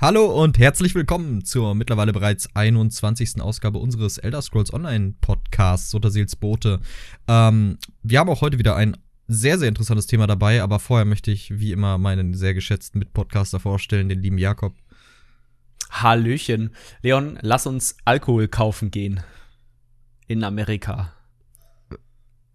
[0.00, 3.42] Hallo und herzlich willkommen zur mittlerweile bereits 21.
[3.42, 6.78] Ausgabe unseres Elder Scrolls Online Podcasts Sotterseels Bote.
[7.26, 11.32] Ähm, wir haben auch heute wieder ein sehr, sehr interessantes Thema dabei, aber vorher möchte
[11.32, 14.72] ich wie immer meinen sehr geschätzten Mitpodcaster vorstellen, den lieben Jakob.
[15.90, 16.70] Hallöchen.
[17.02, 19.20] Leon, lass uns Alkohol kaufen gehen.
[20.28, 21.12] In Amerika.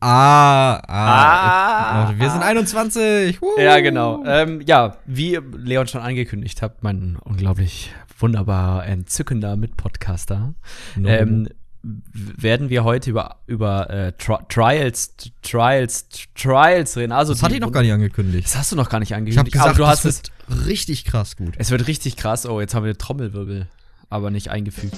[0.05, 2.07] Ah, ah.
[2.09, 3.41] ah wir sind 21.
[3.41, 3.45] Uh.
[3.57, 4.21] Ja, genau.
[4.25, 10.55] Ähm, ja, wie Leon schon angekündigt hat, mein unglaublich wunderbar entzückender Mitpodcaster,
[10.97, 11.07] no.
[11.07, 11.47] ähm,
[11.83, 17.13] werden wir heute über, über äh, Tri Trials, Trials, Trials reden.
[17.13, 18.45] Also das hatte ich noch gar nicht angekündigt.
[18.45, 19.55] Das hast du noch gar nicht angekündigt.
[19.55, 20.21] Ich habe gesagt, aber du hast es
[20.67, 21.53] richtig krass gut.
[21.57, 22.45] Es wird richtig krass.
[22.45, 23.67] Oh, jetzt haben wir Trommelwirbel,
[24.09, 24.97] aber nicht eingefügt.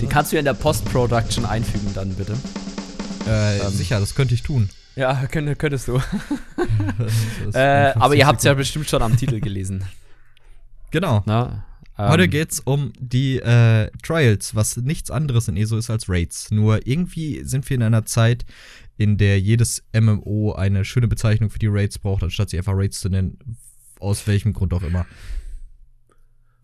[0.00, 2.36] Den kannst du ja in der Post-Production einfügen dann bitte.
[3.26, 4.68] Äh, ähm, sicher, das könnte ich tun.
[4.94, 5.96] Ja, könnt, könntest du.
[7.52, 9.84] äh, aber ihr habt es ja bestimmt schon am Titel gelesen.
[10.90, 11.22] Genau.
[11.26, 11.64] Na,
[11.98, 16.50] ähm, Heute geht's um die äh, Trials, was nichts anderes in ESO ist als Raids.
[16.50, 18.44] Nur irgendwie sind wir in einer Zeit,
[18.98, 23.00] in der jedes MMO eine schöne Bezeichnung für die Raids braucht, anstatt sie einfach Raids
[23.00, 23.38] zu nennen.
[23.98, 25.06] Aus welchem Grund auch immer.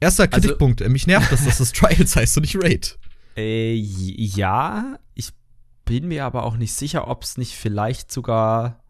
[0.00, 0.82] Erster also Kritikpunkt.
[0.82, 2.98] Also, mich nervt, dass das das Trials heißt und nicht Raid.
[3.36, 5.30] Äh, ja, ich
[5.84, 8.80] bin mir aber auch nicht sicher, ob es nicht vielleicht sogar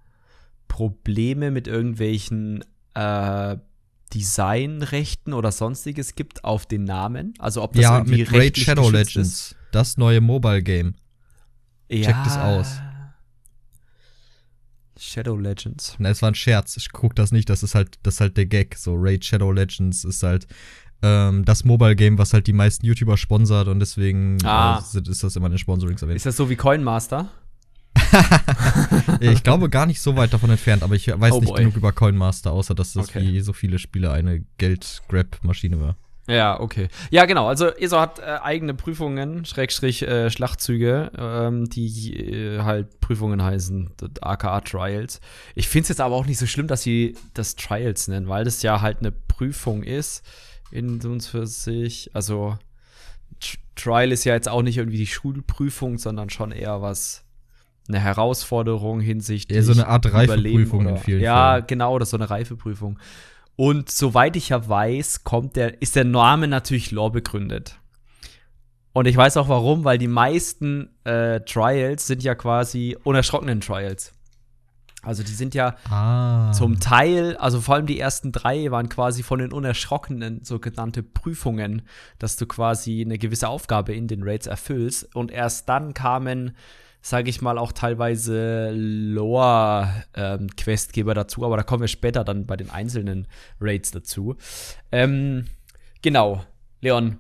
[0.69, 3.57] Probleme mit irgendwelchen äh,
[4.15, 7.35] Designrechten oder sonstiges gibt auf den Namen.
[7.39, 9.57] Also ob das ja, irgendwie mit Raid Shadow Legends, ist.
[9.71, 10.95] das neue Mobile Game.
[11.89, 12.07] Ja.
[12.07, 12.81] Checkt es aus.
[14.99, 15.97] Shadow Legends.
[15.99, 16.77] Na, es war ein Scherz.
[16.77, 17.51] Ich guck das nicht.
[17.51, 18.77] Das ist halt, das ist halt der Gag.
[18.77, 20.47] So Raid Shadow Legends ist halt
[21.03, 24.83] ähm, das Mobile Game, was halt die meisten YouTuber sponsert und deswegen ah.
[24.95, 26.17] äh, ist das immer in den Sponsorings erwähnt.
[26.17, 27.29] Ist das so wie Coin Master?
[29.21, 31.59] ich glaube gar nicht so weit davon entfernt, aber ich weiß oh nicht boy.
[31.59, 33.21] genug über Coin Master, außer dass das okay.
[33.21, 35.97] wie so viele Spiele eine Geld-Grab-Maschine war.
[36.29, 36.89] Ja, okay.
[37.11, 37.49] Ja, genau.
[37.49, 43.91] Also ESO hat äh, eigene Prüfungen, Schrägstrich äh, Schlachtzüge, ähm, die äh, halt Prüfungen heißen,
[44.21, 45.21] aka Trials.
[45.57, 48.45] Ich finde es jetzt aber auch nicht so schlimm, dass sie das Trials nennen, weil
[48.45, 50.23] das ja halt eine Prüfung ist
[50.73, 52.11] in uns für sich.
[52.15, 52.59] Also
[53.77, 57.25] Trial ist ja jetzt auch nicht irgendwie die Schulprüfung, sondern schon eher was,
[57.89, 59.57] eine Herausforderung hinsichtlich.
[59.57, 61.67] Ja, so eine Art Reifeprüfung in vielen Ja, Fällen.
[61.67, 62.99] genau, das ist so eine Reifeprüfung.
[63.57, 67.79] Und soweit ich ja weiß, kommt der, ist der Name natürlich Lore begründet.
[68.95, 74.13] Und ich weiß auch warum, weil die meisten äh, Trials sind ja quasi unerschrockenen Trials.
[75.03, 76.53] Also die sind ja ah.
[76.53, 81.83] zum Teil, also vor allem die ersten drei waren quasi von den Unerschrockenen sogenannte Prüfungen,
[82.21, 85.13] dass du quasi eine gewisse Aufgabe in den Raids erfüllst.
[85.17, 86.57] Und erst dann kamen,
[87.01, 92.57] sage ich mal, auch teilweise Lore-Questgeber ähm, dazu, aber da kommen wir später dann bei
[92.57, 93.27] den einzelnen
[93.61, 94.37] Raids dazu.
[94.93, 95.47] Ähm,
[96.01, 96.45] genau,
[96.81, 97.19] Leon,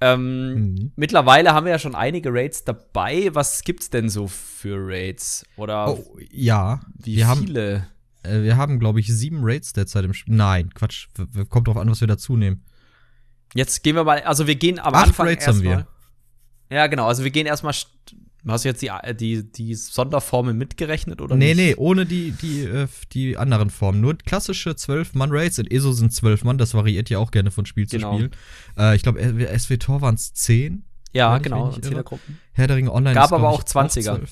[0.00, 0.92] ähm, mhm.
[0.96, 3.30] Mittlerweile haben wir ja schon einige Raids dabei.
[3.32, 5.44] Was gibt's denn so für Raids?
[5.56, 7.86] Oder oh, ja, wie wir viele?
[8.24, 10.34] Haben, äh, wir haben, glaube ich, sieben Raids derzeit im Spiel.
[10.34, 11.08] Nein, Quatsch.
[11.48, 12.64] Kommt drauf an, was wir dazu nehmen.
[13.54, 15.86] Jetzt gehen wir mal, also wir gehen am Acht Anfang Raids haben wir.
[16.70, 17.06] Ja, genau.
[17.06, 17.74] Also wir gehen erstmal
[18.46, 21.56] Hast du jetzt die, äh, die, die Sonderformen mitgerechnet oder nee, nicht?
[21.56, 24.00] Nee, nee, ohne die, die, äh, die anderen Formen.
[24.00, 25.58] Nur klassische 12-Mann-Raids.
[25.58, 28.12] In ESO sind 12 Mann, das variiert ja auch gerne von Spiel genau.
[28.12, 28.30] zu Spiel.
[28.76, 29.20] Äh, ich glaube,
[29.58, 30.84] SWTOR waren es 10.
[31.12, 32.38] Ja, genau, 10er Gruppen.
[32.52, 34.22] Herr der Ringe Online Gab ist, aber auch 20er.
[34.22, 34.28] Auch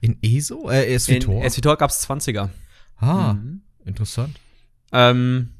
[0.00, 0.70] in ESO?
[0.70, 1.44] Äh, SWTOR?
[1.44, 2.50] In SWTOR gab es 20er.
[2.98, 3.62] Ah, mhm.
[3.84, 4.38] interessant.
[4.92, 5.50] Ähm,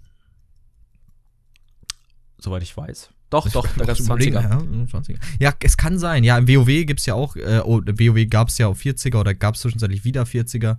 [2.39, 3.11] soweit ich weiß.
[3.31, 4.33] Doch, doch, da gab es 20er.
[4.33, 5.17] Ja, 20er.
[5.41, 6.23] Ja, es kann sein.
[6.23, 9.19] Ja, im WoW gibt es ja auch, äh, oh, WoW gab es ja auch 40er
[9.19, 10.77] oder gab es zwischenzeitlich wieder 40er.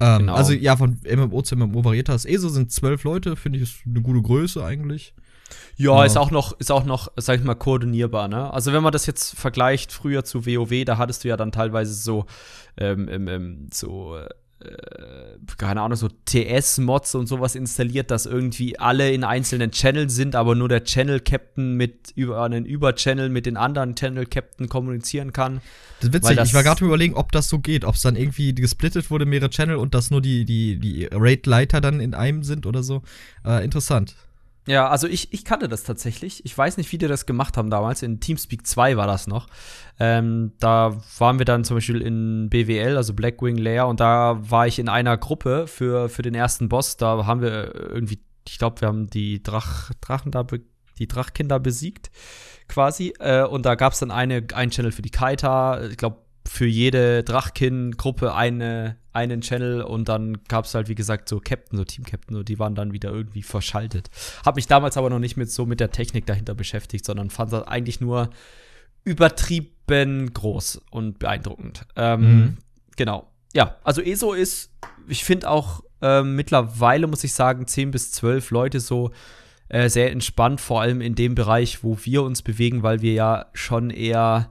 [0.00, 0.34] Ähm, genau.
[0.34, 2.24] Also ja, von MMO zu MMO variiert das.
[2.24, 5.14] ESO sind zwölf Leute, finde ich, ist eine gute Größe eigentlich.
[5.76, 8.52] Ja, ja, ist auch noch, ist auch noch, sag ich mal, koordinierbar, ne?
[8.52, 11.92] Also wenn man das jetzt vergleicht früher zu WoW, da hattest du ja dann teilweise
[11.92, 12.24] so,
[12.78, 14.28] ähm, ähm, so äh,
[15.58, 20.54] keine Ahnung, so TS-Mods und sowas installiert, dass irgendwie alle in einzelnen Channels sind, aber
[20.54, 25.60] nur der Channel-Captain mit über einen Über-Channel mit den anderen Channel-Captain kommunizieren kann.
[26.00, 28.16] Das ist witzig, das ich war gerade überlegen, ob das so geht, ob es dann
[28.16, 32.42] irgendwie gesplittet wurde, mehrere Channel und dass nur die, die, die Raid-Leiter dann in einem
[32.42, 33.02] sind oder so.
[33.44, 34.14] Äh, interessant.
[34.66, 36.44] Ja, also ich, ich kannte das tatsächlich.
[36.44, 38.02] Ich weiß nicht, wie die das gemacht haben damals.
[38.02, 39.48] In Teamspeak 2 war das noch.
[39.98, 44.66] Ähm, da waren wir dann zum Beispiel in BWL, also Blackwing Lair, und da war
[44.68, 46.96] ich in einer Gruppe für, für den ersten Boss.
[46.96, 50.46] Da haben wir irgendwie, ich glaube, wir haben die Drach, Drachen da,
[50.98, 52.12] die Drachkinder besiegt,
[52.68, 53.14] quasi.
[53.18, 55.84] Äh, und da gab es dann eine, ein Channel für die Kaita.
[55.86, 61.28] Ich glaube, für jede Drachkin-Gruppe eine, einen Channel und dann gab es halt, wie gesagt,
[61.28, 64.10] so Captain, so Team-Captain, und die waren dann wieder irgendwie verschaltet.
[64.44, 67.52] Hab mich damals aber noch nicht mit so mit der Technik dahinter beschäftigt, sondern fand
[67.52, 68.30] das eigentlich nur
[69.04, 71.84] übertrieben groß und beeindruckend.
[71.96, 72.56] Ähm, mhm.
[72.96, 73.28] Genau.
[73.54, 74.70] Ja, also ESO ist,
[75.08, 79.10] ich finde auch äh, mittlerweile, muss ich sagen, 10 bis 12 Leute so
[79.68, 83.46] äh, sehr entspannt, vor allem in dem Bereich, wo wir uns bewegen, weil wir ja
[83.54, 84.50] schon eher,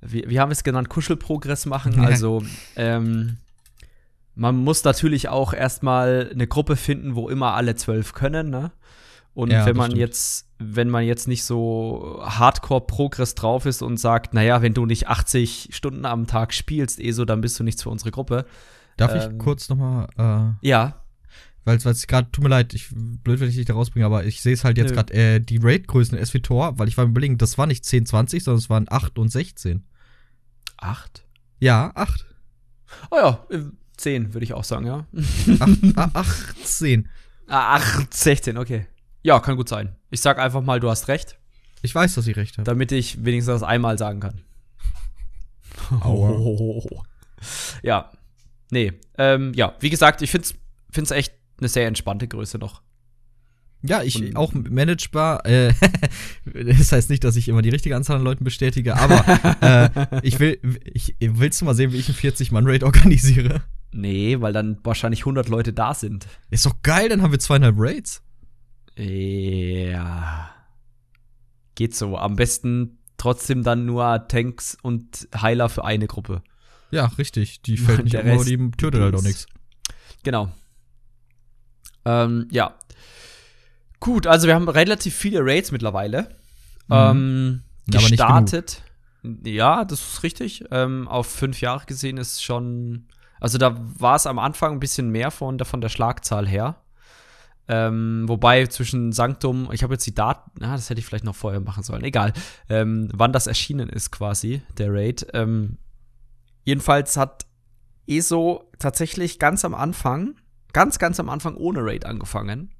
[0.00, 2.00] wie, wie haben wir es genannt, Kuschelprogress machen.
[2.04, 2.42] Also,
[2.76, 3.38] ähm,
[4.36, 8.70] man muss natürlich auch erstmal eine Gruppe finden, wo immer alle zwölf können, ne?
[9.32, 10.00] Und ja, wenn man stimmt.
[10.00, 15.08] jetzt, wenn man jetzt nicht so Hardcore-Progress drauf ist und sagt, naja, wenn du nicht
[15.08, 18.46] 80 Stunden am Tag spielst, eh so, dann bist du nichts für unsere Gruppe.
[18.96, 21.02] Darf ähm, ich kurz noch mal äh, Ja.
[21.64, 24.40] Weil es gerade, tut mir leid, ich, blöd, wenn ich dich da rausbringe, aber ich
[24.40, 27.66] sehe es halt jetzt gerade, äh, die Raid-Größen SVTOR, weil ich war überlegen, das war
[27.66, 29.84] nicht 10, 20, sondern es waren 8 und 16.
[30.78, 31.26] 8?
[31.58, 32.24] Ja, 8.
[33.10, 33.46] Oh ja,
[33.96, 35.06] 10 würde ich auch sagen, ja.
[35.58, 36.16] 8,
[36.62, 37.08] 18.
[37.48, 38.86] Ah, 8, 16, okay.
[39.22, 39.96] Ja, kann gut sein.
[40.10, 41.38] Ich sag einfach mal, du hast recht.
[41.82, 42.64] Ich weiß, dass ich recht habe.
[42.64, 44.40] Damit ich wenigstens das einmal sagen kann.
[46.00, 46.82] Aua.
[47.82, 48.10] Ja.
[48.70, 48.94] Nee.
[49.18, 50.48] Ähm, ja, wie gesagt, ich finde
[50.94, 52.82] es echt eine sehr entspannte Größe noch.
[53.82, 55.44] Ja, ich Und, auch managebar.
[55.46, 55.72] Äh,
[56.44, 59.24] das heißt nicht, dass ich immer die richtige Anzahl an Leuten bestätige, aber
[59.60, 63.62] äh, ich will, ich, willst du mal sehen, wie ich einen 40-Mann-Raid organisiere?
[63.92, 66.26] Nee, weil dann wahrscheinlich 100 Leute da sind.
[66.50, 68.22] Ist doch geil, dann haben wir zweieinhalb Raids.
[68.96, 70.50] Ja.
[71.74, 72.16] Geht so.
[72.16, 76.42] Am besten trotzdem dann nur Tanks und Heiler für eine Gruppe.
[76.90, 77.62] Ja, richtig.
[77.62, 79.46] Die fällt nicht immer, die tötet halt auch nichts.
[80.22, 80.50] Genau.
[82.04, 82.74] Ähm, ja.
[84.00, 86.36] Gut, also wir haben relativ viele Raids mittlerweile.
[86.88, 86.94] Mhm.
[86.94, 88.82] Ähm, gestartet.
[89.44, 90.64] Ja, das ist richtig.
[90.70, 93.08] Ähm, auf fünf Jahre gesehen ist schon.
[93.40, 96.76] Also da war es am Anfang ein bisschen mehr von der, von der Schlagzahl her.
[97.68, 101.34] Ähm, wobei zwischen Sanctum, ich habe jetzt die Daten, ah, das hätte ich vielleicht noch
[101.34, 102.32] vorher machen sollen, egal,
[102.68, 105.26] ähm, wann das erschienen ist quasi, der Raid.
[105.34, 105.78] Ähm,
[106.64, 107.46] jedenfalls hat
[108.06, 110.36] ESO tatsächlich ganz am Anfang,
[110.72, 112.70] ganz, ganz am Anfang ohne Raid angefangen.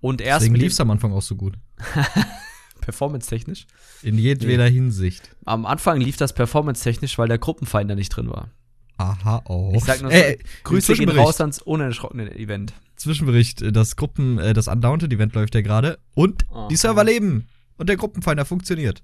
[0.00, 1.58] Und erst Deswegen lief es am Anfang auch so gut.
[2.80, 3.66] Performance-technisch?
[4.02, 5.34] In jedweder Hinsicht.
[5.44, 8.50] Am Anfang lief das performance-technisch, weil der Gruppenfinder nicht drin war.
[8.98, 9.72] Aha, auch.
[9.74, 12.72] Ich sag nur so, äh, Grüße gehen raus ans unerschrockene Event.
[12.96, 16.68] Zwischenbericht, äh, das Gruppen, äh, das Undaunted Event läuft ja gerade und Aha.
[16.68, 17.46] die Server leben
[17.76, 19.02] und der Gruppenfinder funktioniert.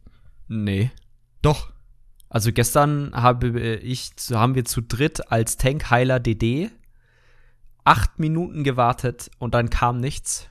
[0.48, 0.90] Nee.
[1.42, 1.72] Doch.
[2.28, 6.70] Also gestern habe ich, haben wir zu dritt als Tankheiler DD
[7.84, 10.48] acht Minuten gewartet und dann kam nichts.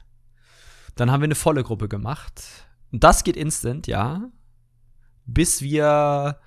[0.96, 2.44] Dann haben wir eine volle Gruppe gemacht.
[2.92, 4.30] Und das geht instant, ja.
[5.26, 6.38] Bis wir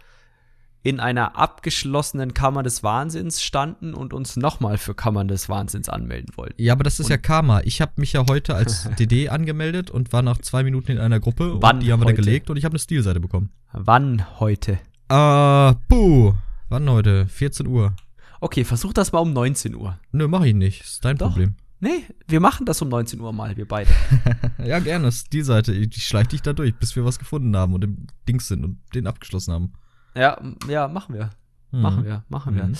[0.85, 6.37] in einer abgeschlossenen Kammer des Wahnsinns standen und uns nochmal für Kammern des Wahnsinns anmelden
[6.37, 6.63] wollten.
[6.63, 7.63] Ja, aber das ist und ja Karma.
[7.65, 11.21] Ich habe mich ja heute als DD angemeldet und war nach zwei Minuten in einer
[11.21, 11.57] Gruppe.
[11.61, 13.51] Wann die haben wir dann gelegt und ich habe eine Stilseite bekommen.
[13.73, 14.79] Wann heute?
[15.09, 16.35] Äh, puh.
[16.69, 17.29] Wann heute?
[17.29, 17.95] 14 Uhr.
[18.41, 19.99] Okay, versuch das mal um 19 Uhr.
[20.13, 20.83] Nö, mach ich nicht.
[20.83, 21.29] Ist dein Doch.
[21.29, 21.55] Problem.
[21.81, 23.91] Nee, wir machen das um 19 Uhr mal, wir beide.
[24.65, 25.11] ja, gerne.
[25.11, 25.73] Stilseite.
[25.73, 28.79] Ich schleich dich da durch, bis wir was gefunden haben und im Dings sind und
[28.95, 29.73] den abgeschlossen haben.
[30.15, 31.31] Ja, ja, machen wir.
[31.71, 31.81] Mhm.
[31.83, 32.65] Machen wir, machen wir.
[32.65, 32.75] Mhm.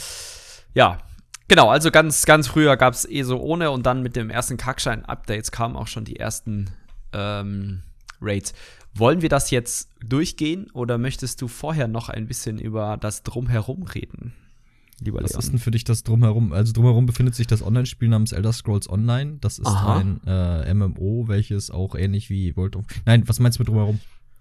[0.75, 0.99] Ja,
[1.49, 4.57] genau, also ganz, ganz früher gab es eh so ohne und dann mit dem ersten
[4.57, 6.71] Kackschein-Updates kamen auch schon die ersten
[7.13, 7.83] ähm,
[8.21, 8.55] Raids.
[8.97, 13.83] Wollen wir das jetzt durchgehen oder möchtest du vorher noch ein bisschen über das Drumherum
[13.83, 14.35] reden?
[15.01, 15.41] Lieber Was Leon?
[15.41, 16.53] ist denn für dich das Drumherum?
[16.53, 19.39] Also drumherum befindet sich das Online-Spiel namens Elder Scrolls Online.
[19.41, 19.99] Das ist Aha.
[19.99, 22.85] ein äh, MMO, welches auch ähnlich wie World of.
[23.05, 23.99] Nein, was meinst du mit drumherum?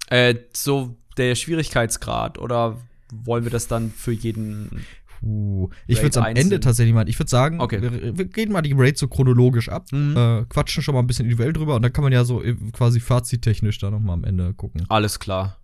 [0.09, 2.77] Äh, so der Schwierigkeitsgrad oder
[3.25, 4.85] wollen wir das dann für jeden
[5.23, 5.69] Puh.
[5.87, 7.81] Ich würde es am Ende tatsächlich mal, ich würde sagen, okay.
[7.81, 10.17] wir, wir, gehen mal die Raids so chronologisch ab, mhm.
[10.17, 12.55] äh, quatschen schon mal ein bisschen individuell drüber und dann kann man ja so äh,
[12.73, 14.85] quasi fazittechnisch da nochmal am Ende gucken.
[14.89, 15.59] Alles klar.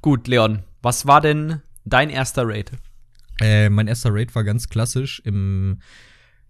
[0.00, 2.70] Gut, Leon, was war denn dein erster Raid?
[3.40, 5.80] Äh, mein erster Raid war ganz klassisch im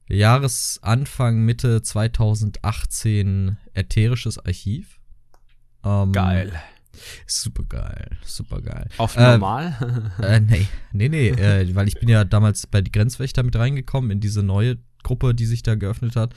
[0.07, 5.01] Jahresanfang, Mitte 2018 ätherisches Archiv.
[5.83, 6.53] Ähm, Geil.
[7.27, 8.89] Super geil, super geil.
[8.99, 10.13] Auf äh, normal?
[10.23, 14.11] äh, nee, nee, nee, äh, weil ich bin ja damals bei die Grenzwächter mit reingekommen
[14.11, 16.35] in diese neue Gruppe, die sich da geöffnet hat.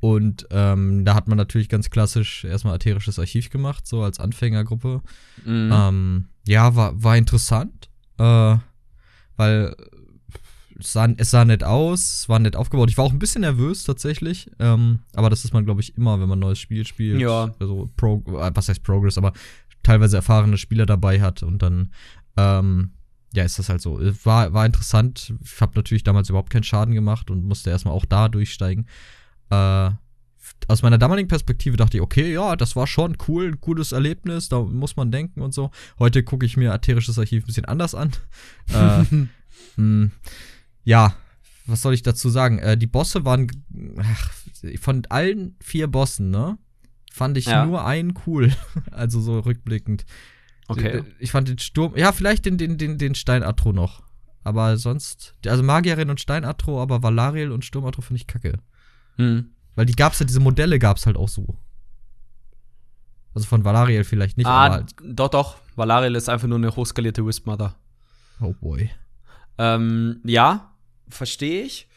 [0.00, 5.02] Und ähm, da hat man natürlich ganz klassisch erstmal ätherisches Archiv gemacht, so als Anfängergruppe.
[5.44, 5.70] Mhm.
[5.72, 7.88] Ähm, ja, war, war interessant,
[8.18, 8.56] äh,
[9.36, 9.74] weil
[10.78, 12.90] es sah, es sah nett aus, es war nett aufgebaut.
[12.90, 16.20] Ich war auch ein bisschen nervös tatsächlich, ähm, aber das ist man, glaube ich, immer,
[16.20, 17.20] wenn man ein neues Spiel spielt.
[17.20, 17.52] Ja.
[17.58, 19.32] Also, Pro, äh, was heißt Progress, aber
[19.82, 21.92] teilweise erfahrene Spieler dabei hat und dann,
[22.36, 22.92] ähm,
[23.34, 24.00] ja, ist das halt so.
[24.24, 25.34] War, war interessant.
[25.44, 28.86] Ich habe natürlich damals überhaupt keinen Schaden gemacht und musste erstmal auch da durchsteigen.
[29.50, 29.90] Äh,
[30.66, 34.48] aus meiner damaligen Perspektive dachte ich, okay, ja, das war schon cool, ein gutes Erlebnis,
[34.48, 35.70] da muss man denken und so.
[35.98, 38.12] Heute gucke ich mir Ätherisches Archiv ein bisschen anders an.
[38.72, 39.28] äh, mh,
[39.76, 40.10] hm,
[40.84, 41.14] ja,
[41.66, 42.58] was soll ich dazu sagen?
[42.58, 43.50] Äh, die Bosse waren
[43.98, 44.32] ach,
[44.80, 46.58] von allen vier Bossen, ne?
[47.18, 47.66] Fand ich ja.
[47.66, 48.52] nur einen cool.
[48.92, 50.04] also so rückblickend.
[50.68, 51.02] Okay.
[51.18, 54.02] Ich fand den Sturm, ja, vielleicht den, den, den, den Steinatro noch.
[54.44, 58.60] Aber sonst, also Magierin und Steinatro, aber Valariel und Sturmatro finde ich kacke.
[59.16, 59.50] Hm.
[59.74, 61.58] Weil die gab's ja, diese Modelle gab's halt auch so.
[63.34, 64.94] Also von Valariel vielleicht nicht, ah, halt.
[65.02, 65.56] Doch, doch.
[65.74, 67.74] Valariel ist einfach nur eine hochskalierte Wisp Mother.
[68.40, 68.90] Oh boy.
[69.58, 70.72] Ähm, ja,
[71.08, 71.88] verstehe ich.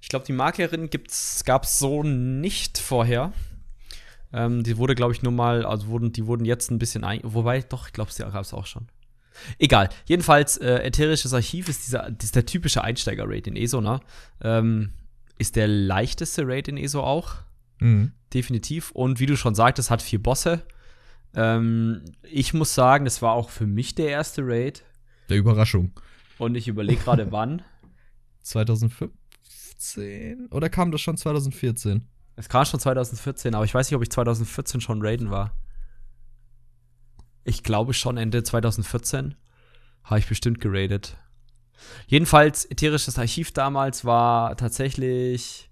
[0.00, 3.32] Ich glaube, die Magierin gibt's, gab's so nicht vorher.
[4.32, 7.20] Ähm, die wurde, glaube ich, nur mal, also wurden, die wurden jetzt ein bisschen ein.
[7.22, 8.86] Wobei, doch, ich glaube, sie gab es auch schon.
[9.58, 9.88] Egal.
[10.06, 14.00] Jedenfalls, äh, Ätherisches Archiv ist, dieser, ist der typische Einsteiger-Raid in ESO, ne?
[14.42, 14.92] Ähm,
[15.38, 17.36] ist der leichteste Raid in ESO auch.
[17.80, 18.12] Mhm.
[18.32, 18.92] Definitiv.
[18.92, 20.62] Und wie du schon sagtest, hat vier Bosse.
[21.34, 24.82] Ähm, ich muss sagen, das war auch für mich der erste Raid.
[25.28, 25.92] Der Überraschung.
[26.38, 27.62] Und ich überlege gerade wann.
[28.42, 30.48] 2015?
[30.50, 32.06] Oder kam das schon 2014?
[32.40, 35.52] Es kam schon 2014, aber ich weiß nicht, ob ich 2014 schon Raiden war.
[37.44, 39.34] Ich glaube schon Ende 2014
[40.04, 41.18] habe ich bestimmt geradet.
[42.06, 45.70] Jedenfalls, ätherisches Archiv damals war tatsächlich.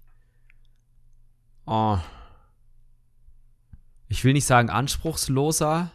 [1.65, 1.97] Oh,
[4.07, 5.91] ich will nicht sagen anspruchsloser,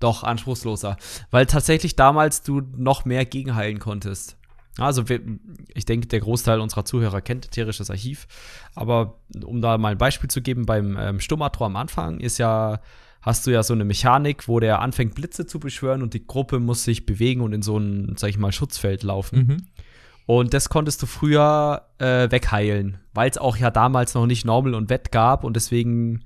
[0.00, 0.96] doch anspruchsloser,
[1.30, 4.38] weil tatsächlich damals du noch mehr gegenheilen konntest.
[4.78, 5.04] Also
[5.74, 8.26] ich denke, der Großteil unserer Zuhörer kennt ätherisches Archiv.
[8.74, 12.80] Aber um da mal ein Beispiel zu geben, beim ähm, Stummatro am Anfang ist ja,
[13.22, 16.58] hast du ja so eine Mechanik, wo der anfängt, Blitze zu beschwören und die Gruppe
[16.58, 19.38] muss sich bewegen und in so ein, sag ich mal, Schutzfeld laufen.
[19.38, 19.56] Mhm.
[20.26, 24.74] Und das konntest du früher äh, wegheilen, weil es auch ja damals noch nicht Normal
[24.74, 26.24] und Wett gab und deswegen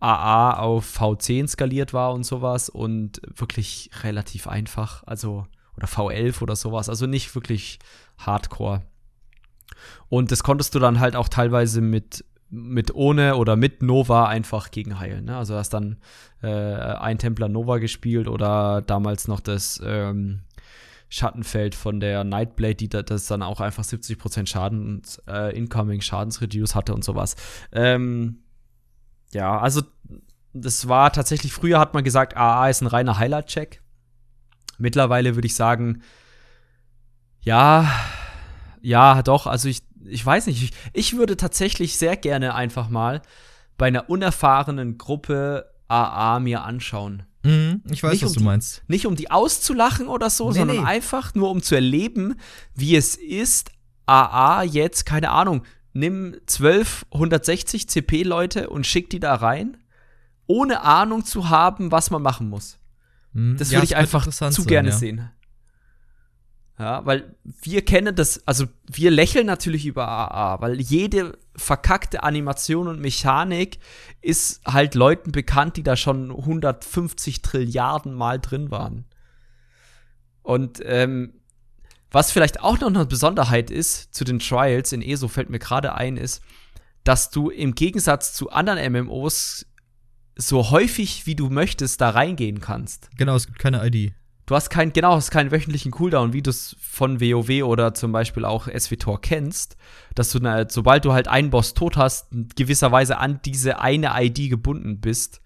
[0.00, 5.04] AA auf V10 skaliert war und sowas und wirklich relativ einfach.
[5.06, 5.46] Also
[5.78, 6.88] oder V11 oder sowas.
[6.88, 7.78] Also nicht wirklich
[8.18, 8.82] Hardcore.
[10.08, 14.70] Und das konntest du dann halt auch teilweise mit, mit ohne oder mit Nova einfach
[14.70, 15.26] gegenheilen.
[15.26, 15.36] Ne?
[15.36, 15.98] Also hast dann
[16.42, 20.40] äh, ein Templar Nova gespielt oder damals noch das ähm,
[21.08, 26.94] Schattenfeld von der Nightblade, die das dann auch einfach 70% Schaden äh, Incoming Schadensreduce hatte
[26.94, 27.36] und sowas.
[27.72, 28.40] Ähm,
[29.32, 29.82] ja, also
[30.52, 33.82] das war tatsächlich, früher hat man gesagt, AA ist ein reiner Highlight-Check.
[34.78, 36.02] Mittlerweile würde ich sagen,
[37.40, 37.90] ja,
[38.80, 43.22] ja, doch, also ich, ich weiß nicht, ich, ich würde tatsächlich sehr gerne einfach mal
[43.76, 47.24] bei einer unerfahrenen Gruppe AA mir anschauen.
[47.44, 48.82] Mhm, ich weiß, nicht was um du meinst.
[48.88, 50.84] Die, nicht um die auszulachen oder so, nee, sondern nee.
[50.84, 52.36] einfach nur um zu erleben,
[52.74, 53.70] wie es ist,
[54.06, 59.76] AA jetzt, keine Ahnung, nimm 12 160 CP-Leute und schick die da rein,
[60.46, 62.78] ohne Ahnung zu haben, was man machen muss.
[63.38, 63.56] Hm.
[63.56, 64.96] Das würde ja, ich einfach zu sein, gerne ja.
[64.96, 65.30] sehen.
[66.76, 72.86] Ja, weil wir kennen das, also wir lächeln natürlich über AA, weil jede verkackte Animation
[72.86, 73.78] und Mechanik
[74.20, 79.06] ist halt Leuten bekannt, die da schon 150 Trilliarden Mal drin waren.
[80.42, 81.34] Und ähm,
[82.10, 85.94] was vielleicht auch noch eine Besonderheit ist zu den Trials in ESO, fällt mir gerade
[85.94, 86.42] ein, ist,
[87.04, 89.66] dass du im Gegensatz zu anderen MMOs
[90.38, 93.10] so häufig wie du möchtest da reingehen kannst.
[93.18, 94.14] Genau, es gibt keine ID.
[94.46, 98.12] Du hast keinen, genau, hast keinen wöchentlichen Cooldown, wie du es von WoW oder zum
[98.12, 99.76] Beispiel auch SWTOR kennst,
[100.14, 104.48] dass du, na, sobald du halt einen Boss tot hast, gewisserweise an diese eine ID
[104.48, 105.42] gebunden bist,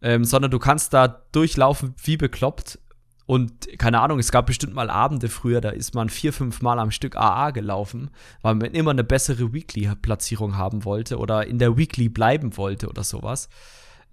[0.00, 2.78] ähm, sondern du kannst da durchlaufen wie bekloppt.
[3.26, 6.78] Und keine Ahnung, es gab bestimmt mal Abende früher, da ist man vier, fünf Mal
[6.78, 8.10] am Stück AA gelaufen,
[8.42, 13.02] weil man immer eine bessere Weekly-Platzierung haben wollte oder in der Weekly bleiben wollte oder
[13.02, 13.48] sowas.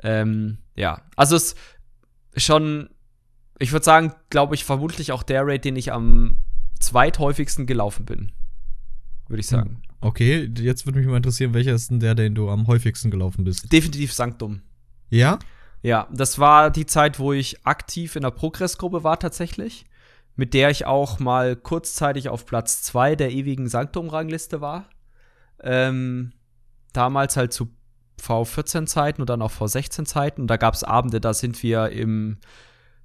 [0.04, 1.56] Ähm, ja, also es
[2.34, 2.90] ist schon,
[3.60, 6.40] ich würde sagen, glaube ich, vermutlich auch der Raid, den ich am
[6.80, 8.32] zweithäufigsten gelaufen bin.
[9.28, 9.82] Würde ich hm, sagen.
[10.02, 13.44] Okay, jetzt würde mich mal interessieren, welcher ist denn der, den du am häufigsten gelaufen
[13.44, 13.72] bist?
[13.72, 14.62] Definitiv Sanctum.
[15.10, 15.40] Ja?
[15.84, 19.86] Ja, das war die Zeit, wo ich aktiv in der Progressgruppe war tatsächlich,
[20.36, 24.90] mit der ich auch mal kurzzeitig auf Platz 2 der ewigen Sanctum-Rangliste war.
[25.64, 26.34] Ähm,
[26.94, 27.70] damals halt zu
[28.22, 30.42] V14-Zeiten und dann auch V16-Zeiten.
[30.42, 32.38] Und da gab es Abende, da sind wir im,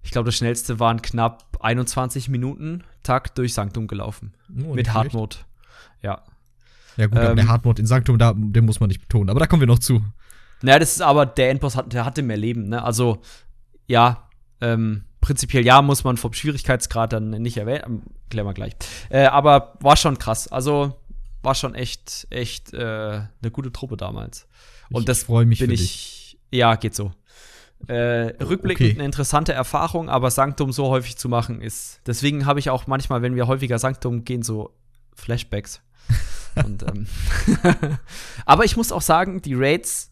[0.02, 4.34] ich glaube, das schnellste waren knapp 21 Minuten Takt durch Sanktum gelaufen.
[4.64, 5.36] Oh, mit Hardmode.
[6.02, 6.22] Ja.
[6.96, 9.30] Ja, gut, ähm, aber der Hardmode in Sanktum, da, den muss man nicht betonen.
[9.30, 10.02] Aber da kommen wir noch zu.
[10.62, 12.82] Naja, das ist aber, der Endboss hat, der hatte mehr Leben, ne?
[12.82, 13.20] Also,
[13.86, 14.28] ja,
[14.60, 17.82] ähm, prinzipiell ja, muss man vom Schwierigkeitsgrad dann nicht erwähnen.
[17.86, 18.74] Ähm, klären wir gleich.
[19.10, 20.48] Äh, aber war schon krass.
[20.48, 20.94] Also
[21.42, 22.78] war schon echt, echt äh,
[23.42, 24.48] eine gute Truppe damals.
[24.90, 25.80] Und ich das freue mich bin ich.
[25.80, 26.38] Dich.
[26.50, 27.12] Ja, geht so.
[27.88, 28.98] Äh, rückblickend okay.
[28.98, 32.00] eine interessante Erfahrung, aber Sanktum so häufig zu machen ist.
[32.06, 34.74] Deswegen habe ich auch manchmal, wenn wir häufiger Sanktum gehen, so
[35.14, 35.82] Flashbacks.
[36.64, 37.06] Und, ähm
[38.46, 40.10] aber ich muss auch sagen, die Raids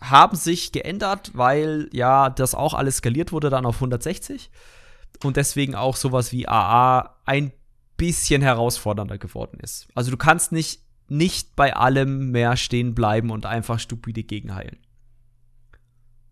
[0.00, 4.50] haben sich geändert, weil ja das auch alles skaliert wurde dann auf 160
[5.24, 7.52] und deswegen auch sowas wie AA ein
[7.96, 9.88] bisschen herausfordernder geworden ist.
[9.94, 14.78] Also du kannst nicht nicht bei allem mehr stehen bleiben und einfach stupide gegenheilen.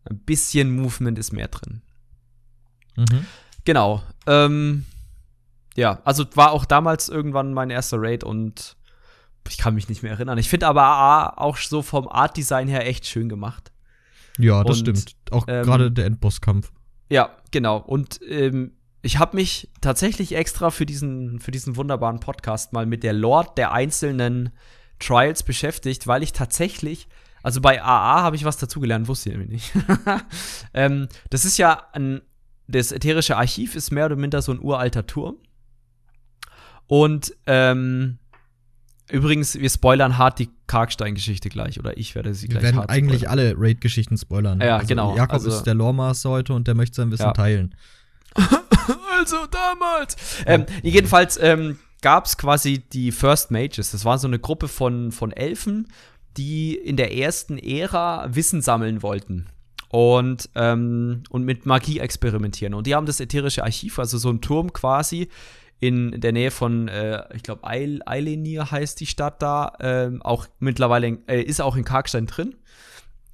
[0.05, 1.83] Ein bisschen Movement ist mehr drin.
[2.97, 3.27] Mhm.
[3.65, 4.03] Genau.
[4.27, 4.85] Ähm,
[5.77, 8.77] ja, also war auch damals irgendwann mein erster Raid und
[9.49, 10.39] ich kann mich nicht mehr erinnern.
[10.39, 13.73] Ich finde aber AA auch so vom Art-Design her echt schön gemacht.
[14.39, 15.17] Ja, das und, stimmt.
[15.31, 16.73] Auch ähm, gerade der Endbosskampf.
[17.11, 17.79] Ja, genau.
[17.79, 18.73] Und ähm,
[19.05, 23.49] ich habe mich tatsächlich extra für diesen, für diesen wunderbaren Podcast mal mit der Lore
[23.57, 24.51] der einzelnen
[24.99, 27.07] Trials beschäftigt, weil ich tatsächlich,
[27.43, 29.87] also bei AA habe ich was dazugelernt, wusste ich nämlich nicht.
[30.75, 32.23] ähm, das ist ja ein,
[32.67, 35.37] das ätherische Archiv ist mehr oder minder so ein uralter Turm.
[36.87, 38.19] Und ähm,
[39.11, 42.89] Übrigens, wir spoilern hart die Karkstein-Geschichte gleich, oder ich werde sie wir gleich Wir werden
[42.89, 43.39] eigentlich spoilern.
[43.39, 44.61] alle Raid-Geschichten spoilern.
[44.63, 45.15] Ja, also genau.
[45.15, 47.33] Jakob also, ist der Loremaster heute und der möchte sein Wissen ja.
[47.33, 47.75] teilen.
[49.19, 50.17] also damals.
[50.47, 53.93] Ähm, jedenfalls ähm, gab es quasi die First Mages.
[53.93, 55.89] Das war so eine Gruppe von, von Elfen,
[56.37, 59.47] die in der ersten Ära Wissen sammeln wollten
[59.89, 62.75] und, ähm, und mit Magie experimentieren.
[62.75, 65.29] Und die haben das ätherische Archiv, also so ein Turm quasi,
[65.79, 70.47] in der Nähe von, äh, ich glaube, Eil, Eilenir heißt die Stadt da, äh, auch
[70.59, 72.57] mittlerweile, äh, ist auch in Karkstein drin.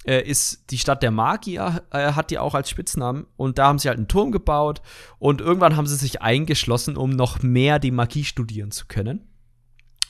[0.06, 3.26] Äh, ist die Stadt der Magier, äh, hat die auch als Spitznamen.
[3.36, 4.80] Und da haben sie halt einen Turm gebaut.
[5.18, 9.26] Und irgendwann haben sie sich eingeschlossen, um noch mehr die Magie studieren zu können.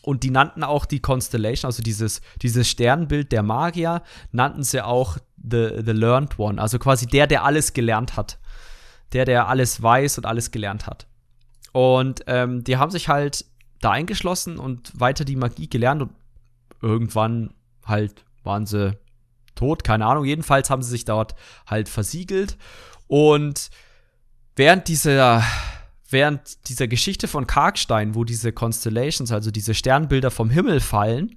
[0.03, 5.19] Und die nannten auch die Constellation, also dieses, dieses Sternbild der Magier, nannten sie auch
[5.37, 6.61] the, the Learned One.
[6.61, 8.39] Also quasi der, der alles gelernt hat.
[9.13, 11.09] Der, der alles weiß und alles gelernt hat.
[11.73, 13.45] Und ähm, die haben sich halt
[13.81, 16.13] da eingeschlossen und weiter die Magie gelernt und
[16.81, 18.97] irgendwann halt waren sie
[19.61, 20.25] tot, keine Ahnung.
[20.25, 21.35] Jedenfalls haben sie sich dort
[21.67, 22.57] halt versiegelt
[23.07, 23.71] und
[24.57, 25.45] während dieser
[26.09, 31.37] während dieser Geschichte von Karkstein, wo diese Constellations, also diese Sternbilder vom Himmel fallen,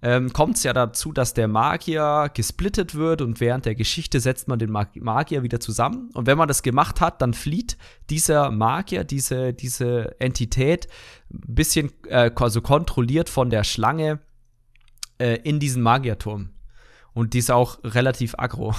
[0.00, 4.48] ähm, kommt es ja dazu, dass der Magier gesplittet wird und während der Geschichte setzt
[4.48, 6.10] man den Mag Magier wieder zusammen.
[6.14, 7.76] Und wenn man das gemacht hat, dann flieht
[8.08, 10.88] dieser Magier, diese, diese Entität,
[11.32, 14.20] ein bisschen äh, also kontrolliert von der Schlange
[15.18, 16.50] äh, in diesen Magierturm.
[17.18, 18.76] Und die ist auch relativ aggro.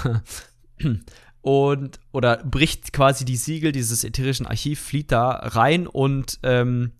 [1.41, 6.93] und oder bricht quasi die Siegel dieses ätherischen Archiv, flieht da rein und ähm,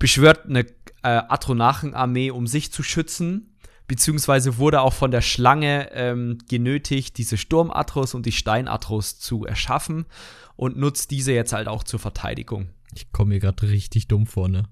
[0.00, 0.62] beschwört eine
[1.04, 7.36] äh, Atronachenarmee, um sich zu schützen, beziehungsweise wurde auch von der Schlange ähm, genötigt, diese
[7.36, 10.06] Sturmatros und die Steinatros zu erschaffen
[10.56, 12.70] und nutzt diese jetzt halt auch zur Verteidigung.
[12.96, 14.64] Ich komme mir gerade richtig dumm vor, ne?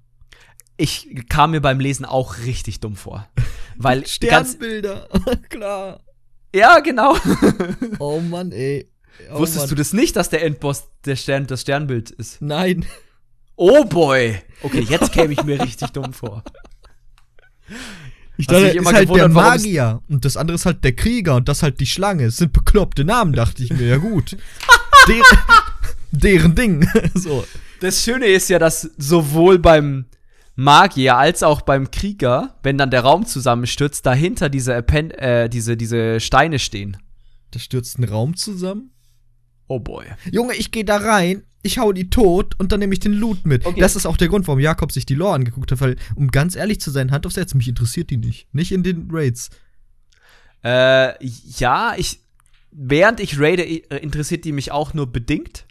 [0.77, 3.29] Ich kam mir beim Lesen auch richtig dumm vor.
[3.77, 5.09] Weil Sternbilder,
[5.49, 6.01] klar.
[6.55, 7.17] Ja, genau.
[7.99, 8.91] oh Mann, ey.
[9.31, 9.69] Oh Wusstest Mann.
[9.71, 12.43] du das nicht, dass der Endboss der Stern, das Sternbild ist?
[12.43, 12.85] Nein.
[13.57, 14.39] Oh boy.
[14.63, 16.43] Okay, jetzt käme ich mir richtig dumm vor.
[18.37, 21.63] Ich dachte, ist halt der Magier und das andere ist halt der Krieger und das
[21.63, 22.25] halt die Schlange.
[22.25, 23.87] Es sind bekloppte Namen, dachte ich mir.
[23.87, 24.37] Ja gut.
[25.09, 25.23] Der,
[26.11, 26.87] deren Ding.
[27.15, 27.47] so.
[27.81, 30.05] Das Schöne ist ja, dass sowohl beim
[30.57, 35.77] Magier als auch beim Krieger, wenn dann der Raum zusammenstürzt, dahinter diese, Append äh, diese,
[35.77, 36.97] diese Steine stehen.
[37.53, 38.91] Da stürzt ein Raum zusammen?
[39.69, 40.07] Oh boy.
[40.31, 43.45] Junge, ich gehe da rein ich hau die tot und dann nehme ich den Loot
[43.45, 43.67] mit.
[43.67, 43.81] Okay.
[43.81, 46.57] Das ist auch der Grund, warum Jakob sich die Lore angeguckt hat, weil, um ganz
[46.57, 48.53] ehrlich zu sein, Hand aufs Herz, mich interessiert die nicht.
[48.55, 49.51] Nicht in den Raids.
[50.65, 51.15] Äh,
[51.59, 52.21] ja, ich,
[52.71, 55.66] während ich raide, äh, interessiert die mich auch nur bedingt.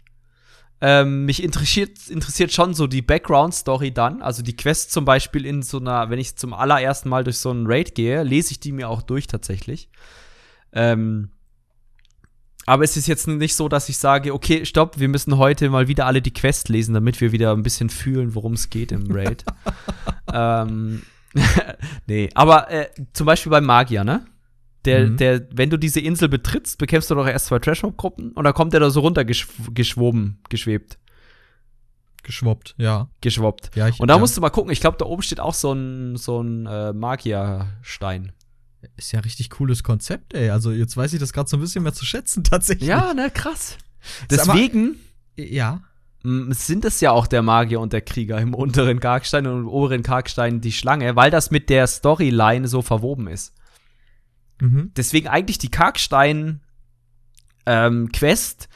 [0.80, 4.20] Ähm, mich interessiert, interessiert schon so die Background-Story dann.
[4.20, 7.50] Also die Quest zum Beispiel in so einer, wenn ich zum allerersten Mal durch so
[7.50, 9.88] einen Raid gehe, lese ich die mir auch durch tatsächlich.
[10.72, 11.30] Ähm,
[12.66, 15.88] aber es ist jetzt nicht so, dass ich sage, okay, stopp, wir müssen heute mal
[15.88, 19.06] wieder alle die Quest lesen, damit wir wieder ein bisschen fühlen, worum es geht im
[19.08, 19.44] Raid.
[20.32, 21.02] ähm,
[22.06, 24.26] nee, aber äh, zum Beispiel beim Magier, ne?
[24.86, 25.16] Der, mhm.
[25.16, 28.72] der, wenn du diese Insel betrittst, bekämpfst du doch erst zwei Trashmob-Gruppen und dann kommt
[28.72, 30.98] der da so runtergeschwoben, geschwebt.
[32.22, 33.08] Geschwoppt, ja.
[33.20, 33.70] Geschwoppt.
[33.76, 34.18] Ja, ich, und da ja.
[34.18, 36.92] musst du mal gucken, ich glaube, da oben steht auch so ein, so ein äh,
[36.92, 38.32] Magierstein.
[38.96, 40.50] Ist ja ein richtig cooles Konzept, ey.
[40.50, 42.88] Also jetzt weiß ich das gerade so ein bisschen mehr zu schätzen, tatsächlich.
[42.88, 43.78] Ja, ne, krass.
[44.30, 44.96] Deswegen,
[45.36, 45.82] Ja.
[46.24, 50.02] Sind es ja auch der Magier und der Krieger im unteren Karkstein und im oberen
[50.02, 53.54] Karkstein die Schlange, weil das mit der Storyline so verwoben ist.
[54.60, 54.92] Mhm.
[54.96, 56.60] Deswegen eigentlich die Karkstein
[57.66, 58.68] ähm, Quest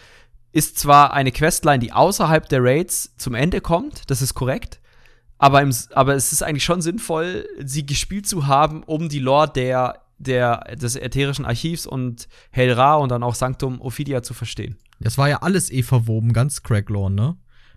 [0.53, 4.81] ist zwar eine Questline, die außerhalb der Raids zum Ende kommt, das ist korrekt,
[5.39, 9.51] aber, im, aber es ist eigentlich schon sinnvoll, sie gespielt zu haben, um die Lore
[9.53, 14.77] der, der, des ätherischen Archivs und Helra und dann auch Sanctum Ophidia zu verstehen.
[14.99, 17.37] Das war ja alles eh verwoben, ganz Cracklore, ne?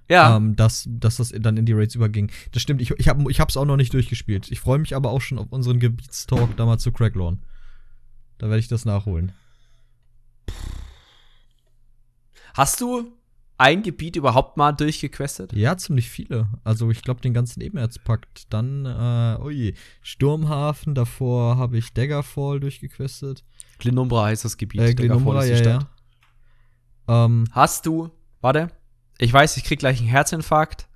[0.10, 0.36] Ja.
[0.36, 2.30] Ähm, dass, dass das dann in die Raids überging.
[2.52, 4.52] Das stimmt, ich, ich, hab, ich hab's auch noch nicht durchgespielt.
[4.52, 7.40] Ich freue mich aber auch schon auf unseren Gebietstalk damals zu Cracklorn.
[8.38, 9.32] Da werde ich das nachholen.
[12.54, 13.12] Hast du
[13.58, 15.54] ein Gebiet überhaupt mal durchgequestet?
[15.54, 16.48] Ja, ziemlich viele.
[16.64, 18.52] Also ich glaube, den ganzen Ebenerzpakt.
[18.52, 23.44] Dann, äh, oh je, Sturmhafen, davor habe ich Daggerfall durchgequestet.
[23.80, 24.82] Glenumbra heißt das Gebiet.
[24.82, 25.80] Äh, Glenumbra, ja, ja.
[27.08, 28.70] Ähm, Hast du, warte,
[29.18, 30.88] ich weiß, ich krieg gleich einen Herzinfarkt.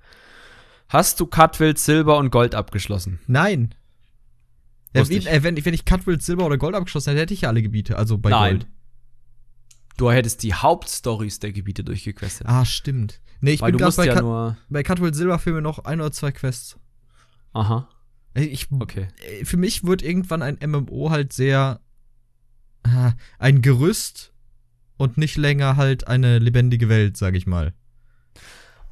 [0.88, 3.20] Hast du Cutwild, Silber und Gold abgeschlossen?
[3.26, 3.74] Nein.
[4.98, 7.48] Ja, wie, äh, wenn, wenn ich Cutwild, Silber oder Gold abgeschlossen hätte, hätte ich ja
[7.48, 8.58] alle Gebiete, also bei Nein.
[8.60, 8.66] Gold.
[9.96, 12.46] Du hättest die Hauptstories der Gebiete durchgequestet.
[12.46, 13.20] Ah, stimmt.
[13.40, 14.56] Nee, ich Weil bin du musst bei, ja Cut, nur.
[14.68, 16.76] bei Cutwild Silber fehlen mir noch ein oder zwei Quests.
[17.52, 17.88] Aha.
[18.34, 19.08] Äh, Ich, Okay.
[19.40, 21.80] äh, für mich wird irgendwann ein MMO halt sehr
[22.84, 24.32] äh, ein Gerüst
[24.96, 27.74] und nicht länger halt eine lebendige Welt, sag ich mal.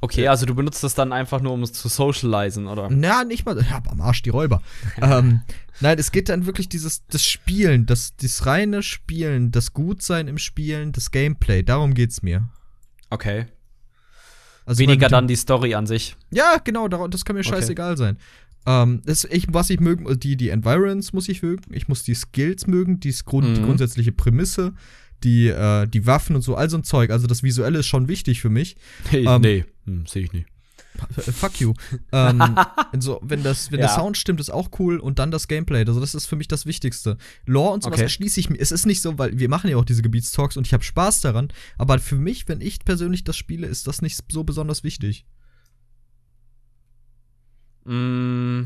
[0.00, 2.88] Okay, also du benutzt das dann einfach nur, um es zu socialisen, oder?
[2.90, 4.62] Na, nicht mal, ja, am Arsch die Räuber.
[5.02, 5.40] ähm,
[5.80, 10.38] nein, es geht dann wirklich dieses das Spielen, das, das reine Spielen, das Gutsein im
[10.38, 12.48] Spielen, das Gameplay, darum geht's mir.
[13.10, 13.46] Okay.
[14.66, 16.16] Also Weniger dann die Story an sich.
[16.30, 17.50] Ja, genau, das kann mir Okay.
[17.50, 18.18] scheißegal sein.
[18.66, 22.14] Ähm, das, ich, was ich mögen, die, die Environs muss ich mögen, ich muss die
[22.14, 23.64] Skills mögen, die, Grund, die Mhm.
[23.66, 24.74] grundsätzliche Prämisse,
[25.24, 27.10] die, äh, die Waffen und so, all so ein Zeug.
[27.10, 28.76] Also das Visuelle ist schon wichtig für mich.
[29.12, 30.46] Ähm, nee, hm, sehe ich nicht.
[31.16, 31.74] Äh, Fuck you.
[32.12, 32.42] ähm,
[32.98, 33.86] so, wenn das, wenn Ja.
[33.86, 35.84] der Sound stimmt, ist auch cool und dann das Gameplay.
[35.86, 37.18] Also das ist für mich das Wichtigste.
[37.44, 38.04] Lore und sowas Okay.
[38.04, 38.58] erschließe ich mir.
[38.58, 41.20] Es ist nicht so, weil wir machen ja auch diese Gebietstalks und ich habe Spaß
[41.20, 41.48] daran.
[41.76, 45.26] Aber für mich, wenn ich persönlich das spiele, ist das nicht so besonders wichtig.
[47.84, 48.64] Mm.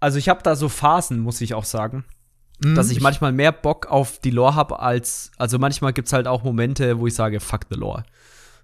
[0.00, 2.04] Also ich habe da so Phasen, muss ich auch sagen.
[2.62, 5.30] Mhm, dass ich, manchmal mehr Bock auf die Lore habe als.
[5.38, 8.04] Also manchmal gibt's halt auch Momente, wo ich sage, fuck the Lore.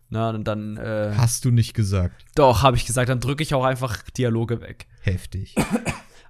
[0.09, 0.77] Na, und dann.
[0.77, 2.25] Äh, Hast du nicht gesagt.
[2.35, 4.87] doch, habe ich gesagt, dann drücke ich auch einfach Dialoge weg.
[5.01, 5.55] Heftig.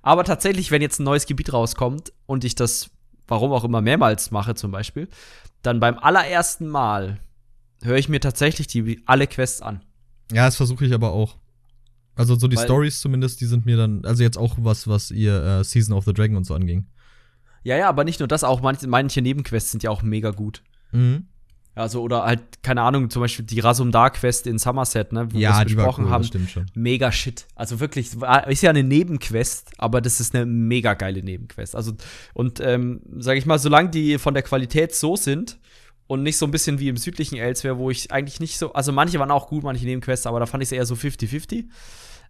[0.03, 2.91] Aber tatsächlich, wenn jetzt ein neues Gebiet rauskommt und ich das,
[3.27, 5.09] warum auch immer, mehrmals mache zum Beispiel,
[5.63, 7.19] dann beim allerersten Mal
[7.83, 9.83] höre ich mir tatsächlich die alle Quests an.
[10.33, 11.37] Ja, das versuche ich aber auch.
[12.15, 15.43] Also so die Stories zumindest, die sind mir dann, also jetzt auch was, was ihr
[15.43, 16.87] äh, Season of the Dragon und so anging.
[17.67, 20.63] Ja, ja, aber nicht nur das, auch manche, manche Nebenquests sind ja auch mega gut.
[20.93, 21.27] Mhm.
[21.75, 25.67] Also, oder halt, keine Ahnung, zum Beispiel die Rasumdar-Quest in Somerset, ne, wo Ja, wir
[25.67, 26.23] es besprochen cool, haben.
[26.23, 26.67] das stimmt schon.
[26.75, 27.45] Mega shit.
[27.57, 28.13] Also wirklich,
[28.47, 31.75] ist ja eine Nebenquest, aber das ist eine mega geile Nebenquest.
[31.75, 31.95] Also,
[32.35, 35.59] und ähm, sag ich mal, solange die von der Qualität so sind
[36.07, 38.93] und nicht so ein bisschen wie im südlichen Elsewhere, wo ich eigentlich nicht so, also
[38.93, 41.65] manche waren auch gut, manche Nebenquests, aber da fand ich es eher so 50-50.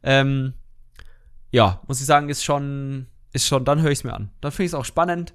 [0.03, 0.55] Ähm,
[1.53, 4.31] ja, muss ich sagen, ist schon, ist schon, dann höre ich es mir an.
[4.41, 5.35] Dann finde ich es auch spannend.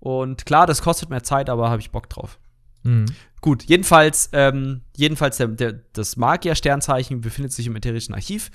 [0.00, 2.38] Und klar, das kostet mehr Zeit, aber habe ich Bock drauf.
[2.84, 3.06] Mhm.
[3.40, 8.50] Gut, jedenfalls, ähm, jedenfalls der, der, das Magier-Sternzeichen befindet sich im ätherischen Archiv.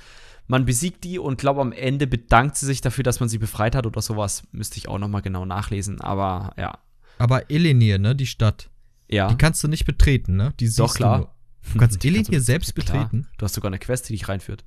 [0.48, 3.76] Man besiegt die und glaube am Ende bedankt sie sich dafür, dass man sie befreit
[3.76, 4.44] hat oder sowas.
[4.52, 6.00] Müsste ich auch noch mal genau nachlesen.
[6.02, 6.78] Aber ja,
[7.18, 8.70] Aber Elenir, ne, die Stadt,
[9.10, 9.28] ja.
[9.28, 10.54] die kannst du nicht betreten, ne?
[10.60, 11.34] Die Doch, klar.
[11.64, 12.86] Du, du kannst Elenir kannst du- selbst Klar.
[13.08, 13.28] betreten?
[13.38, 14.66] Du hast sogar eine Quest, die dich reinführt.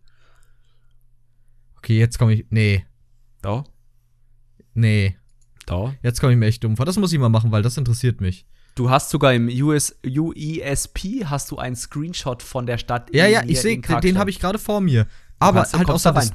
[1.78, 2.84] Okay, jetzt komme ich, nee,
[3.42, 3.64] Da,
[4.76, 5.16] nee.
[5.66, 5.92] da.
[6.02, 6.86] Jetzt komme ich mir echt dumm vor.
[6.86, 8.46] Das muss ich mal machen, weil das interessiert mich.
[8.76, 13.12] Du hast sogar im US, UESP hast du einen Screenshot von der Stadt.
[13.14, 14.16] Ja, ja, ich sehe, den Karkstadt.
[14.16, 15.06] habe ich gerade vor mir.
[15.38, 16.30] Aber kannst- halt außer da rein.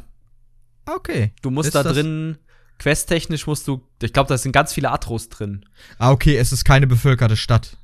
[0.86, 1.32] Ah, Okay.
[1.44, 2.38] Du musst Ist da drin,
[2.80, 5.64] questtechnisch musst du, ich glaube, da sind ganz viele Atros drin.
[6.00, 7.78] Ah, okay, es ist keine bevölkerte Stadt.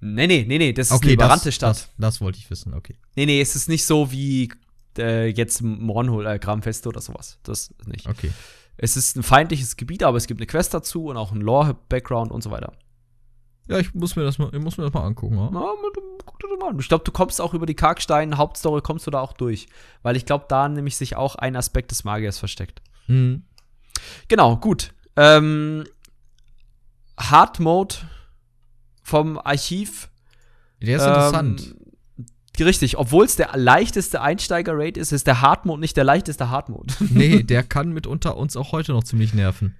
[0.00, 1.76] Nee, nee, nee, nee, das ist Okay, eine überrannte das, Stadt.
[1.76, 2.96] Das, das wollte ich wissen, okay.
[3.14, 4.50] Nee, nee, es ist nicht so wie
[4.98, 7.38] äh, jetzt Mornhol, äh, Gramfeste oder sowas.
[7.44, 8.06] Das nicht.
[8.08, 8.32] Okay.
[8.76, 12.32] Es ist ein feindliches Gebiet, aber es gibt eine Quest dazu und auch ein Lore-Background
[12.32, 12.72] und so weiter.
[13.66, 15.48] Ja, ich muss mir das mal, ich muss mir das mal angucken, ja?
[15.52, 15.72] Na,
[16.26, 16.78] guck dir das mal an.
[16.78, 19.68] Ich glaube, du kommst auch über die Karkstein-Hauptstory, kommst du da auch durch.
[20.02, 22.82] Weil ich glaube, da nämlich sich auch ein Aspekt des Magiers versteckt.
[23.06, 23.44] Mhm.
[24.28, 24.92] Genau, gut.
[25.16, 25.84] Ähm,
[27.16, 27.94] Hard Mode
[29.02, 30.10] vom Archiv.
[30.82, 31.74] Der ist interessant.
[32.60, 36.68] Richtig, obwohl es der leichteste Einsteiger-Rate ist, ist der Hard Mode nicht der leichteste Hard
[36.68, 36.94] Mode.
[37.10, 39.74] Nee, der kann mitunter uns auch heute noch ziemlich nerven.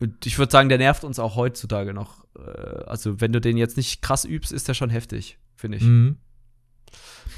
[0.00, 2.24] Und Ich würde sagen, der nervt uns auch heutzutage noch.
[2.36, 5.84] Äh, Also, wenn du den jetzt nicht krass übst, ist der schon heftig, finde ich.
[5.84, 6.16] Mhm.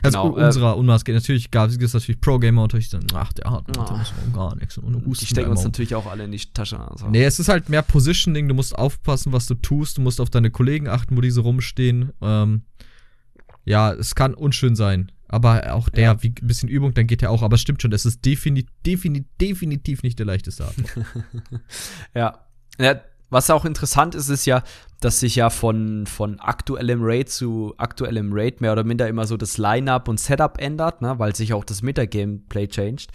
[0.02, 3.50] Also genau, unserer äh, Unmaske, natürlich gab es natürlich Pro-Gamer und ich dann, ach, der
[3.50, 3.96] hat oh.
[3.96, 4.78] muss gar nichts.
[4.78, 6.78] Und die stecken uns natürlich auch alle in die Tasche.
[6.78, 7.08] Also.
[7.08, 10.30] Nee, es ist halt mehr Positioning, du musst aufpassen, was du tust, du musst auf
[10.30, 12.12] deine Kollegen achten, wo diese rumstehen.
[12.22, 12.62] Ähm,
[13.70, 15.12] ja, es kann unschön sein.
[15.28, 16.22] Aber auch der, ja.
[16.24, 17.42] wie ein bisschen Übung, dann geht er auch.
[17.42, 20.74] Aber es stimmt schon, es ist definitiv, definitiv, definitiv nicht der leichteste Art.
[22.14, 22.38] ja.
[22.78, 23.00] ja.
[23.32, 24.64] Was auch interessant ist, ist ja,
[24.98, 29.36] dass sich ja von, von aktuellem Raid zu aktuellem Raid mehr oder minder immer so
[29.36, 31.20] das Line-Up und Setup ändert, ne?
[31.20, 33.10] weil sich auch das Metagameplay changed.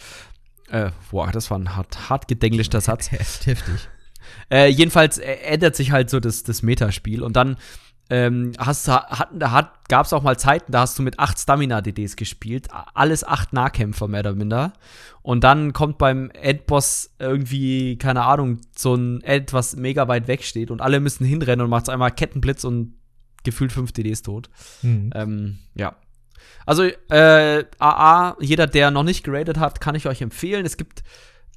[0.69, 3.11] Äh, boah, das war ein hart, hart gedenglischter Satz.
[3.11, 3.57] Heftig.
[4.49, 7.21] Äh, jedenfalls äh, ändert sich halt so das, das Metaspiel.
[7.21, 7.57] Und dann
[8.09, 12.15] ähm, hast, hat, hat, gab es auch mal Zeiten, da hast du mit acht Stamina-DDs
[12.15, 14.73] gespielt, alles acht Nahkämpfer mehr oder minder.
[15.23, 20.43] Und dann kommt beim Endboss irgendwie, keine Ahnung, so ein End, was mega weit weg
[20.43, 22.93] steht und alle müssen hinrennen und macht einmal Kettenblitz und
[23.43, 24.49] gefühlt fünf DDs tot.
[24.83, 25.11] Mhm.
[25.15, 25.95] Ähm, ja.
[26.67, 30.65] Also, äh, AA, jeder, der noch nicht geradet hat, kann ich euch empfehlen.
[30.65, 31.03] Es gibt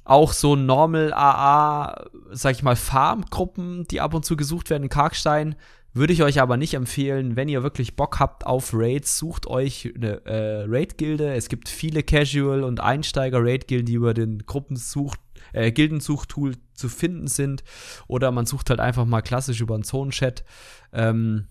[0.03, 4.89] auch so Normal AA, sag ich mal, Farmgruppen, die ab und zu gesucht werden in
[4.89, 5.55] Karkstein.
[5.99, 9.91] Würde ich euch aber nicht empfehlen, wenn ihr wirklich Bock habt auf Raids, sucht euch
[9.93, 11.33] eine äh, Raid-Gilde.
[11.33, 15.19] Es gibt viele Casual- und Einsteiger-Raid-Gilden, die über den Gruppensucht,
[15.51, 17.65] äh, Gildensuchtool zu finden sind.
[18.07, 20.45] Oder man sucht halt einfach mal klassisch über einen Zone-Chat.
[20.93, 21.47] Ähm,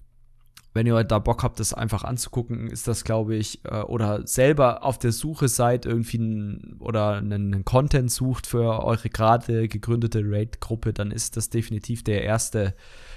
[0.72, 4.82] wenn ihr da Bock habt, das einfach anzugucken, ist das, glaube ich, äh, oder selber
[4.82, 10.94] auf der Suche seid, irgendwie ein, oder einen Content sucht für eure gerade gegründete Raid-Gruppe,
[10.94, 12.74] dann ist das definitiv der erste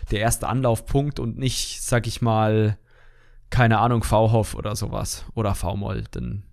[0.09, 2.77] der erste Anlaufpunkt und nicht, sag ich mal,
[3.49, 6.43] keine Ahnung, V-Hoff oder sowas oder V-Moll, dann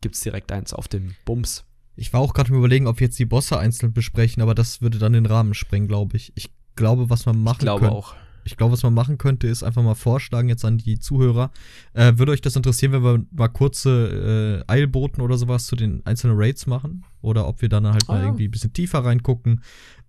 [0.00, 1.64] gibt's direkt eins auf dem Bums.
[1.94, 4.98] Ich war auch gerade überlegen, ob wir jetzt die Bosse einzeln besprechen, aber das würde
[4.98, 6.32] dann den Rahmen sprengen, glaube ich.
[6.34, 8.14] Ich glaube, was man machen Ich glaube können, auch.
[8.44, 11.52] Ich glaube, was man machen könnte, ist einfach mal vorschlagen jetzt an die Zuhörer.
[11.92, 16.04] Äh, würde euch das interessieren, wenn wir mal kurze äh, Eilboten oder sowas zu den
[16.06, 17.04] einzelnen Raids machen?
[17.20, 19.62] Oder ob wir dann halt ah, mal irgendwie ein bisschen tiefer reingucken?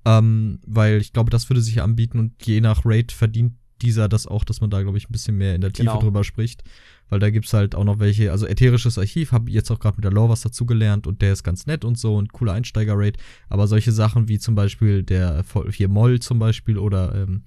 [0.05, 4.25] Ähm, weil ich glaube, das würde sich anbieten und je nach Rate verdient dieser das
[4.27, 5.99] auch, dass man da, glaube ich, ein bisschen mehr in der Tiefe genau.
[5.99, 6.63] drüber spricht.
[7.09, 10.05] Weil da gibt's halt auch noch welche, also ätherisches Archiv, habe jetzt auch gerade mit
[10.05, 13.19] der Lore was dazugelernt und der ist ganz nett und so und cooler Einsteiger-Rate.
[13.49, 17.43] Aber solche Sachen wie zum Beispiel der hier Moll zum Beispiel oder ähm,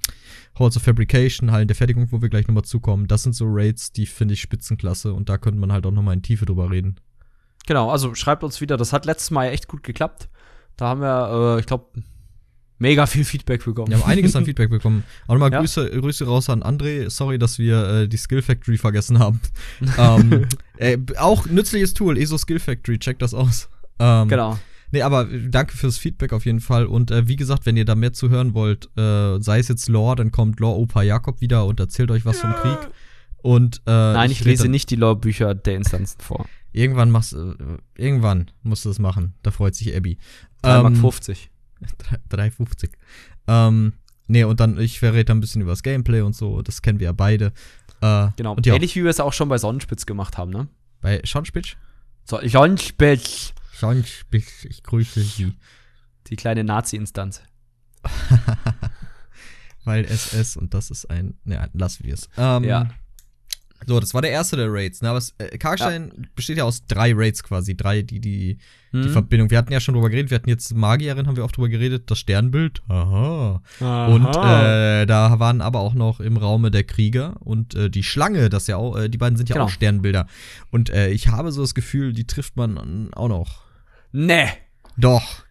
[0.56, 3.92] Halls of Fabrication, Hallen der Fertigung, wo wir gleich nochmal zukommen, das sind so Rates,
[3.92, 6.96] die finde ich spitzenklasse und da könnte man halt auch nochmal in Tiefe drüber reden.
[7.66, 10.28] Genau, also schreibt uns wieder, das hat letztes Mal echt gut geklappt.
[10.76, 11.86] Da haben wir, äh, ich glaube,
[12.78, 13.88] mega viel Feedback bekommen.
[13.88, 15.04] Wir haben einiges an Feedback bekommen.
[15.26, 15.60] Auch nochmal ja.
[15.60, 17.08] Grüße, Grüße raus an André.
[17.10, 19.40] Sorry, dass wir äh, die Skill Factory vergessen haben.
[19.98, 23.68] ähm, äh, auch nützliches Tool, ESO Skill Factory, checkt das aus.
[23.98, 24.58] Ähm, genau.
[24.92, 26.86] Nee, aber danke fürs Feedback auf jeden Fall.
[26.86, 29.88] Und äh, wie gesagt, wenn ihr da mehr zu hören wollt, äh, sei es jetzt
[29.88, 32.52] Lore, dann kommt Lore Opa Jakob wieder und erzählt euch was ja.
[32.52, 32.90] vom Krieg.
[33.42, 36.46] Und, äh, Nein, ich, ich lese nicht die Lore-Bücher der Instanzen vor.
[36.72, 37.54] Irgendwann machst äh,
[37.96, 39.34] irgendwann musst du das machen.
[39.42, 40.18] Da freut sich Abby.
[40.62, 41.50] 3,50 ähm, 50.
[42.30, 42.90] 3,50.
[43.46, 43.94] Ähm,
[44.26, 47.06] nee, und dann, ich verrate ein bisschen über das Gameplay und so, das kennen wir
[47.06, 47.52] ja beide.
[48.00, 48.74] Äh, genau, ja.
[48.74, 50.68] ähnlich wie wir es auch schon bei Sonnenspitz gemacht haben, ne?
[51.00, 51.76] Bei Sonnenspitz?
[52.24, 53.52] So, Sonnenspitz.
[53.72, 55.54] Sonnenspitz, ich grüße Sie.
[56.28, 57.42] Die kleine Nazi-Instanz.
[59.84, 62.28] Weil SS und das ist ein, ne, lassen wir es.
[62.36, 62.88] Ähm, ja.
[63.86, 65.02] So, das war der erste der Raids.
[65.02, 65.08] Ne?
[65.08, 66.24] Aber es, äh, Karkstein ja.
[66.34, 67.76] besteht ja aus drei Raids quasi.
[67.76, 68.58] Drei, die, die,
[68.90, 69.02] hm.
[69.02, 69.50] die Verbindung.
[69.50, 70.30] Wir hatten ja schon drüber geredet.
[70.30, 72.10] Wir hatten jetzt Magierin, haben wir auch drüber geredet.
[72.10, 72.82] Das Sternbild.
[72.88, 73.62] Aha.
[73.80, 74.06] Aha.
[74.06, 78.48] Und äh, da waren aber auch noch im Raume der Krieger und äh, die Schlange,
[78.48, 79.66] das ja auch, äh, die beiden sind ja genau.
[79.66, 80.26] auch Sternbilder.
[80.70, 83.62] Und äh, ich habe so das Gefühl, die trifft man auch noch.
[84.12, 84.48] Nee.
[84.96, 85.45] Doch.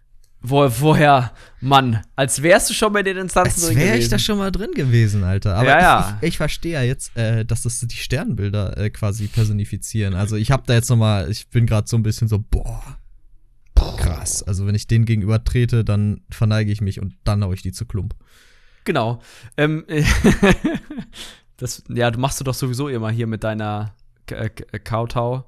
[0.47, 3.81] Wo, woher, Mann, als wärst du schon bei den Instanzen als drin gewesen.
[3.81, 5.55] Als wäre ich da schon mal drin gewesen, Alter.
[5.55, 6.17] Aber ja, ja.
[6.21, 10.13] ich, ich, verstehe ja jetzt, äh, dass das die Sternbilder äh, quasi personifizieren.
[10.13, 12.97] Also ich habe da jetzt noch mal, ich bin gerade so ein bisschen so, boah,
[13.97, 14.43] krass.
[14.43, 17.71] Also wenn ich denen gegenüber trete, dann verneige ich mich und dann hau ich die
[17.71, 18.15] zu Klump.
[18.83, 19.21] Genau.
[19.57, 19.85] Ähm,
[21.57, 23.95] das, ja, du machst du doch sowieso immer hier mit deiner
[24.83, 25.47] Kautau.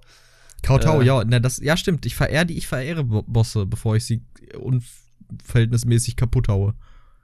[0.63, 2.05] Kautau, äh, ja, ne, das, ja, stimmt.
[2.05, 4.21] Ich verehre die, ich verehre Bosse, bevor ich sie
[4.55, 6.73] unverhältnismäßig kaputt haue.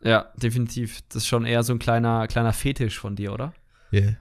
[0.04, 1.02] Ja, definitiv.
[1.10, 3.54] Das ist schon eher so ein kleiner, kleiner Fetisch von dir, oder?
[3.92, 4.16] Yeah.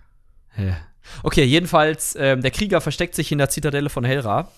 [0.58, 0.76] Yeah.
[1.22, 4.48] Okay, jedenfalls, ähm, der Krieger versteckt sich in der Zitadelle von Helra.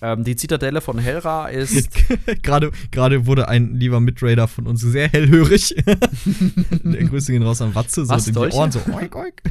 [0.00, 1.90] Ähm, die Zitadelle von Helra ist.
[2.42, 5.74] Gerade gerade wurde ein lieber Mitraider von uns sehr hellhörig.
[5.86, 9.42] der Grüße gehen raus an Watze, so Was, in die Ohren, so oink, oink.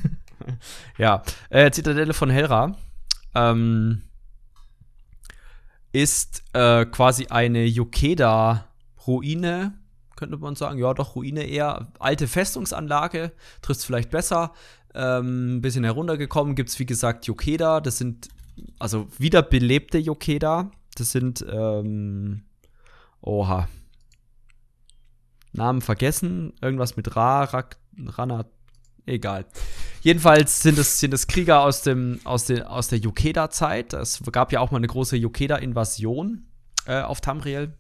[0.97, 2.75] Ja, äh, Zitadelle von Helra
[3.35, 4.01] ähm,
[5.91, 9.73] ist äh, quasi eine Yokeda-Ruine,
[10.15, 10.79] könnte man sagen.
[10.79, 11.91] Ja, doch, Ruine eher.
[11.99, 14.53] Alte Festungsanlage, trifft vielleicht besser.
[14.93, 17.81] Ähm, ein bisschen heruntergekommen gibt es, wie gesagt, Yokeda.
[17.81, 18.29] Das sind
[18.79, 20.71] also wiederbelebte Yokeda.
[20.95, 22.43] Das sind, ähm,
[23.21, 23.67] oha.
[25.53, 26.53] Namen vergessen.
[26.61, 28.45] Irgendwas mit Ra, Rak, Rana,
[29.11, 29.45] egal.
[30.01, 33.93] Jedenfalls sind es, sind es Krieger aus, dem, aus, den, aus der Yokeda-Zeit.
[33.93, 36.45] Es gab ja auch mal eine große Yokeda-Invasion
[36.87, 37.73] äh, auf Tamriel.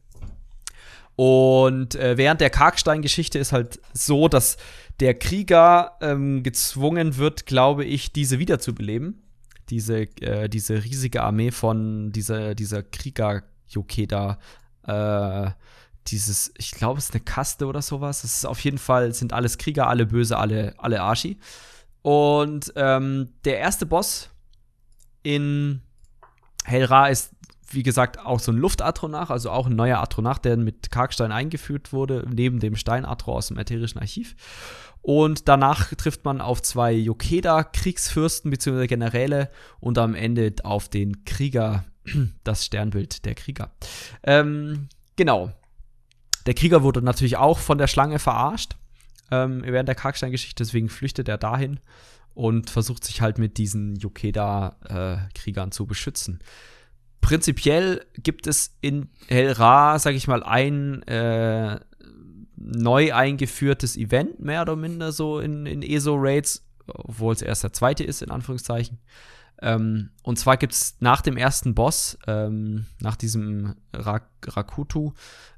[1.15, 4.57] Und äh, während der Karkstein-Geschichte ist halt so, dass
[4.99, 9.23] der Krieger ähm, gezwungen wird, glaube ich, diese wiederzubeleben.
[9.69, 14.37] Diese, äh, diese riesige Armee von dieser, dieser Krieger-Yokeda.
[14.85, 15.51] Äh,
[16.07, 18.23] dieses, ich glaube, es ist eine Kaste oder sowas.
[18.23, 21.37] Es ist auf jeden Fall, sind alles Krieger, alle böse, alle, alle Archi.
[22.01, 24.29] Und ähm, der erste Boss
[25.23, 25.81] in
[26.65, 27.31] Helra ist,
[27.69, 31.93] wie gesagt, auch so ein Luftatronach, also auch ein neuer Atronach, der mit Karkstein eingeführt
[31.93, 34.35] wurde, neben dem Steinatro aus dem ätherischen Archiv.
[35.01, 38.87] Und danach trifft man auf zwei Yokeda-Kriegsfürsten bzw.
[38.87, 41.85] Generäle und am Ende auf den Krieger,
[42.43, 43.71] das Sternbild der Krieger.
[44.23, 45.51] Ähm, genau.
[46.45, 48.75] Der Krieger wurde natürlich auch von der Schlange verarscht
[49.31, 51.79] ähm, während der Karkstein-Geschichte, deswegen flüchtet er dahin
[52.33, 56.39] und versucht sich halt mit diesen Yokeda-Kriegern äh, zu beschützen.
[57.21, 61.79] Prinzipiell gibt es in El Ra, sag ich mal, ein äh,
[62.55, 68.03] neu eingeführtes Event, mehr oder minder so in, in ESO-Raids, obwohl es erst der zweite
[68.03, 68.99] ist, in Anführungszeichen.
[69.61, 75.13] Ähm, und zwar gibt es nach dem ersten Boss, ähm, nach diesem Rak Rakutu,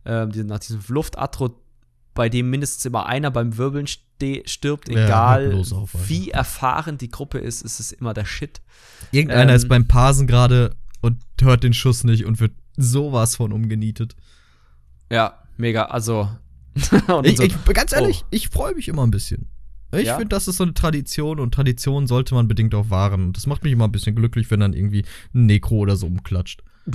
[0.06, 1.56] äh, nach diesem Luftatro,
[2.14, 7.40] bei dem mindestens immer einer beim Wirbeln stirbt, egal ja, auf, wie erfahren die Gruppe
[7.40, 8.62] ist, ist es immer der Shit.
[9.12, 13.52] Irgendeiner ähm, ist beim Parsen gerade und hört den Schuss nicht und wird sowas von
[13.52, 14.16] umgenietet.
[15.12, 15.86] Ja, mega.
[15.86, 16.30] Also.
[16.76, 18.28] ich, so, ich, ganz ehrlich, oh.
[18.32, 19.48] ich freue mich immer ein bisschen.
[19.94, 20.18] Ich ja?
[20.18, 23.26] finde, das ist so eine Tradition und Tradition sollte man bedingt auch wahren.
[23.26, 26.08] Und das macht mich immer ein bisschen glücklich, wenn dann irgendwie ein Nekro oder so
[26.08, 26.64] umklatscht.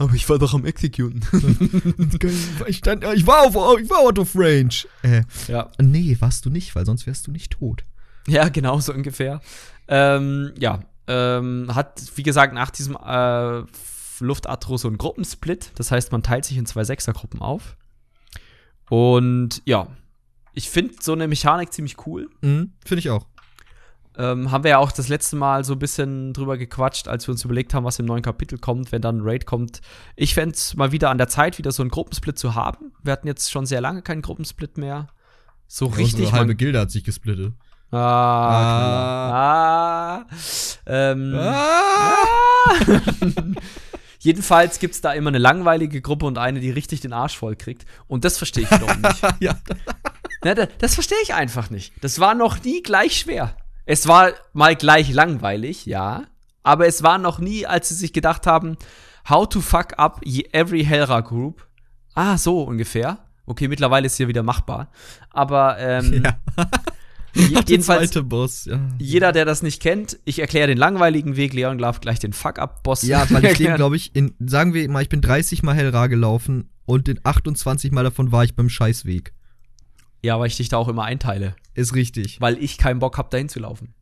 [0.00, 1.22] Aber ich war doch am Executen.
[2.68, 4.86] ich, stand, ich, war auf, ich war out of range.
[5.02, 5.72] Äh, ja.
[5.78, 7.84] Nee, warst du nicht, weil sonst wärst du nicht tot.
[8.28, 9.40] Ja, genau so ungefähr.
[9.88, 13.62] Ähm, ja, ähm, hat, wie gesagt, nach diesem äh,
[14.20, 15.72] Luftatro so einen Gruppensplit.
[15.74, 17.76] Das heißt, man teilt sich in zwei Sechsergruppen auf.
[18.88, 19.88] Und ja,
[20.58, 22.28] ich finde so eine Mechanik ziemlich cool.
[22.40, 23.26] Mhm, finde ich auch.
[24.16, 27.32] Ähm, haben wir ja auch das letzte Mal so ein bisschen drüber gequatscht, als wir
[27.32, 29.80] uns überlegt haben, was im neuen Kapitel kommt, wenn dann ein Raid kommt.
[30.16, 32.90] Ich fände es mal wieder an der Zeit, wieder so einen Gruppensplit zu haben.
[33.04, 35.06] Wir hatten jetzt schon sehr lange keinen Gruppensplit mehr.
[35.68, 36.24] So ja, richtig.
[36.24, 37.52] Unsere halbe Gilde hat sich gesplittet.
[37.92, 37.98] Ah.
[39.30, 40.16] Ah.
[40.16, 40.26] ah.
[40.86, 42.14] Ähm, ah.
[44.20, 47.54] Jedenfalls gibt es da immer eine langweilige Gruppe und eine, die richtig den Arsch voll
[47.54, 47.86] kriegt.
[48.08, 49.22] Und das verstehe ich wiederum nicht.
[49.40, 49.54] ja.
[50.44, 51.92] Na, das, das verstehe ich einfach nicht.
[52.00, 53.56] Das war noch nie gleich schwer.
[53.86, 56.24] Es war mal gleich langweilig, ja.
[56.62, 58.76] Aber es war noch nie, als sie sich gedacht haben,
[59.28, 60.20] how to fuck up
[60.52, 61.66] every Hellra Group.
[62.14, 63.18] Ah, so ungefähr.
[63.46, 64.90] Okay, mittlerweile ist hier wieder machbar.
[65.30, 66.38] Aber ähm, ja.
[67.66, 68.80] jedenfalls, Boss, ja.
[68.98, 73.02] jeder, der das nicht kennt, ich erkläre den langweiligen Weg, Leon darf gleich den Fuck-Up-Boss.
[73.02, 76.08] Ja, weil ich den, glaube ich, in, sagen wir mal, ich bin 30 Mal Hellra
[76.08, 79.32] gelaufen und in 28 Mal davon war ich beim Scheißweg.
[80.22, 81.54] Ja, weil ich dich da auch immer einteile.
[81.74, 82.40] Ist richtig.
[82.40, 83.94] Weil ich keinen Bock habe, dahin zu laufen.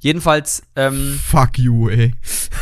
[0.00, 0.62] Jedenfalls.
[0.76, 2.14] Ähm, Fuck you, ey.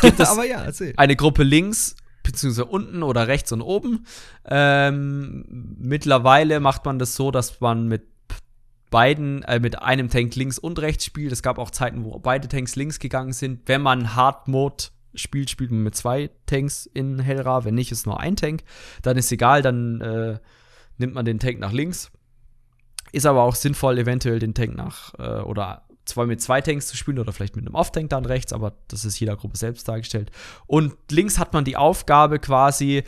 [0.03, 0.95] Gibt es Aber ja, erzähl.
[0.97, 4.07] eine Gruppe links, beziehungsweise unten oder rechts und oben.
[4.45, 8.03] Ähm, mittlerweile macht man das so, dass man mit
[8.91, 11.33] beiden, äh, mit einem Tank links und rechts spielt.
[11.33, 13.63] Es gab auch Zeiten, wo beide Tanks links gegangen sind.
[13.67, 14.85] Wenn man Hard Mode
[15.15, 17.65] spielt, spielt man mit zwei Tanks in Hellra.
[17.65, 18.63] Wenn nicht, ist nur ein Tank.
[19.03, 20.39] Dann ist egal, dann äh,
[20.99, 22.11] nimmt man den Tank nach links.
[23.13, 26.97] Ist aber auch sinnvoll, eventuell den Tank nach äh, oder zwar mit zwei Tanks zu
[26.97, 30.31] spielen oder vielleicht mit einem Off-Tank dann rechts, aber das ist jeder Gruppe selbst dargestellt.
[30.67, 33.03] Und links hat man die Aufgabe quasi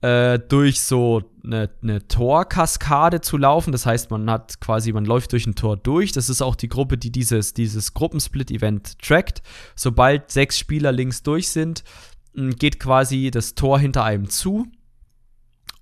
[0.00, 3.72] äh, durch so eine, eine Torkaskade zu laufen.
[3.72, 6.12] Das heißt, man hat quasi, man läuft durch ein Tor durch.
[6.12, 9.42] Das ist auch die Gruppe, die dieses, dieses Gruppensplit-Event trackt.
[9.74, 11.84] Sobald sechs Spieler links durch sind,
[12.34, 14.66] geht quasi das Tor hinter einem zu.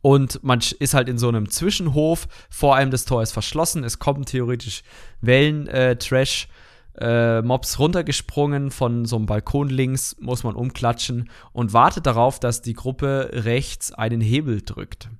[0.06, 2.28] Und man ist halt in so einem Zwischenhof.
[2.48, 3.82] Vor allem das Tor ist verschlossen.
[3.82, 4.84] Es kommen theoretisch
[5.20, 6.46] Wellen-Trash.
[6.96, 12.62] Äh, Mobs runtergesprungen von so einem Balkon links, muss man umklatschen und wartet darauf, dass
[12.62, 15.10] die Gruppe rechts einen Hebel drückt.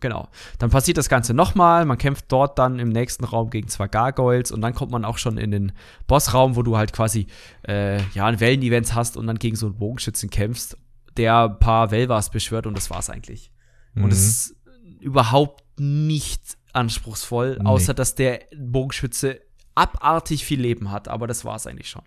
[0.00, 0.30] Genau.
[0.58, 1.84] Dann passiert das Ganze nochmal.
[1.84, 5.18] Man kämpft dort dann im nächsten Raum gegen zwei Gargoyles und dann kommt man auch
[5.18, 5.72] schon in den
[6.06, 7.26] Bossraum, wo du halt quasi
[7.68, 10.78] äh, ja, ein Wellen-Events hast und dann gegen so einen Bogenschützen kämpfst,
[11.18, 13.50] der ein paar Velvas beschwört und das war's eigentlich.
[13.96, 14.04] Mhm.
[14.04, 14.56] Und es ist
[15.00, 17.66] überhaupt nicht anspruchsvoll, nee.
[17.66, 19.40] außer dass der Bogenschütze
[19.74, 22.02] abartig viel Leben hat, aber das war es eigentlich schon.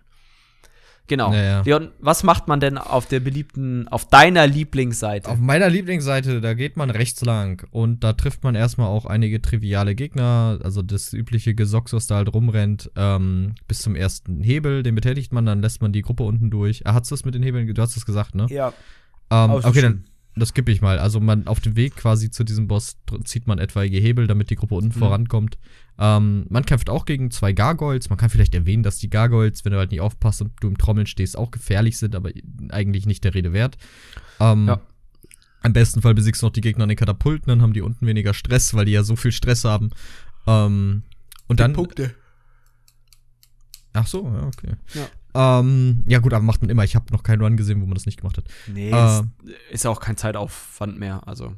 [1.10, 1.32] Genau.
[1.32, 1.60] Ja, ja.
[1.62, 5.28] Leon, was macht man denn auf der beliebten, auf deiner Lieblingsseite?
[5.28, 9.42] Auf meiner Lieblingsseite, da geht man rechts lang und da trifft man erstmal auch einige
[9.42, 14.84] triviale Gegner, also das übliche Gesocks, was da halt rumrennt, ähm, bis zum ersten Hebel,
[14.84, 16.86] den betätigt man, dann lässt man die Gruppe unten durch.
[16.86, 18.46] Ah, hast du das mit den Hebeln, du hast es gesagt, ne?
[18.48, 18.72] ja.
[19.32, 20.04] Ähm, okay, dann
[20.36, 20.98] das skippe ich mal.
[20.98, 24.56] Also man auf dem Weg quasi zu diesem Boss zieht man etwaige Hebel, damit die
[24.56, 25.00] Gruppe unten Mhm.
[25.00, 25.58] vorankommt.
[25.98, 28.08] Ähm, man kämpft auch gegen zwei Gargoyles.
[28.10, 30.78] Man kann vielleicht erwähnen, dass die Gargoyles, wenn du halt nicht aufpasst und du im
[30.78, 32.30] Trommeln stehst, auch gefährlich sind, aber
[32.70, 33.76] eigentlich nicht der Rede wert.
[34.38, 34.80] Ähm, Ja.
[35.62, 38.06] Im besten Fall besiegst du noch die Gegner an den Katapulten, dann haben die unten
[38.06, 39.90] weniger Stress, weil die ja so viel Stress haben.
[40.46, 41.02] Ähm,
[41.48, 41.74] und dann.
[41.74, 42.14] Punkte.
[43.92, 44.74] Ach so, ja, okay.
[44.94, 45.08] Ja.
[45.34, 46.82] Ähm, ja, gut, aber macht man immer.
[46.84, 48.44] Ich habe noch keinen Run gesehen, wo man das nicht gemacht hat.
[48.66, 49.24] Nee, Äh, ist,
[49.70, 51.26] ist auch kein Zeitaufwand mehr.
[51.28, 51.54] Also.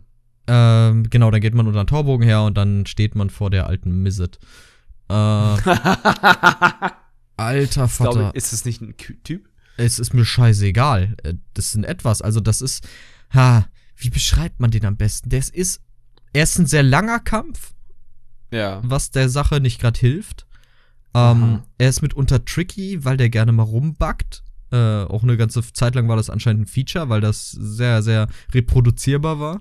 [0.47, 3.67] Ähm, genau, dann geht man unter den Torbogen her und dann steht man vor der
[3.67, 4.39] alten Mizzet.
[5.09, 5.15] Äh,
[7.37, 9.49] alter Ich glaube, Vater, ist es nicht ein Typ?
[9.77, 11.17] es ist mir scheißegal.
[11.23, 12.87] Äh, Das ist ein etwas, also das ist,
[13.35, 13.67] ha,
[13.97, 15.31] wie beschreibt man den am besten?
[15.31, 15.81] Das ist,
[16.33, 17.73] er ist ein sehr langer Kampf,
[18.51, 18.81] Ja.
[18.85, 20.47] was der Sache nicht gerade hilft.
[21.15, 24.43] Ähm, er ist mitunter tricky, weil der gerne mal rumbackt.
[24.71, 28.29] Äh, auch eine ganze Zeit lang war das anscheinend ein Feature, weil das sehr, sehr
[28.55, 29.61] reproduzierbar war.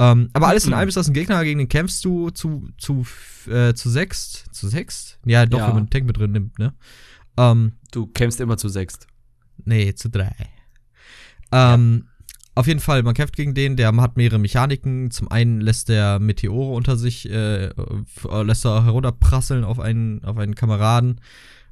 [0.00, 0.76] Ähm, aber alles in Mhm.
[0.76, 3.06] allem ist das ein Gegner, gegen den kämpfst du zu, zu,
[3.48, 4.46] äh, zu sechst.
[4.52, 5.18] Zu sechst?
[5.24, 5.66] Ja, doch, Ja.
[5.66, 6.74] wenn man einen Tank mit drin nimmt, ne?
[7.36, 9.06] Ähm, Du kämpfst immer zu sechst.
[9.64, 10.34] Nee, zu drei.
[11.52, 12.06] Ähm,
[12.60, 15.10] Auf jeden Fall, man kämpft gegen den, der hat mehrere Mechaniken.
[15.10, 17.70] Zum einen lässt der Meteore unter sich, äh,
[18.42, 21.22] lässt er herunterprasseln auf einen, auf einen Kameraden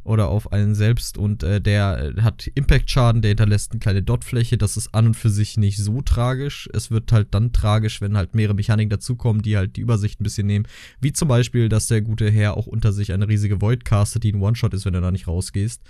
[0.03, 4.57] oder auf einen selbst und äh, der äh, hat Impact-Schaden, der hinterlässt eine kleine Dotfläche.
[4.57, 6.71] Das ist an und für sich nicht so tragisch.
[6.73, 10.25] Es wird halt dann tragisch, wenn halt mehrere Mechaniken dazukommen, die halt die Übersicht ein
[10.25, 10.67] bisschen nehmen.
[11.03, 14.33] Wie zum Beispiel, dass der gute Herr auch unter sich eine riesige Void castet, die
[14.33, 15.83] ein One-Shot ist, wenn du da nicht rausgehst.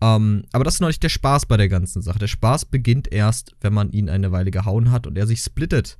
[0.00, 2.18] Ähm, aber das ist noch nicht der Spaß bei der ganzen Sache.
[2.18, 5.98] Der Spaß beginnt erst, wenn man ihn eine Weile gehauen hat und er sich splittet.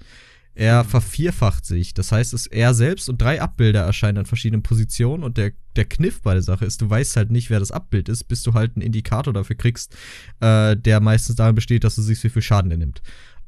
[0.54, 1.94] Er vervierfacht sich.
[1.94, 5.84] Das heißt, es er selbst und drei Abbilder erscheinen an verschiedenen Positionen und der, der
[5.84, 8.54] Kniff bei der Sache ist, du weißt halt nicht, wer das Abbild ist, bis du
[8.54, 9.96] halt einen Indikator dafür kriegst,
[10.40, 13.02] äh, der meistens darin besteht, dass du siehst, wie viel Schaden er nimmt.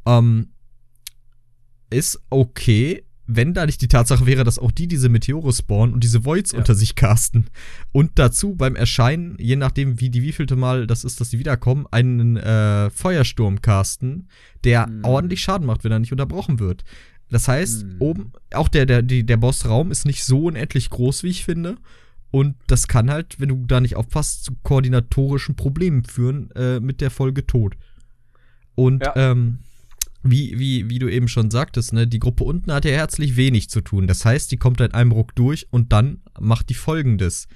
[0.06, 0.50] Ähm,
[1.90, 3.02] ist okay,
[3.36, 6.52] wenn da nicht die Tatsache wäre, dass auch die diese Meteore spawnen und diese Voids
[6.52, 6.58] Ja.
[6.58, 7.46] unter sich casten.
[7.92, 11.86] Und dazu beim Erscheinen, je nachdem wie die wievielte Mal das ist, dass die wiederkommen,
[11.90, 14.28] einen äh, Feuersturm casten,
[14.64, 15.04] der Mhm.
[15.04, 16.84] ordentlich Schaden macht, wenn er nicht unterbrochen wird.
[17.30, 17.96] Das heißt, Mhm.
[18.00, 21.76] oben, auch der, der, die, der Bossraum ist nicht so unendlich groß, wie ich finde.
[22.32, 27.00] Und das kann halt, wenn du da nicht aufpasst, zu koordinatorischen Problemen führen äh, mit
[27.00, 27.76] der Folge Tod.
[28.74, 29.12] Und Ja.
[29.16, 29.58] ähm,
[30.22, 33.70] wie, wie, wie du eben schon sagtest, ne, die Gruppe unten hat ja herzlich wenig
[33.70, 34.06] zu tun.
[34.06, 37.48] Das heißt, die kommt in einem Ruck durch und dann macht die folgendes.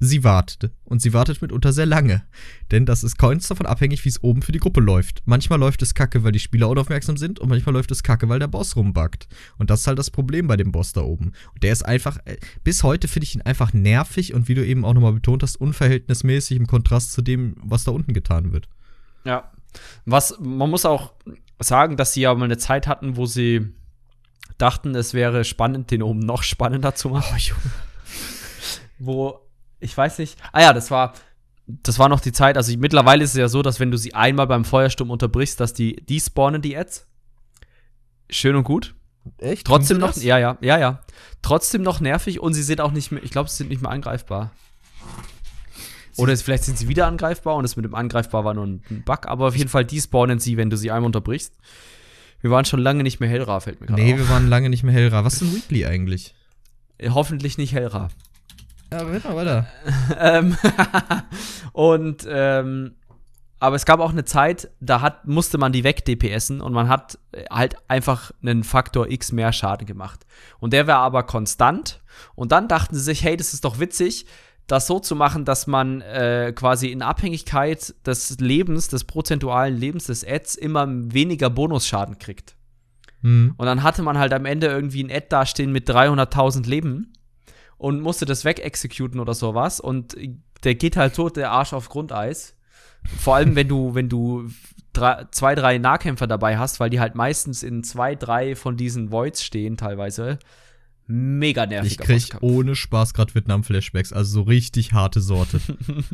[0.00, 0.72] Sie wartet.
[0.84, 2.22] Und sie wartet mitunter sehr lange.
[2.70, 5.22] Denn das ist ganz davon abhängig, wie es oben für die Gruppe läuft.
[5.24, 8.38] Manchmal läuft es kacke, weil die Spieler unaufmerksam sind und manchmal läuft es kacke, weil
[8.38, 9.28] der Boss rumbackt.
[9.58, 11.32] Und das ist halt das Problem bei dem Boss da oben.
[11.52, 14.64] Und der ist einfach, äh, bis heute finde ich ihn einfach nervig und wie du
[14.64, 18.68] eben auch nochmal betont hast, unverhältnismäßig im Kontrast zu dem, was da unten getan wird.
[19.24, 19.50] Ja.
[20.06, 21.14] Was, man muss auch
[21.58, 23.74] sagen, dass sie ja mal eine Zeit hatten, wo sie
[24.58, 27.34] dachten, es wäre spannend, den oben noch spannender zu machen.
[27.34, 27.72] Oh, Junge.
[28.98, 29.40] Wo,
[29.80, 30.38] ich weiß nicht.
[30.52, 31.14] Ah ja, das war,
[31.66, 32.56] das war noch die Zeit.
[32.56, 35.72] Also mittlerweile ist es ja so, dass wenn du sie einmal beim Feuersturm unterbrichst, dass
[35.72, 37.06] die, die spawnen die Ads.
[38.30, 38.94] Schön und gut.
[39.38, 39.66] Echt?
[39.66, 40.22] Trotzdem noch, das?
[40.22, 41.00] ja, ja, ja, ja.
[41.42, 43.90] Trotzdem noch nervig und sie sind auch nicht mehr, ich glaube, sie sind nicht mehr
[43.90, 44.52] angreifbar.
[46.18, 48.82] Oder es- vielleicht sind sie wieder angreifbar und es mit dem angreifbar war nur ein
[49.04, 51.54] Bug, aber auf jeden Fall die spawnen sie, wenn du sie einmal unterbrichst.
[52.40, 54.18] Wir waren schon lange nicht mehr Hellra, fällt mir gerade Nee, auf.
[54.20, 55.24] wir waren lange nicht mehr Hellra.
[55.24, 56.34] Was ist ein Weekly eigentlich?
[56.98, 58.08] Äh, Hoffentlich nicht Hellra.
[58.92, 59.66] Ja, weiter, weiter.
[60.18, 60.56] ähm,
[61.72, 62.94] und ähm,
[63.60, 66.88] aber es gab auch eine Zeit, da hat, musste man die weg DPSen und man
[66.88, 70.24] hat äh, halt einfach einen Faktor X mehr Schaden gemacht.
[70.60, 72.00] Und der war aber konstant.
[72.36, 74.26] Und dann dachten sie sich, hey, das ist doch witzig,
[74.68, 80.06] das so zu machen, dass man äh, quasi in Abhängigkeit des Lebens, des prozentualen Lebens
[80.06, 82.54] des Ads immer weniger Bonusschaden kriegt.
[83.22, 83.54] Hm.
[83.56, 87.14] Und dann hatte man halt am Ende irgendwie ein Ad dastehen mit 300.000 Leben
[87.78, 89.80] und musste das wegexekuten oder sowas.
[89.80, 90.16] Und
[90.64, 92.54] der geht halt tot, der Arsch auf Grundeis.
[93.18, 94.50] Vor allem, wenn du, wenn du
[94.92, 99.10] drei, zwei, drei Nahkämpfer dabei hast, weil die halt meistens in zwei, drei von diesen
[99.10, 100.38] Voids stehen, teilweise.
[101.10, 101.92] Mega nervig.
[101.92, 105.60] Ich krieg ohne Spaß gerade Vietnam-Flashbacks, also so richtig harte Sorte.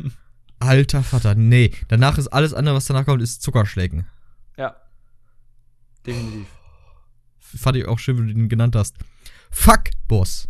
[0.59, 1.71] Alter Vater, nee.
[1.89, 4.07] Danach ist alles andere, was danach kommt, ist Zuckerschlecken.
[4.57, 4.77] Ja.
[6.07, 6.47] Definitiv.
[7.39, 8.95] Fand ich auch schön, wie du ihn genannt hast.
[9.51, 10.47] Fuck, Boss.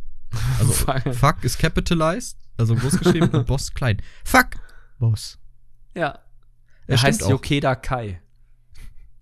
[0.60, 1.16] Also, Fuck.
[1.16, 4.00] fuck ist capitalized, also groß geschrieben und Boss klein.
[4.24, 4.58] Fuck,
[5.00, 5.40] Boss.
[5.96, 6.20] Ja.
[6.86, 7.30] Er heißt auch.
[7.32, 8.22] Yokeda Kai.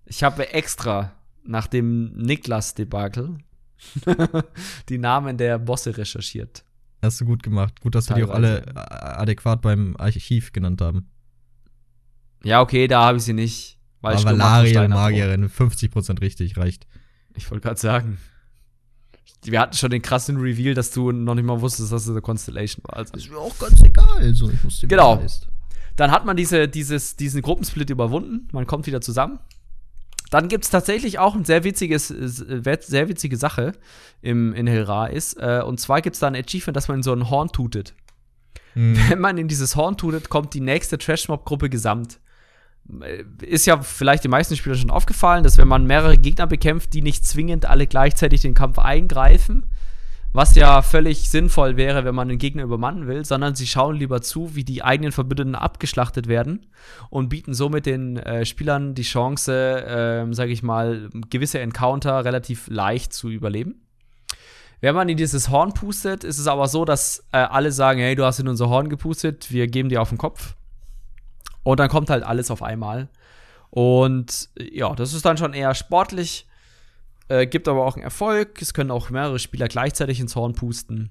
[0.04, 1.12] Ich habe extra
[1.44, 3.38] nach dem Niklas-Debakel
[4.88, 6.64] die Namen der Bosse recherchiert.
[7.02, 7.80] Hast du gut gemacht.
[7.80, 8.20] Gut, dass Teilweise.
[8.20, 11.08] wir die auch alle adäquat beim Archiv genannt haben.
[12.42, 13.78] Ja, okay, da habe ich sie nicht.
[14.00, 16.86] Weil Aber Valaria, Magierin, 50% richtig, reicht.
[17.36, 18.18] Ich wollte gerade sagen.
[19.42, 22.20] Wir hatten schon den krassen Reveal, dass du noch nicht mal wusstest, dass es eine
[22.20, 22.98] Constellation war.
[22.98, 23.14] Also.
[23.14, 24.18] ist mir auch ganz egal.
[24.18, 25.22] Also, ich wusste, genau.
[25.96, 28.48] Dann hat man diese, dieses, diesen Gruppensplit überwunden.
[28.52, 29.38] Man kommt wieder zusammen.
[30.34, 33.70] Dann gibt es tatsächlich auch ein sehr witziges, sehr witzige Sache
[34.20, 35.34] im, in Hilra ist.
[35.34, 37.94] Äh, und zwar gibt es da ein Achievement, dass man in so ein Horn tutet.
[38.74, 38.98] Mhm.
[39.08, 42.18] Wenn man in dieses Horn tutet, kommt die nächste Trashmob-Gruppe gesamt.
[43.00, 46.94] Äh, ist ja vielleicht den meisten Spielern schon aufgefallen, dass wenn man mehrere Gegner bekämpft,
[46.94, 49.66] die nicht zwingend alle gleichzeitig den Kampf eingreifen,
[50.34, 54.20] was ja völlig sinnvoll wäre, wenn man einen Gegner übermannen will, sondern sie schauen lieber
[54.20, 56.66] zu, wie die eigenen Verbündeten abgeschlachtet werden
[57.08, 62.66] und bieten somit den äh, Spielern die Chance, äh, sage ich mal, gewisse Encounter relativ
[62.66, 63.86] leicht zu überleben.
[64.80, 68.16] Wenn man in dieses Horn pustet, ist es aber so, dass äh, alle sagen, hey,
[68.16, 70.56] du hast in unser Horn gepustet, wir geben dir auf den Kopf.
[71.62, 73.08] Und dann kommt halt alles auf einmal.
[73.70, 76.48] Und ja, das ist dann schon eher sportlich.
[77.28, 78.60] Äh, gibt aber auch einen Erfolg.
[78.60, 81.10] Es können auch mehrere Spieler gleichzeitig ins Horn pusten.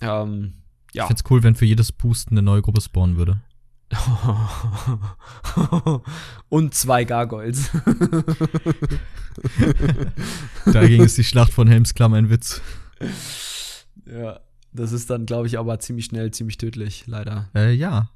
[0.00, 0.54] Ähm,
[0.92, 1.04] ja.
[1.04, 3.40] Ich find's cool, wenn für jedes Pusten eine neue Gruppe spawnen würde.
[6.50, 7.70] Und zwei Gargoyles.
[10.66, 12.60] Dagegen ist die Schlacht von Helmsklamm ein Witz.
[14.04, 14.40] Ja,
[14.72, 17.48] das ist dann, glaube ich, aber ziemlich schnell, ziemlich tödlich, leider.
[17.54, 18.10] Äh, ja.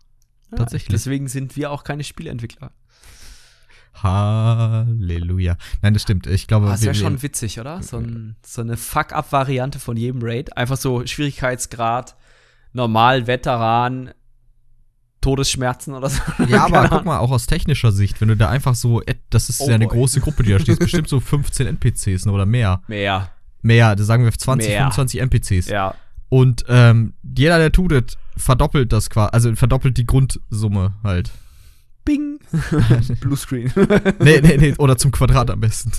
[0.50, 0.90] ja tatsächlich.
[0.90, 2.72] Deswegen sind wir auch keine Spieleentwickler.
[3.94, 5.56] Halleluja.
[5.82, 6.26] Nein, das stimmt.
[6.26, 7.82] Ich glaube, ah, das wäre schon witzig, oder?
[7.82, 10.56] So, ein, so eine Fuck-up-Variante von jedem Raid.
[10.56, 12.16] Einfach so Schwierigkeitsgrad,
[12.72, 14.12] normal, Veteran,
[15.20, 16.20] Todesschmerzen oder so.
[16.48, 19.60] Ja, aber guck mal, auch aus technischer Sicht, wenn du da einfach so, das ist
[19.60, 19.96] oh ja eine boy.
[19.96, 22.82] große Gruppe, die da steht, bestimmt so 15 NPCs oder mehr.
[22.88, 23.30] Mehr.
[23.62, 24.90] Mehr, da sagen wir 20, mehr.
[24.90, 25.68] 25 NPCs.
[25.68, 25.94] Ja.
[26.28, 31.30] Und ähm, jeder, der tut es, verdoppelt das quasi, also verdoppelt die Grundsumme halt.
[32.04, 32.40] Bing.
[33.20, 33.72] Bluescreen.
[34.18, 35.92] nee, nee, nee, oder zum Quadrat am besten.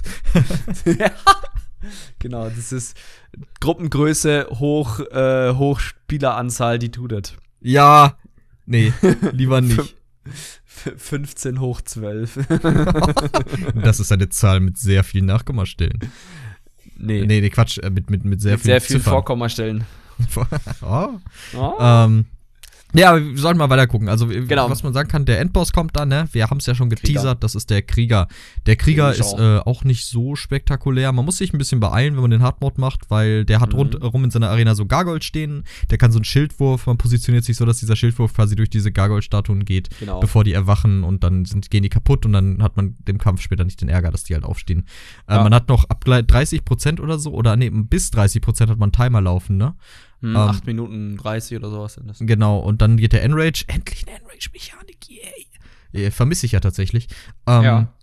[0.86, 1.12] ja.
[2.20, 2.98] Genau, das ist
[3.60, 7.34] Gruppengröße hoch, äh, hoch Spieleranzahl, die tut das.
[7.60, 8.18] Ja,
[8.66, 8.94] nee,
[9.32, 9.96] lieber nicht.
[10.66, 12.48] 15 hoch 12.
[13.84, 16.00] das ist eine Zahl mit sehr vielen Nachkommastellen.
[16.98, 17.26] Nee.
[17.26, 19.86] Nee, nee Quatsch, äh, mit, mit, mit sehr mit vielen Sehr vielen Vorkommastellen.
[20.82, 21.10] oh.
[21.56, 21.74] oh.
[21.80, 22.26] Ähm,
[22.94, 24.08] ja, wir sollten mal weiter gucken.
[24.08, 24.70] Also, genau.
[24.70, 26.28] was man sagen kann, der Endboss kommt dann, ne?
[26.32, 27.36] Wir haben es ja schon geteasert, Krieger.
[27.36, 28.28] das ist der Krieger.
[28.66, 31.12] Der Krieger ist äh, auch nicht so spektakulär.
[31.12, 33.80] Man muss sich ein bisschen beeilen, wenn man den Hardmode macht, weil der hat mhm.
[33.80, 35.64] rundherum in seiner Arena so Gargold stehen.
[35.90, 38.92] Der kann so einen Schildwurf, man positioniert sich so, dass dieser Schildwurf quasi durch diese
[38.92, 40.20] Gargold-Statuen geht, genau.
[40.20, 43.42] bevor die erwachen und dann sind, gehen die kaputt und dann hat man dem Kampf
[43.42, 44.86] später nicht den Ärger, dass die halt aufstehen.
[45.28, 45.40] Äh, ja.
[45.40, 49.22] Äh, man hat noch ab 30% oder so, oder nee, bis 30% hat man Timer
[49.22, 49.76] laufen, ne?
[50.24, 52.18] Hm, ähm, 8 Minuten 30 oder sowas sind das.
[52.20, 53.66] Genau, und dann geht der Enrage.
[53.68, 56.12] Endlich eine Enrage-Mechanik, yay.
[56.12, 57.08] Vermisse ich ja tatsächlich.
[57.46, 57.94] Ähm, ja.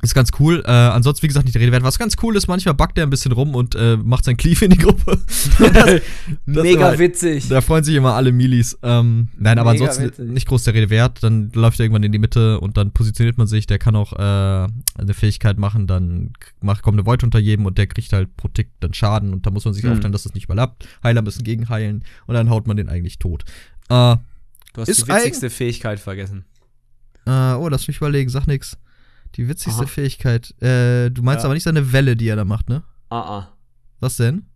[0.00, 0.62] Ist ganz cool.
[0.64, 1.82] Äh, ansonsten, wie gesagt, nicht der Rede wert.
[1.82, 4.66] Was ganz cool ist, manchmal backt er ein bisschen rum und äh, macht sein Cleave
[4.66, 5.18] in die Gruppe.
[5.58, 6.02] das, das
[6.46, 7.48] Mega immer, witzig.
[7.48, 8.78] Da freuen sich immer alle Milis.
[8.84, 10.28] Ähm, nein, Mega aber ansonsten witzig.
[10.28, 11.24] nicht groß der Rede wert.
[11.24, 13.66] Dann läuft er irgendwann in die Mitte und dann positioniert man sich.
[13.66, 15.88] Der kann auch äh, eine Fähigkeit machen.
[15.88, 19.32] Dann macht, kommt eine Void unter jedem und der kriegt halt pro Tick dann Schaden.
[19.32, 19.92] Und da muss man sich mhm.
[19.92, 20.86] aufteilen, dass das nicht überlappt.
[21.02, 23.42] Heiler müssen gegenheilen und dann haut man den eigentlich tot.
[23.88, 24.14] Äh,
[24.74, 26.44] du hast die witzigste Fähigkeit vergessen.
[27.26, 28.30] Äh, oh, lass mich überlegen.
[28.30, 28.78] Sag nix.
[29.34, 29.88] Die witzigste Aha.
[29.88, 30.50] Fähigkeit.
[30.62, 31.46] Äh, du meinst ja.
[31.46, 32.82] aber nicht seine Welle, die er da macht, ne?
[33.10, 33.48] Ah, ah.
[34.00, 34.46] Was denn?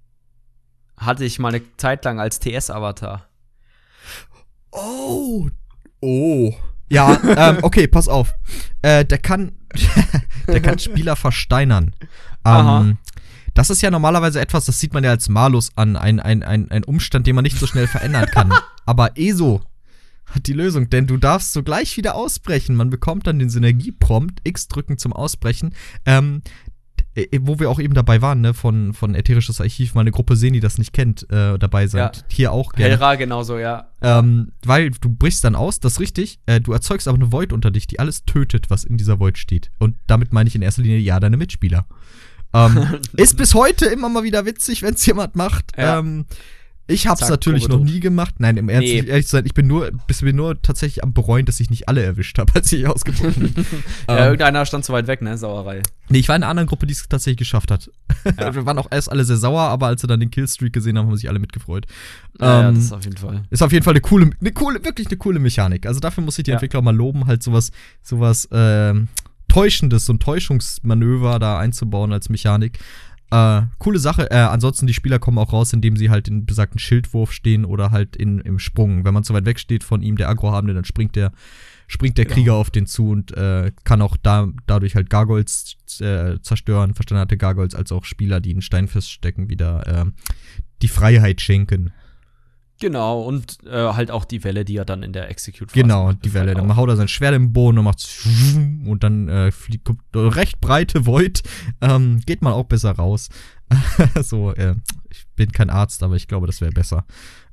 [0.97, 3.29] Hatte ich mal eine Zeit lang als TS-Avatar.
[4.71, 5.49] Oh.
[6.01, 6.55] Oh.
[6.89, 8.35] Ja, ähm, okay, pass auf.
[8.83, 9.53] Äh, der kann,
[10.47, 11.95] der kann Spieler versteinern.
[12.45, 12.99] Ähm,
[13.55, 16.71] das ist ja normalerweise etwas, das sieht man ja als Malus an, ein, ein, ein,
[16.71, 18.53] ein Umstand, den man nicht so schnell verändern kann.
[18.87, 19.63] Aber ESO
[20.41, 22.77] die Lösung, denn du darfst sogleich wieder ausbrechen.
[22.77, 25.75] Man bekommt dann den Synergieprompt, X drücken zum Ausbrechen.
[26.07, 26.43] Ähm,
[27.15, 30.35] äh, wo wir auch eben dabei waren, ne, von, von Ätherisches Archiv, mal eine Gruppe
[30.35, 31.99] sehen, die das nicht kennt, äh, dabei sind.
[32.01, 32.13] Ja.
[32.29, 32.93] Hier auch gerne.
[32.93, 33.89] Hellra genauso, ja.
[34.01, 37.53] Ähm, weil du brichst dann aus, das ist richtig, äh, du erzeugst aber eine Void
[37.53, 39.71] unter dich, die alles tötet, was in dieser Void steht.
[39.79, 41.87] Und damit meine ich in erster Linie ja deine Mitspieler.
[42.55, 45.77] Ähm, ist bis heute immer mal wieder witzig, wenn es jemand macht.
[45.77, 45.99] Ja.
[45.99, 46.25] Ähm,
[46.89, 48.35] Ich hab's Zack, natürlich noch nie gemacht.
[48.39, 49.05] Nein, im Ernst, nee.
[49.07, 52.03] ehrlich zu sein, ich bin nur, bin nur tatsächlich am bereuen, dass ich nicht alle
[52.03, 53.67] erwischt habe, als ich ausgebrochen bin.
[54.09, 55.39] ja, ähm, irgendeiner stand zu weit weg, ne?
[55.39, 55.83] Sauerei.
[56.09, 57.91] Nee, ich war in einer anderen Gruppe, die es tatsächlich geschafft hat.
[58.39, 58.55] Ja.
[58.55, 61.07] Wir waren auch erst alle sehr sauer, aber als sie dann den Killstreak gesehen haben,
[61.07, 61.87] haben sich alle mitgefreut.
[62.41, 63.45] Ja, ähm, das ist auf jeden Fall.
[63.51, 65.87] Ist auf jeden Fall eine coole, eine coole, wirklich eine coole Mechanik.
[65.87, 66.57] Also dafür muss ich die ja.
[66.57, 67.71] Entwickler mal loben, halt sowas,
[68.03, 69.09] sowas, ähm,
[69.49, 72.79] Täuschendes, so ein Täuschungsmanöver da einzubauen als Mechanik.
[73.33, 74.31] Äh, coole Sache.
[74.31, 77.91] Äh, ansonsten, die Spieler kommen auch raus, indem sie halt in besagten Schildwurf stehen oder
[77.91, 79.07] halt in, im Sprung.
[79.07, 81.33] Wenn man zu weit weg steht von ihm, der Agro-Habende, dann springt der,
[81.87, 82.35] springt der genau.
[82.35, 87.39] Krieger auf den zu und äh, kann auch da, dadurch halt Gargoyles äh, zerstören, verstanderte
[87.39, 90.11] Gargoyles, als auch Spieler, die einen Stein feststecken, wieder äh,
[90.83, 91.91] die Freiheit schenken.
[92.83, 96.35] Genau, und äh, halt auch die Welle, die er dann in der Execute Genau, die
[96.35, 96.55] Welle.
[96.55, 98.05] Dann haut er sein Schwert im Boden und macht
[98.87, 101.45] und dann äh, fliegt kommt recht breite Void.
[101.81, 103.29] Ähm, geht man auch besser raus.
[104.21, 104.75] so, äh,
[105.11, 107.05] ich bin kein Arzt, aber ich glaube, das wäre besser.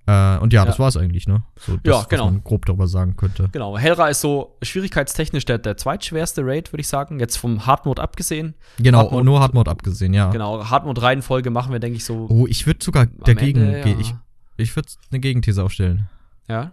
[0.08, 1.44] Äh, und ja, ja, das war es eigentlich, ne?
[1.60, 2.26] So, das, ja, genau.
[2.26, 3.50] Was man grob darüber sagen könnte.
[3.52, 3.78] Genau.
[3.78, 7.20] Hellra ist so schwierigkeitstechnisch der, der zweitschwerste Raid, würde ich sagen.
[7.20, 8.56] Jetzt vom Hardmode abgesehen.
[8.80, 10.32] Genau, Hardmode, nur Hardmode abgesehen, ja.
[10.32, 12.26] Genau, Hardmode-Reihenfolge machen wir, denke ich, so.
[12.30, 14.00] Oh, ich würde sogar dagegen Ende, ja.
[14.00, 14.16] Ich,
[14.60, 16.10] ich würde eine Gegenthese aufstellen.
[16.48, 16.72] Ja.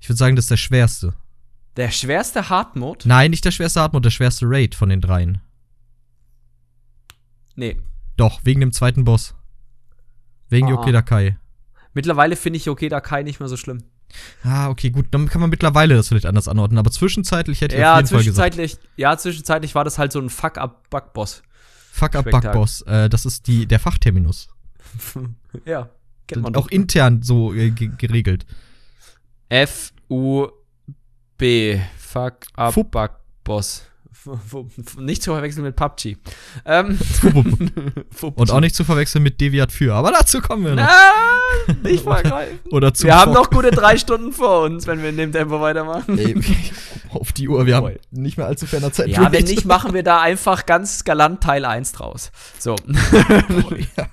[0.00, 1.14] Ich würde sagen, das ist der schwerste.
[1.76, 3.08] Der schwerste Hard-Mode?
[3.08, 5.40] Nein, nicht der schwerste Hard-Mode, der schwerste Raid von den dreien.
[7.54, 7.80] Nee.
[8.16, 9.34] Doch, wegen dem zweiten Boss.
[10.48, 10.70] Wegen ah.
[10.70, 11.38] Yokeda Kai.
[11.94, 13.84] Mittlerweile finde ich Yokeda Kai nicht mehr so schlimm.
[14.44, 17.80] Ah, okay, gut, dann kann man mittlerweile das vielleicht anders anordnen, aber zwischenzeitlich hätte ich
[17.80, 18.98] ja, auf jeden zwischenzeitlich, Fall gesagt.
[18.98, 21.42] Ja, zwischenzeitlich war das halt so ein Fuck-up-Bug-Boss.
[21.92, 24.48] Fuck-up-Bug-Boss, äh, das ist die, der Fachterminus.
[25.64, 25.88] ja.
[26.26, 28.46] Kennt man auch intern so äh, geregelt.
[29.48, 30.50] F-U-B.
[31.96, 32.74] Fuck up.
[32.74, 33.10] Bug
[33.44, 33.86] Boss.
[34.98, 36.16] Nicht zu verwechseln mit PUBG.
[36.64, 36.98] Ähm,
[38.34, 39.94] Und auch nicht zu verwechseln mit Deviat für.
[39.94, 40.88] Aber dazu kommen wir noch.
[41.66, 42.60] Na, nicht vergreifen.
[42.70, 45.60] Oder zu wir haben noch gute drei Stunden vor uns, wenn wir in dem Tempo
[45.60, 46.18] weitermachen.
[46.18, 46.40] Ey,
[47.10, 49.08] auf die Uhr, wir haben nicht mehr allzu ferner Zeit.
[49.08, 52.30] Ja, wenn nicht, machen wir da einfach ganz galant Teil 1 draus.
[52.58, 52.74] So.
[52.74, 54.06] Oh, ja.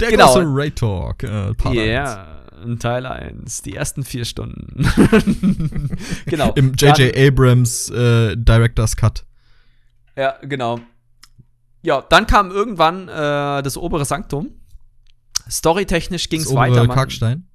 [0.00, 0.26] Der genau.
[0.26, 1.22] große Ray Talk.
[1.22, 1.72] Äh, Ja.
[1.72, 2.43] Yeah.
[2.78, 4.86] Teil 1, die ersten vier Stunden.
[6.26, 6.52] genau.
[6.54, 7.16] Im J.J.
[7.16, 9.24] Abrams äh, Director's Cut.
[10.16, 10.80] Ja, genau.
[11.82, 14.50] Ja, dann kam irgendwann äh, das obere Sanktum.
[15.50, 16.76] Storytechnisch ging es weiter.
[16.76, 17.46] Das obere Karkstein.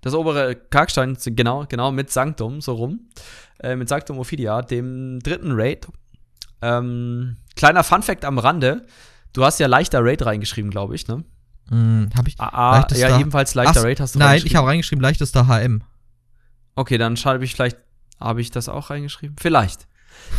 [0.00, 3.08] Das obere Karkstein, genau, genau, mit Sanktum, so rum.
[3.60, 5.88] Äh, mit Sanktum Ophidia, dem dritten Raid.
[6.62, 8.86] Ähm, kleiner Funfact am Rande.
[9.32, 11.24] Du hast ja leichter Raid reingeschrieben, glaube ich, ne?
[11.70, 12.40] Hm, hab ich.
[12.40, 15.82] Ah, ja, ebenfalls leichter Raid hast du Nein, ich habe reingeschrieben leichtester HM.
[16.74, 17.78] Okay, dann schreibe ich vielleicht.
[18.20, 19.36] Habe ich das auch reingeschrieben?
[19.38, 19.86] Vielleicht.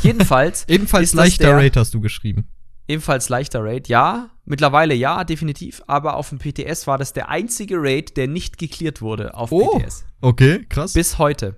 [0.02, 0.66] Jedenfalls.
[0.68, 2.48] ebenfalls leichter Raid hast du geschrieben.
[2.88, 4.30] Ebenfalls leichter Raid, ja.
[4.46, 5.82] Mittlerweile ja, definitiv.
[5.86, 9.78] Aber auf dem PTS war das der einzige Raid, der nicht geklärt wurde auf oh,
[9.78, 10.06] PTS.
[10.22, 10.94] Okay, krass.
[10.94, 11.56] Bis heute.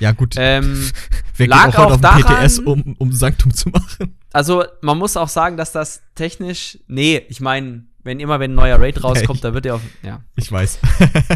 [0.00, 0.34] Ja, gut.
[0.38, 0.90] Ähm,
[1.36, 4.18] Wer lag geht auch, auch auf daran, PTS, um, um Sanktum zu machen?
[4.32, 6.78] Also, man muss auch sagen, dass das technisch.
[6.86, 10.20] Nee, ich meine, wenn immer wenn ein neuer Raid rauskommt, da wird er auf, ja,
[10.36, 10.78] ich weiß.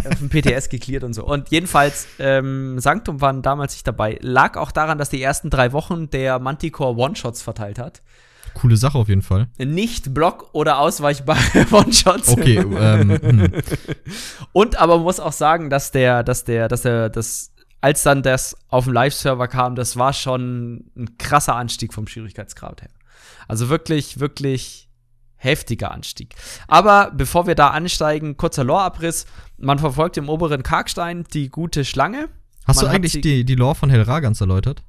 [0.09, 1.25] auf dem PTS geklärt und so.
[1.25, 4.19] Und jedenfalls, ähm, Sanctum waren damals nicht dabei.
[4.23, 8.03] Lag auch daran, dass die ersten drei Wochen der Manticore One-Shots verteilt hat.
[8.55, 9.49] Coole Sache auf jeden Fall.
[9.59, 12.29] Nicht Block- oder ausweichbare One-Shots.
[12.31, 13.53] Okay, ähm, hm.
[14.53, 18.23] Und aber man muss auch sagen, dass der, dass der, dass der, das, als dann
[18.23, 22.91] das auf dem Live-Server kam, das war schon ein krasser Anstieg vom Schwierigkeitsgrad her.
[23.49, 24.90] Also wirklich, wirklich
[25.41, 26.35] heftiger Anstieg.
[26.69, 29.27] Aber bevor wir da ansteigen, kurzer Lore-Abriss.
[29.57, 32.29] Man verfolgt im oberen Karkstein die gute Schlange.
[32.67, 34.83] Hast man du eigentlich die, die Lore von Helra ganz erläutert?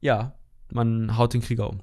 [0.00, 0.34] Ja,
[0.70, 1.80] man haut den Krieger um.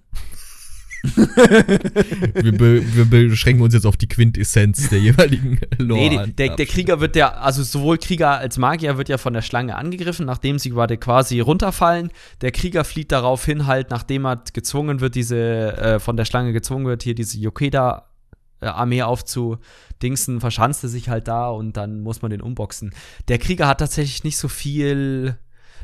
[1.15, 5.99] wir, be wir, beschränken uns jetzt auf die Quintessenz der jeweiligen Lore.
[5.99, 9.41] Nee, der, der, Krieger wird ja, also sowohl Krieger als Magier wird ja von der
[9.41, 12.11] Schlange angegriffen, nachdem sie gerade quasi runterfallen.
[12.41, 16.85] Der Krieger flieht daraufhin halt, nachdem er gezwungen wird, diese, äh, von der Schlange gezwungen
[16.85, 22.41] wird, hier diese Yokeda-Armee aufzudingsen, verschanzt er sich halt da und dann muss man den
[22.41, 22.93] umboxen.
[23.27, 25.35] Der Krieger hat tatsächlich nicht so viel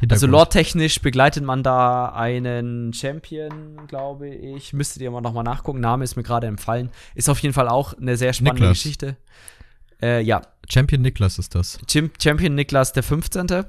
[0.10, 4.74] also lore-technisch begleitet man da einen Champion, glaube ich.
[4.74, 5.80] Müsstet ihr mal nochmal nachgucken.
[5.80, 6.92] Name ist mir gerade empfallen.
[7.16, 8.78] Ist auf jeden Fall auch eine sehr spannende Niklas.
[8.78, 9.18] Geschichte.
[10.02, 10.42] Äh, ja.
[10.70, 11.80] Champion Niklas ist das.
[11.88, 13.66] Champion Niklas der 15.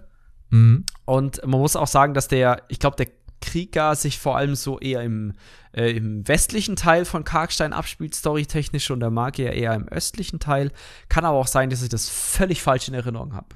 [0.50, 0.84] Mhm.
[1.04, 3.08] Und man muss auch sagen, dass der, ich glaube, der
[3.40, 5.32] Krieger sich vor allem so eher im,
[5.72, 10.72] äh, im westlichen Teil von Karkstein abspielt, storytechnisch, und der Magier eher im östlichen Teil.
[11.08, 13.48] Kann aber auch sein, dass ich das völlig falsch in Erinnerung habe.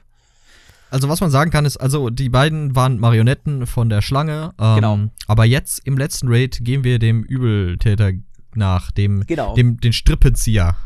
[0.93, 4.53] Also was man sagen kann ist, also die beiden waren Marionetten von der Schlange.
[4.61, 4.99] Ähm, genau.
[5.27, 8.13] Aber jetzt im letzten Raid gehen wir dem Übeltäter
[8.55, 9.55] nach, dem, genau.
[9.55, 10.77] dem den Strippenzieher.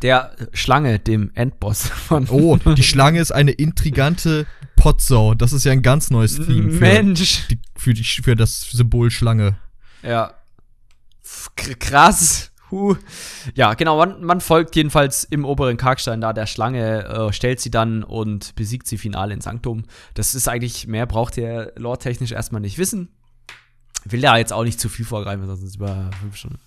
[0.00, 2.26] Der Schlange, dem Endboss von.
[2.30, 5.34] Oh, die Schlange ist eine intrigante Potsau.
[5.34, 6.72] Das ist ja ein ganz neues Theme.
[6.72, 7.46] Für Mensch.
[7.48, 9.58] Die, für, die, für das Symbol Schlange.
[10.02, 10.32] Ja.
[11.78, 12.52] Krass.
[12.70, 12.96] Huh.
[13.54, 17.70] Ja, genau, man, man, folgt jedenfalls im oberen Karkstein da der Schlange, äh, stellt sie
[17.70, 19.84] dann und besiegt sie final in Sanktum.
[20.14, 23.08] Das ist eigentlich, mehr braucht ihr lore-technisch erstmal nicht wissen.
[24.04, 26.58] Will ja jetzt auch nicht zu viel vorgreifen, sonst über fünf Stunden.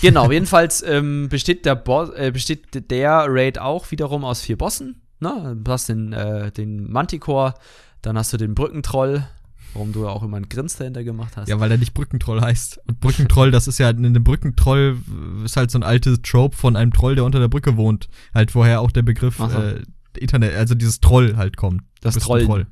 [0.00, 5.00] Genau, jedenfalls ähm, besteht, der Bo äh, besteht der Raid auch wiederum aus vier Bossen.
[5.20, 5.56] Ne?
[5.62, 7.54] Du hast den, äh, den Manticore,
[8.02, 9.26] dann hast du den Brückentroll,
[9.74, 11.48] warum du auch immer einen Grins dahinter gemacht hast.
[11.48, 12.80] Ja, weil er nicht Brückentroll heißt.
[12.86, 14.98] Und Brückentroll, das ist ja, ein Brückentroll
[15.44, 18.08] ist halt so ein altes Trope von einem Troll, der unter der Brücke wohnt.
[18.34, 19.82] Halt vorher auch der Begriff äh,
[20.18, 21.82] Internet, also dieses Troll halt kommt.
[22.00, 22.44] Das Troll.
[22.44, 22.66] Troll.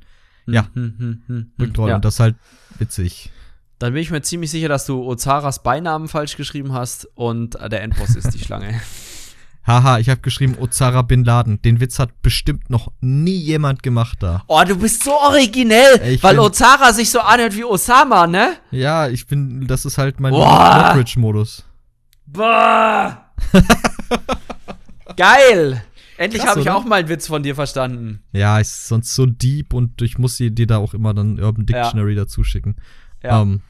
[0.45, 0.69] Ja.
[0.73, 1.89] Hm, hm, hm, Brückentroll.
[1.89, 1.95] Ja.
[1.95, 2.35] Und das ist halt
[2.79, 3.31] witzig.
[3.79, 7.81] Dann bin ich mir ziemlich sicher, dass du Ozaras Beinamen falsch geschrieben hast und der
[7.83, 8.81] Endboss ist die Schlange.
[9.67, 11.61] Haha, ich habe geschrieben Ozara Bin Laden.
[11.61, 14.45] Den Witz hat bestimmt noch nie jemand gemacht da.
[14.47, 18.55] Oh, du bist so originell, ich weil Ozara sich so anhört wie Osama, ne?
[18.71, 21.65] Ja, ich bin, das ist halt mein Mockridge-Modus.
[22.25, 23.25] Boah!
[25.17, 25.83] Geil!
[26.17, 28.23] Endlich habe ich auch mal einen Witz von dir verstanden.
[28.31, 32.13] Ja, ist sonst so deep und ich muss dir da auch immer dann Urban Dictionary
[32.13, 32.21] ja.
[32.21, 32.77] dazu schicken.
[33.21, 33.41] Ja.
[33.41, 33.61] Ähm,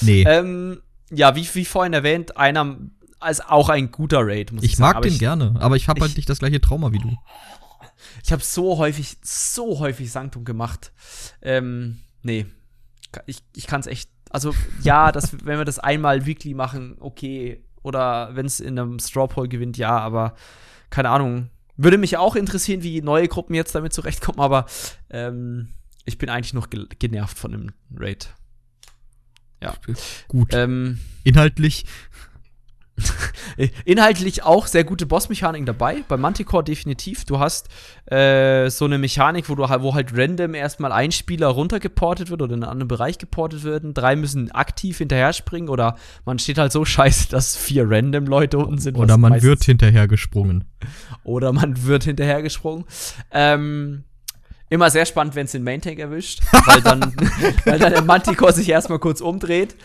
[0.00, 0.24] nee.
[0.26, 0.80] Ähm,
[1.10, 2.76] ja, wie, wie vorhin erwähnt, einer
[3.20, 4.96] als auch ein guter Raid, muss ich, ich sagen.
[4.96, 7.16] mag den ich, gerne, aber ich habe halt nicht das gleiche Trauma wie du.
[8.22, 10.92] Ich habe so häufig, so häufig Sanktum gemacht.
[11.40, 12.46] Ähm, nee.
[13.24, 14.10] Ich, ich kann es echt.
[14.30, 17.64] Also, ja, das, wenn wir das einmal weekly machen, okay.
[17.82, 20.34] Oder wenn es in einem Straw Poll gewinnt, ja, aber
[20.90, 21.50] keine Ahnung.
[21.76, 24.66] Würde mich auch interessieren, wie neue Gruppen jetzt damit zurechtkommen, aber
[25.10, 25.68] ähm,
[26.04, 28.34] ich bin eigentlich noch ge genervt von dem Raid.
[29.62, 29.74] Ja.
[30.28, 30.52] Gut.
[30.52, 31.86] Ähm, Inhaltlich
[33.84, 36.02] Inhaltlich auch sehr gute Bossmechaniken dabei.
[36.08, 37.24] Bei Manticore definitiv.
[37.24, 37.68] Du hast
[38.06, 42.54] äh, so eine Mechanik, wo, du, wo halt random erstmal ein Spieler runtergeportet wird oder
[42.54, 43.84] in einen anderen Bereich geportet wird.
[43.94, 48.58] Drei müssen aktiv hinterher springen oder man steht halt so scheiße, dass vier random Leute
[48.58, 48.96] unten sind.
[48.96, 50.64] Oder man wird hinterher gesprungen.
[51.24, 52.84] Oder man wird hinterher gesprungen.
[53.32, 54.04] Ähm,
[54.68, 57.00] Immer sehr spannend, wenn es den Main Tank erwischt, weil dann,
[57.64, 59.76] weil dann der Manticore sich erstmal kurz umdreht.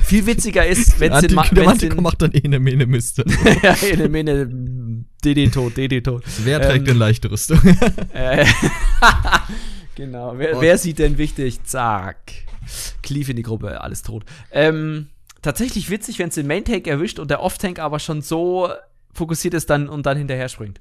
[0.00, 3.24] Viel witziger ist, wenn es den, Ma der Manticore macht dann Ene Mene Miste.
[3.62, 6.22] ja, Ene Mene DD tot, DD tot.
[6.44, 7.58] Wer trägt ähm, denn leichte Rüstung?
[8.12, 8.46] äh,
[9.96, 10.34] genau.
[10.36, 11.64] Wer, wer, sieht denn wichtig?
[11.64, 12.18] Zack.
[13.02, 14.24] Cleave in die Gruppe, alles tot.
[14.52, 15.08] Ähm,
[15.42, 18.68] tatsächlich witzig, wenn es den Main Tank erwischt und der Off Tank aber schon so
[19.12, 20.80] fokussiert ist dann und dann hinterher springt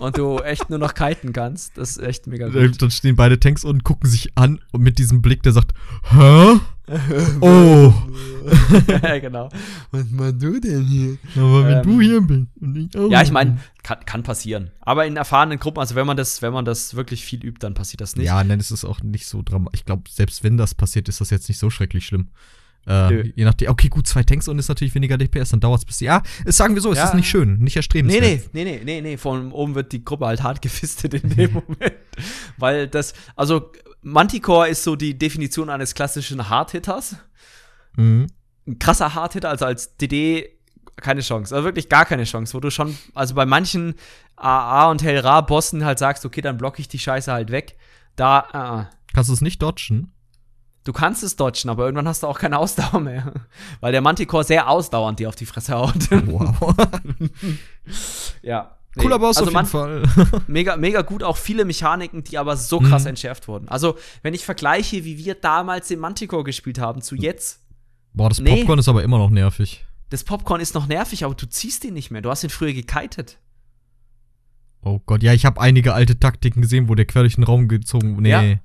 [0.00, 1.76] und du echt nur noch kiten kannst.
[1.76, 2.80] Das ist echt mega gut.
[2.80, 5.74] Dann stehen beide Tanks und gucken sich an und mit diesem Blick, der sagt,
[6.10, 6.58] hä?
[7.40, 7.92] oh.
[8.88, 9.48] ja, genau.
[9.92, 11.18] Was machst du denn hier?
[11.36, 13.10] Aber wenn ähm, du hier bist und ich auch.
[13.10, 14.70] Ja, ich meine, kann, kann passieren.
[14.80, 17.74] Aber in erfahrenen Gruppen, also wenn man das, wenn man das wirklich viel übt, dann
[17.74, 18.26] passiert das nicht.
[18.26, 19.80] Ja, nein, es ist auch nicht so dramatisch.
[19.80, 22.30] Ich glaube, selbst wenn das passiert, ist das jetzt nicht so schrecklich schlimm.
[22.86, 25.84] Äh, je nachdem, okay, gut, zwei Tanks und ist natürlich weniger DPS, dann dauert es
[25.84, 26.06] bis die.
[26.06, 27.04] Ja, sagen wir so, es ja.
[27.04, 28.52] ist nicht schön, nicht erstrebenswert.
[28.52, 31.52] Nee, nee, nee, nee, nee, von oben wird die Gruppe halt hart gefistet in dem
[31.68, 31.94] Moment.
[32.56, 33.70] Weil das, also
[34.02, 37.16] Manticore ist so die Definition eines klassischen Hardhitters.
[37.96, 38.28] Mhm.
[38.66, 40.48] Ein krasser Hardhitter, also als DD
[40.96, 43.94] keine Chance, also wirklich gar keine Chance, wo du schon, also bei manchen
[44.36, 47.76] AA und Hellra-Bossen halt sagst, okay, dann blocke ich die Scheiße halt weg.
[48.16, 48.96] Da, uh.
[49.14, 50.12] Kannst du es nicht dodgen?
[50.84, 53.32] Du kannst es dodgen, aber irgendwann hast du auch keine Ausdauer mehr.
[53.80, 56.10] Weil der Manticore sehr ausdauernd dir auf die Fresse haut.
[56.10, 56.74] Wow.
[58.42, 58.76] ja.
[58.96, 59.02] Nee.
[59.02, 60.02] Cooler Boss also auf jeden Fall.
[60.48, 63.10] mega, mega gut, auch viele Mechaniken, die aber so krass mhm.
[63.10, 63.68] entschärft wurden.
[63.68, 67.60] Also, wenn ich vergleiche, wie wir damals den Manticore gespielt haben zu jetzt.
[68.12, 68.56] Boah, das nee.
[68.56, 69.84] Popcorn ist aber immer noch nervig.
[70.08, 72.20] Das Popcorn ist noch nervig, aber du ziehst ihn nicht mehr.
[72.20, 73.38] Du hast ihn früher gekitet.
[74.82, 77.68] Oh Gott, ja, ich habe einige alte Taktiken gesehen, wo der quer durch den Raum
[77.68, 78.16] gezogen.
[78.20, 78.30] Nee.
[78.30, 78.58] Ja.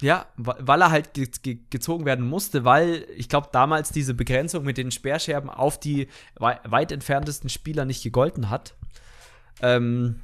[0.00, 4.64] Ja, weil er halt ge ge gezogen werden musste, weil ich glaube, damals diese Begrenzung
[4.64, 8.74] mit den Speerscherben auf die wei weit entferntesten Spieler nicht gegolten hat.
[9.62, 10.20] Ähm,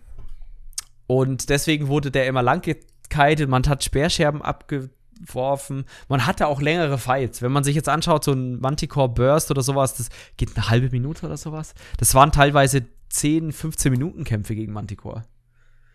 [1.06, 6.98] und deswegen wurde der immer lang gekeitet, man hat Speerscherben abgeworfen, man hatte auch längere
[6.98, 7.40] Fights.
[7.40, 10.90] Wenn man sich jetzt anschaut, so ein Manticore Burst oder sowas, das geht eine halbe
[10.90, 11.74] Minute oder sowas.
[11.96, 15.22] Das waren teilweise 10, 15 Minuten Kämpfe gegen Manticore.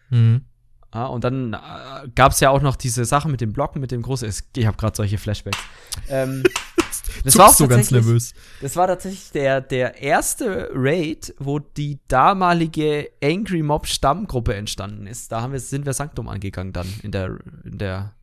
[0.09, 0.45] Mhm.
[0.93, 1.57] Ja, und dann äh,
[2.15, 4.31] gab es ja auch noch diese Sache mit dem Blocken, mit dem großen.
[4.55, 5.57] Ich habe gerade solche Flashbacks.
[6.07, 6.43] Ähm,
[7.23, 8.33] das war auch so ganz nervös.
[8.61, 15.31] Das war tatsächlich der, der erste Raid, wo die damalige Angry Mob Stammgruppe entstanden ist.
[15.31, 18.13] Da haben wir, sind wir Sanctum angegangen dann in der, in der,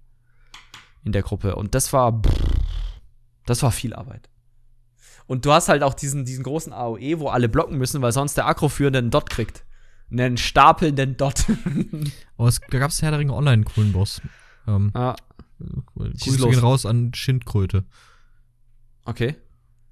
[1.04, 1.56] in der Gruppe.
[1.56, 2.22] Und das war,
[3.44, 4.30] das war viel Arbeit.
[5.26, 8.36] Und du hast halt auch diesen, diesen großen AOE, wo alle blocken müssen, weil sonst
[8.36, 9.64] der Akro-Führende einen Dot kriegt.
[10.20, 11.44] Einen stapelnden Dot.
[12.36, 14.20] oh, es, da gab es Herr der Ringe Online einen coolen Boss.
[14.66, 15.16] Ähm, ah.
[15.96, 17.84] Grüße gehen raus an Schindkröte.
[19.04, 19.36] Okay.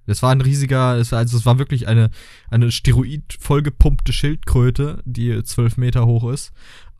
[0.06, 2.10] Das war ein riesiger, es war, also es war wirklich eine,
[2.50, 6.52] eine Steroid vollgepumpte Schildkröte, die zwölf Meter hoch ist.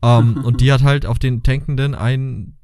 [0.02, 2.58] Ähm, und die hat halt auf den Tankenden einen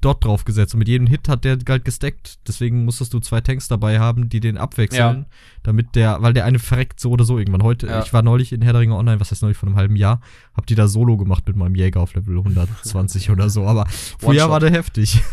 [0.00, 0.74] Dot draufgesetzt.
[0.74, 2.38] Und mit jedem Hit hat der halt gesteckt.
[2.46, 5.18] Deswegen musstest du zwei Tanks dabei haben, die den abwechseln.
[5.18, 5.26] Ja.
[5.62, 7.62] Damit der, weil der eine verreckt so oder so irgendwann.
[7.62, 8.02] Heute, ja.
[8.02, 10.20] ich war neulich in Herr der Ringe Online, was heißt neulich vor einem halben Jahr,
[10.54, 13.66] hab die da Solo gemacht mit meinem Jäger auf Level 120 oder so.
[13.66, 13.86] Aber
[14.18, 15.20] früher war der heftig.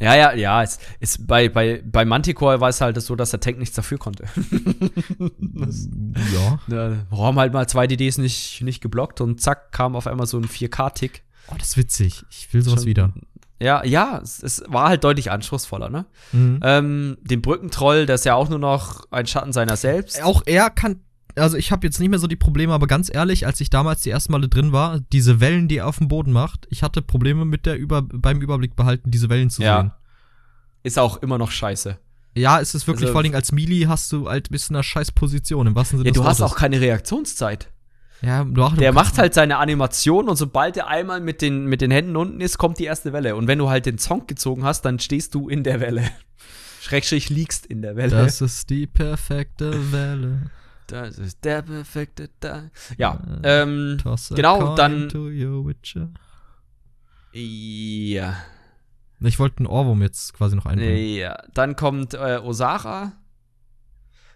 [0.00, 0.62] Ja, ja, ja.
[0.62, 3.98] Es, es, bei, bei, bei Manticore war es halt so, dass der Tank nichts dafür
[3.98, 4.24] konnte.
[5.38, 5.88] das,
[6.34, 6.58] ja.
[6.68, 10.36] Da haben halt mal zwei DDs nicht, nicht geblockt und zack, kam auf einmal so
[10.36, 11.22] ein 4K-Tick.
[11.48, 12.24] Oh, das ist witzig.
[12.30, 13.12] Ich will sowas Schon, wieder.
[13.64, 16.04] Ja, ja, es, es, war halt deutlich anspruchsvoller, ne?
[16.32, 16.60] Mhm.
[16.62, 20.22] Ähm, den Brückentroll, der ist ja auch nur noch ein Schatten seiner selbst.
[20.22, 21.00] Auch er kann
[21.36, 24.02] also ich habe jetzt nicht mehr so die Probleme, aber ganz ehrlich, als ich damals
[24.02, 27.02] die ersten Male drin war, diese Wellen, die er auf dem Boden macht, ich hatte
[27.02, 29.80] Probleme mit der Über beim Überblick behalten, diese Wellen zu ja.
[29.80, 29.92] sehen.
[30.84, 31.98] Ist auch immer noch scheiße.
[32.36, 34.82] Ja, es ist wirklich, also, vor allem als Melee hast du halt bist in einer
[34.82, 37.68] scheiß Position, im wahrsten Sinne Ja, du hast auch keine Reaktionszeit.
[38.22, 41.90] Ja, du, der macht halt seine Animation und sobald er einmal mit den, mit den
[41.90, 43.36] Händen unten ist, kommt die erste Welle.
[43.36, 46.04] Und wenn du halt den Song gezogen hast, dann stehst du in der Welle.
[46.80, 48.10] Schrägstrich liegst in der Welle.
[48.10, 50.50] Das ist die perfekte Welle.
[50.86, 52.70] Das ist der perfekte Tag.
[52.98, 53.96] Ja, ähm,
[54.34, 55.08] genau, dann.
[57.32, 58.36] Ja.
[59.20, 61.16] Ich wollte einen Ohrwurm jetzt quasi noch einbringen.
[61.16, 63.12] Ja, dann kommt äh, Osara.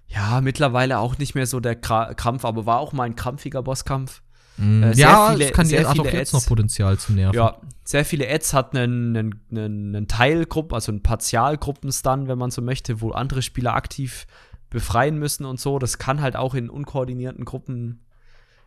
[0.08, 4.22] Ja, mittlerweile auch nicht mehr so der Krampf, aber war auch mal ein krampfiger Bosskampf.
[4.56, 7.36] Mm, äh, ja, viele, es kann sehr viele jetzt noch Potenzial zum Nerven.
[7.36, 12.62] Ja, sehr viele Ads hat einen, einen, einen Teilgruppen, also einen Partialgruppenstun, wenn man so
[12.62, 14.26] möchte, wo andere Spieler aktiv
[14.70, 15.78] befreien müssen und so.
[15.78, 18.04] Das kann halt auch in unkoordinierten Gruppen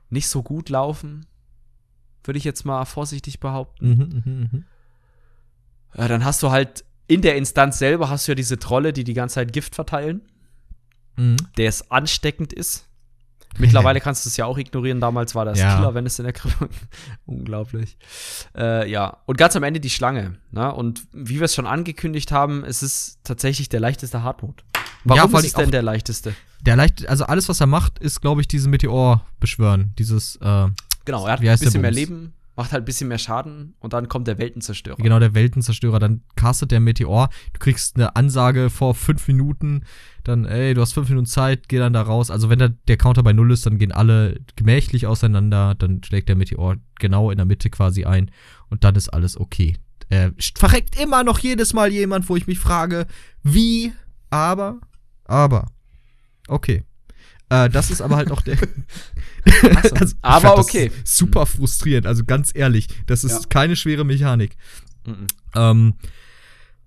[0.09, 1.25] nicht so gut laufen.
[2.23, 3.89] Würde ich jetzt mal vorsichtig behaupten.
[3.89, 4.63] Mhm, mh, mh.
[5.97, 9.03] Ja, dann hast du halt in der Instanz selber hast du ja diese Trolle, die
[9.03, 10.21] die ganze Zeit Gift verteilen.
[11.15, 11.37] Mhm.
[11.57, 12.85] Der es ansteckend ist.
[13.57, 14.99] Mittlerweile kannst du es ja auch ignorieren.
[14.99, 15.75] Damals war das ja.
[15.75, 16.69] Killer, wenn es in der Krippe.
[17.25, 17.97] Unglaublich.
[18.55, 19.17] Äh, ja.
[19.25, 20.37] Und ganz am Ende die Schlange.
[20.51, 20.73] Ne?
[20.73, 24.63] Und wie wir es schon angekündigt haben, es ist tatsächlich der leichteste Hardmode.
[25.03, 26.35] Warum ja, ist es denn der leichteste?
[26.61, 29.93] Der leicht, also alles, was er macht, ist, glaube ich, diesen Meteor beschwören.
[29.97, 30.67] Dieses, äh,
[31.05, 34.07] Genau, er hat ein bisschen mehr Leben, macht halt ein bisschen mehr Schaden und dann
[34.07, 34.97] kommt der Weltenzerstörer.
[34.97, 35.99] Genau, der Weltenzerstörer.
[35.99, 37.29] Dann castet der Meteor.
[37.53, 39.83] Du kriegst eine Ansage vor fünf Minuten.
[40.23, 42.29] Dann, ey, du hast fünf Minuten Zeit, geh dann da raus.
[42.29, 45.75] Also, wenn der, der Counter bei null ist, dann gehen alle gemächlich auseinander.
[45.75, 48.31] Dann schlägt der Meteor genau in der Mitte quasi ein.
[48.69, 49.77] Und dann ist alles okay.
[50.09, 53.07] Äh, verreckt immer noch jedes Mal jemand, wo ich mich frage,
[53.43, 53.93] wie,
[54.29, 54.81] aber
[55.31, 55.67] aber,
[56.49, 56.83] okay.
[57.51, 58.57] Äh, das ist aber halt auch der.
[59.83, 60.89] so, also, aber okay.
[61.03, 62.87] Super frustrierend, also ganz ehrlich.
[63.07, 63.47] Das ist ja.
[63.49, 64.55] keine schwere Mechanik.
[65.05, 65.27] Mhm.
[65.53, 65.93] Ähm,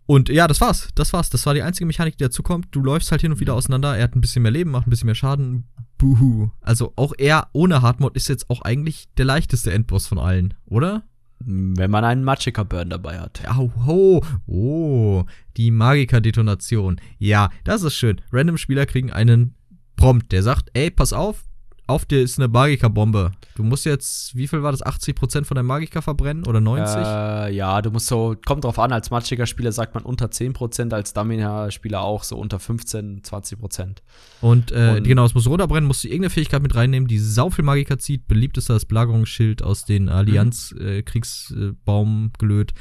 [0.07, 0.89] und ja, das war's.
[0.95, 1.29] Das war's.
[1.29, 2.69] Das war die einzige Mechanik, die dazukommt.
[2.71, 3.95] Du läufst halt hin und wieder auseinander.
[3.95, 5.65] Er hat ein bisschen mehr Leben, macht ein bisschen mehr Schaden.
[5.99, 6.51] Buhu.
[6.63, 11.03] Also auch er ohne Hardmod ist jetzt auch eigentlich der leichteste Endboss von allen, oder?
[11.41, 13.43] Wenn man einen Magicka-Burn dabei hat.
[13.59, 15.25] Oh, oh, oh
[15.59, 17.01] die Magiker-Detonation.
[17.19, 18.23] Ja, das ist schön.
[18.33, 19.55] Random-Spieler kriegen einen
[19.97, 21.45] Prompt, der sagt, ey, pass auf,
[21.87, 23.33] auf dir ist eine Magika-Bombe.
[23.57, 26.97] Du musst jetzt, wie viel war das, 80% von deinem Magika verbrennen oder 90?
[26.97, 31.13] Äh, ja, du musst so, kommt drauf an, als Magiker-Spieler sagt man unter 10%, als
[31.13, 33.97] Damina-Spieler auch so unter 15, 20%.
[34.41, 37.51] Und, äh, Und genau, es muss runterbrennen, musst du irgendeine Fähigkeit mit reinnehmen, die sau
[37.51, 38.29] viel Magika zieht.
[38.29, 42.27] Beliebt ist das Belagerungsschild aus den Allianz-Kriegsbaum mhm.
[42.29, 42.73] äh, gelöt.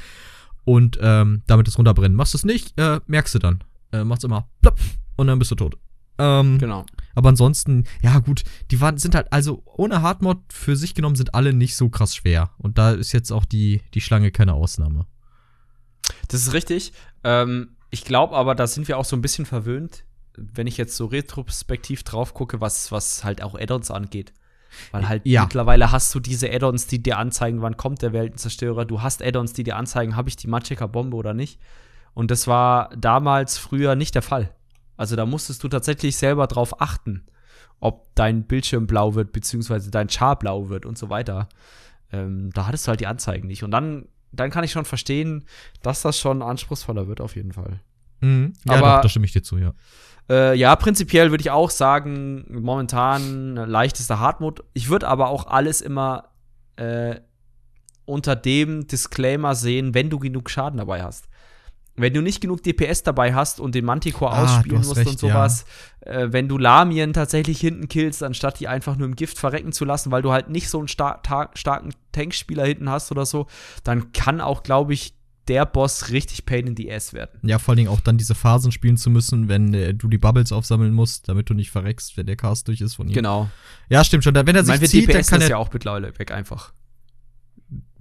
[0.64, 2.16] Und ähm, damit es runterbrennen.
[2.16, 3.62] Machst du es nicht, äh, merkst du dann.
[3.92, 4.80] Äh, machst immer plopp
[5.16, 5.76] und dann bist du tot.
[6.16, 6.86] Ähm, genau.
[7.14, 11.34] Aber ansonsten, ja gut, die waren, sind halt, also ohne Hardmod für sich genommen sind
[11.34, 12.50] alle nicht so krass schwer.
[12.58, 15.06] Und da ist jetzt auch die, die Schlange keine Ausnahme.
[16.28, 16.92] Das ist richtig.
[17.22, 20.04] Ähm, ich glaube aber, da sind wir auch so ein bisschen verwöhnt,
[20.36, 24.32] wenn ich jetzt so retrospektiv drauf gucke, was, was halt auch Addons angeht.
[24.90, 25.42] Weil halt ja.
[25.42, 28.84] mittlerweile hast du diese Addons, die dir anzeigen, wann kommt der Weltenzerstörer.
[28.84, 31.60] Du hast Addons, die dir anzeigen, habe ich die Magicka-Bombe oder nicht.
[32.12, 34.54] Und das war damals früher nicht der Fall.
[34.96, 37.26] Also da musstest du tatsächlich selber drauf achten,
[37.80, 41.48] ob dein Bildschirm blau wird, beziehungsweise dein Char blau wird und so weiter.
[42.12, 43.64] Ähm, da hattest du halt die Anzeigen nicht.
[43.64, 45.44] Und dann, dann kann ich schon verstehen,
[45.82, 47.80] dass das schon anspruchsvoller wird, auf jeden Fall.
[48.20, 48.54] Mhm.
[48.64, 49.74] Ja, Aber, doch, da stimme ich dir zu, ja.
[50.30, 54.64] Äh, ja, prinzipiell würde ich auch sagen, momentan leichtester Hardmode.
[54.72, 56.30] Ich würde aber auch alles immer
[56.76, 57.16] äh,
[58.06, 61.28] unter dem Disclaimer sehen, wenn du genug Schaden dabei hast.
[61.96, 65.18] Wenn du nicht genug DPS dabei hast und den Manticore ah, ausspielen musst recht, und
[65.18, 65.64] sowas,
[66.04, 66.12] ja.
[66.12, 69.84] äh, wenn du Lamien tatsächlich hinten killst, anstatt die einfach nur im Gift verrecken zu
[69.84, 71.20] lassen, weil du halt nicht so einen star
[71.54, 73.46] starken Tankspieler hinten hast oder so,
[73.84, 75.14] dann kann auch, glaube ich,
[75.48, 77.38] der Boss richtig Pain in the Ass werden.
[77.42, 80.18] Ja, vor allen Dingen auch dann diese Phasen spielen zu müssen, wenn äh, du die
[80.18, 83.12] Bubbles aufsammeln musst, damit du nicht verreckst, wenn der Cast durch ist von ihm.
[83.12, 83.50] Genau.
[83.88, 84.34] Ja, stimmt schon.
[84.34, 86.72] Wenn er sich ich mein, zieht, DPS dann kann er ja auch mittlerweile weg einfach.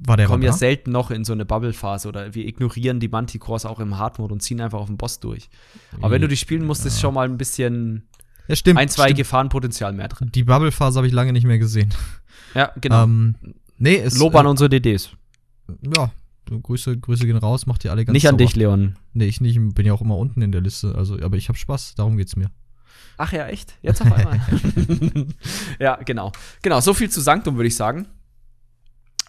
[0.05, 3.65] War der kommen ja selten noch in so eine Bubble-Phase oder wir ignorieren die Manticores
[3.65, 5.49] auch im Hard-Mode und ziehen einfach auf den Boss durch.
[5.97, 6.87] Aber wenn du die spielen musst, ja.
[6.87, 8.03] ist schon mal ein bisschen
[8.47, 9.17] ja, stimmt, ein, zwei stimmt.
[9.19, 10.29] Gefahrenpotenzial mehr drin.
[10.33, 11.93] Die Bubble-Phase habe ich lange nicht mehr gesehen.
[12.53, 13.03] Ja, genau.
[13.03, 13.35] Ähm,
[13.77, 15.11] nee, es, Lob an äh, unsere DDs.
[15.95, 16.11] Ja,
[16.49, 18.95] Grüße, Grüße gehen raus, macht ihr alle ganz Nicht an dich, Leon.
[19.13, 21.57] Nee, ich nicht, bin ja auch immer unten in der Liste, also, aber ich habe
[21.57, 22.51] Spaß, darum geht's mir.
[23.17, 23.77] Ach ja, echt?
[23.81, 24.39] Jetzt auf einmal.
[25.79, 26.31] ja, genau.
[26.61, 28.07] Genau, so viel zu Sanctum, würde ich sagen.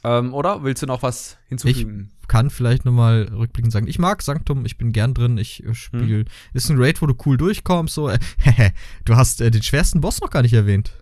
[0.04, 2.10] Ähm, oder willst du noch was hinzufügen?
[2.20, 5.74] Ich kann vielleicht nochmal rückblickend sagen, ich mag Sanctum, ich bin gern drin, ich äh,
[5.74, 6.20] spiele.
[6.20, 6.24] Hm.
[6.52, 8.10] Ist ein Raid, wo du cool durchkommst, so.
[8.10, 8.18] Äh,
[9.06, 10.92] du hast äh, den schwersten Boss noch gar nicht erwähnt.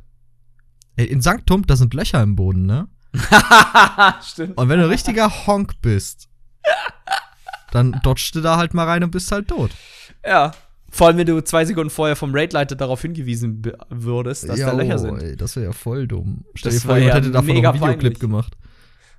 [0.97, 2.89] Äh, in Sanctum, da sind Löcher im Boden, ne?
[4.23, 4.57] Stimmt.
[4.57, 6.29] Und wenn du ein richtiger Honk bist,
[7.73, 9.73] dann dodgst du da halt mal rein und bist halt tot.
[10.25, 10.53] Ja.
[10.91, 14.77] Vor allem, wenn du zwei Sekunden vorher vom Raidleiter darauf hingewiesen würdest, dass ja, da
[14.77, 15.23] Löcher sind.
[15.23, 16.45] Ey, das wäre ja voll dumm.
[16.55, 18.19] Stell dir vor, jemand ja hätte davon noch einen Videoclip peinlich.
[18.19, 18.57] gemacht.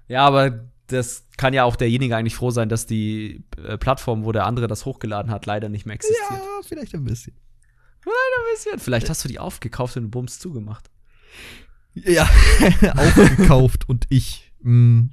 [0.07, 4.31] Ja, aber das kann ja auch derjenige eigentlich froh sein, dass die äh, Plattform, wo
[4.31, 6.29] der andere das hochgeladen hat, leider nicht mehr existiert.
[6.31, 7.35] Ja, vielleicht ein bisschen.
[8.05, 8.79] Leider ein bisschen.
[8.79, 10.89] Vielleicht hast du die aufgekauft und Bums zugemacht.
[11.93, 12.29] Ja,
[12.95, 14.51] aufgekauft und ich.
[14.61, 15.07] Mm.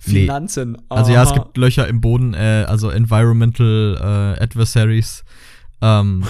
[0.00, 0.72] Finanzen.
[0.72, 0.78] Nee.
[0.88, 3.96] Also ja, es gibt Löcher im Boden, äh, also Environmental
[4.38, 5.24] äh, Adversaries.
[5.80, 6.26] Ähm,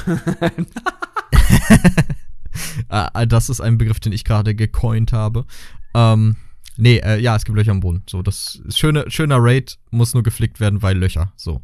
[2.89, 5.47] äh, das ist ein Begriff, den ich gerade gecoint habe.
[5.95, 6.37] Ähm,
[6.77, 8.03] nee, äh, ja, es gibt Löcher im Boden.
[8.09, 11.33] So, das schöne, schöner Raid, muss nur geflickt werden, weil Löcher.
[11.37, 11.63] So.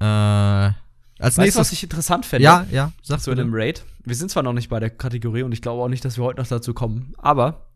[0.00, 0.76] Äh, als
[1.20, 2.44] weißt nächstes, was ich interessant fände?
[2.44, 3.84] Ja, ja, sag so in einem Raid.
[4.04, 6.24] Wir sind zwar noch nicht bei der Kategorie und ich glaube auch nicht, dass wir
[6.24, 7.66] heute noch dazu kommen, aber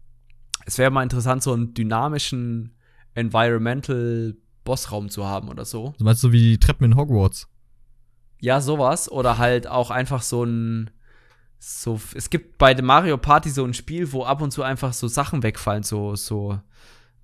[0.64, 2.76] es wäre mal interessant, so einen dynamischen
[3.14, 5.94] Environmental Bossraum zu haben oder so.
[5.98, 7.48] Du meinst so wie die Treppen in Hogwarts?
[8.40, 9.10] Ja, sowas.
[9.10, 10.90] Oder halt auch einfach so ein.
[11.64, 14.92] So, es gibt bei dem Mario Party so ein Spiel, wo ab und zu einfach
[14.92, 16.58] so Sachen wegfallen, so, so,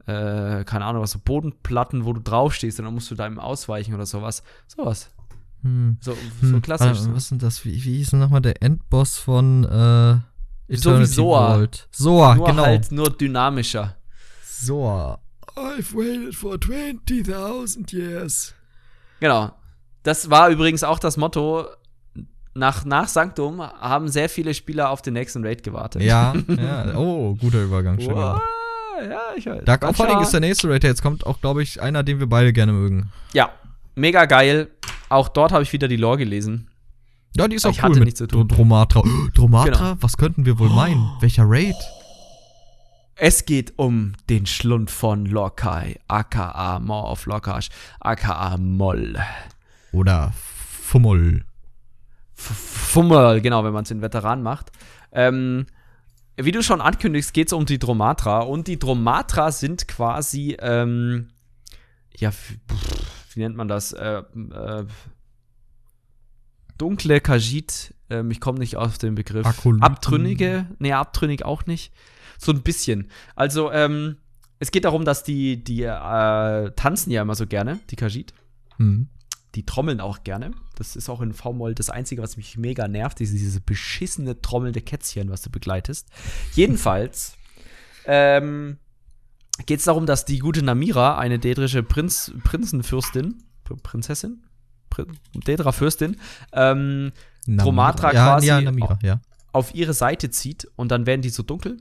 [0.06, 3.40] äh, keine Ahnung, was, so Bodenplatten, wo du draufstehst und dann musst du da eben
[3.40, 4.44] ausweichen oder sowas.
[4.68, 5.10] Sowas.
[5.62, 5.96] Hm.
[6.00, 6.62] So, so hm.
[6.62, 6.98] klassisch.
[7.00, 7.64] Was, was sind das?
[7.64, 10.12] Wie, wie hieß denn nochmal der Endboss von äh,
[10.72, 11.56] Eternity so wie Soa.
[11.56, 11.88] World?
[11.90, 12.64] Soa, nur genau.
[12.64, 13.96] halt nur dynamischer.
[14.44, 15.18] Soa.
[15.56, 18.54] I've waited for 20.000 years.
[19.18, 19.50] Genau.
[20.04, 21.66] Das war übrigens auch das Motto.
[22.54, 26.02] Nach, nach Sanctum haben sehr viele Spieler auf den nächsten Raid gewartet.
[26.02, 26.96] Ja, ja.
[26.96, 28.00] Oh, guter Übergang.
[28.00, 28.40] Schön wow.
[29.08, 29.64] Ja, ich weiß.
[29.64, 30.82] Dark Offering ist der nächste Raid.
[30.82, 33.12] Jetzt kommt auch, glaube ich, einer, den wir beide gerne mögen.
[33.32, 33.50] Ja,
[33.94, 34.68] mega geil.
[35.08, 36.68] Auch dort habe ich wieder die Lore gelesen.
[37.36, 38.48] Ja, die ist auch ich cool hatte mit zu tun.
[38.48, 39.02] Dromatra.
[39.34, 39.90] Dromatra?
[39.90, 39.96] Genau.
[40.00, 41.08] Was könnten wir wohl meinen?
[41.20, 41.76] Welcher Raid?
[43.14, 47.68] Es geht um den Schlund von Lokai, aka More of Lokaj,
[47.98, 49.18] aka Moll.
[49.90, 51.44] Oder Fummel.
[52.38, 54.70] Fummel, genau, wenn man es in Veteran macht.
[55.12, 55.66] Ähm,
[56.36, 58.40] wie du schon ankündigst, geht es um die Dromatra.
[58.40, 61.28] Und die Dromatra sind quasi, ähm,
[62.16, 62.30] ja,
[63.34, 63.92] wie nennt man das?
[63.92, 64.22] Äh,
[64.52, 64.86] äh,
[66.78, 67.94] dunkle Kajit.
[68.08, 69.46] Ähm, ich komme nicht auf den Begriff.
[69.46, 69.82] Akolyten.
[69.82, 70.66] Abtrünnige.
[70.78, 71.92] Nee, abtrünnig auch nicht.
[72.38, 73.10] So ein bisschen.
[73.34, 74.18] Also, ähm,
[74.60, 78.32] es geht darum, dass die, die äh, tanzen ja immer so gerne, die Kajit.
[78.78, 79.08] Mhm.
[79.54, 80.52] Die trommeln auch gerne.
[80.76, 84.82] Das ist auch in V-Moll das Einzige, was mich mega nervt, ist diese beschissene trommelnde
[84.82, 86.08] Kätzchen, was du begleitest.
[86.54, 87.36] Jedenfalls
[88.04, 88.78] ähm,
[89.66, 93.42] geht es darum, dass die gute Namira, eine dedrische Prinz, Prinzenfürstin,
[93.82, 94.44] Prinzessin,
[94.90, 96.16] Prin Dedra-Fürstin,
[96.52, 97.12] ähm,
[97.56, 99.20] Tromatra ja, quasi ja, Namira, ja.
[99.52, 101.78] auf ihre Seite zieht und dann werden die so dunkel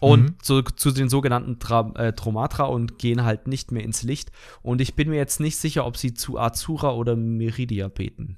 [0.00, 0.34] und mhm.
[0.42, 4.30] zu, zu, den sogenannten Tra äh, Tromatra und gehen halt nicht mehr ins Licht.
[4.62, 8.36] Und ich bin mir jetzt nicht sicher, ob sie zu Azura oder Meridia beten.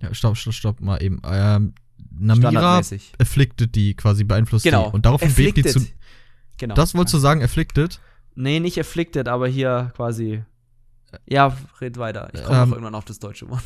[0.00, 1.20] Ja, stopp, stopp, stopp, mal eben.
[1.24, 1.74] Ähm,
[2.10, 2.80] Namira
[3.18, 4.88] afflicted die, quasi beeinflusst genau.
[4.88, 4.94] die.
[4.94, 5.86] Und daraufhin beten die zu.
[6.58, 6.74] Genau.
[6.74, 8.00] Das wolltest du sagen, afflicted?
[8.34, 10.42] Nee, nicht afflicted, aber hier quasi.
[11.26, 12.28] Ja, red weiter.
[12.34, 13.62] Ich komme ähm, irgendwann auf das deutsche Wort.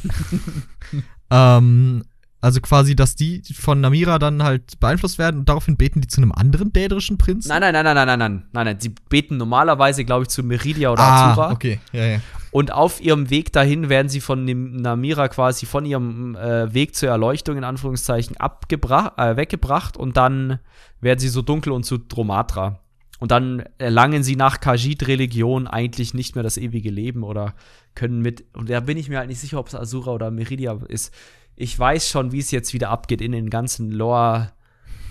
[1.31, 2.05] ähm,
[2.43, 6.21] also quasi, dass die von Namira dann halt beeinflusst werden und daraufhin beten die zu
[6.21, 7.49] einem anderen dädrischen Prinzen?
[7.49, 8.81] Nein, nein, nein, nein, nein, nein, nein, nein, nein.
[8.81, 11.53] Sie beten normalerweise, glaube ich, zu Meridia oder ah, Azura.
[11.53, 12.21] okay, ja, ja.
[12.51, 16.97] Und auf ihrem Weg dahin werden sie von dem Namira quasi von ihrem äh, Weg
[16.97, 20.59] zur Erleuchtung in Anführungszeichen abgebracht, äh, weggebracht und dann
[21.01, 22.81] werden sie so dunkel und zu Dromatra.
[23.21, 27.55] und dann erlangen sie nach Khajiit-Religion eigentlich nicht mehr das ewige Leben oder
[27.95, 30.79] können mit, und da bin ich mir halt nicht sicher, ob es Asura oder Meridia
[30.89, 31.15] ist.
[31.57, 34.53] Ich weiß schon, wie es jetzt wieder abgeht in den ganzen Lore.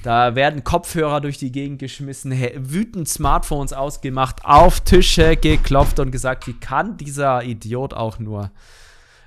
[0.04, 6.48] Da werden Kopfhörer durch die Gegend geschmissen, wütend Smartphones ausgemacht, auf Tische geklopft und gesagt,
[6.48, 8.52] wie kann dieser Idiot auch nur.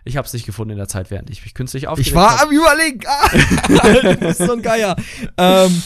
[0.05, 2.41] Ich habe es nicht gefunden in der Zeit, während ich mich künstlich aufgeregt Ich war
[2.41, 2.49] hab.
[2.49, 3.01] am Überlegen.
[3.07, 3.29] Ah,
[4.03, 4.97] du bist so ein Geier.
[5.39, 5.83] ähm,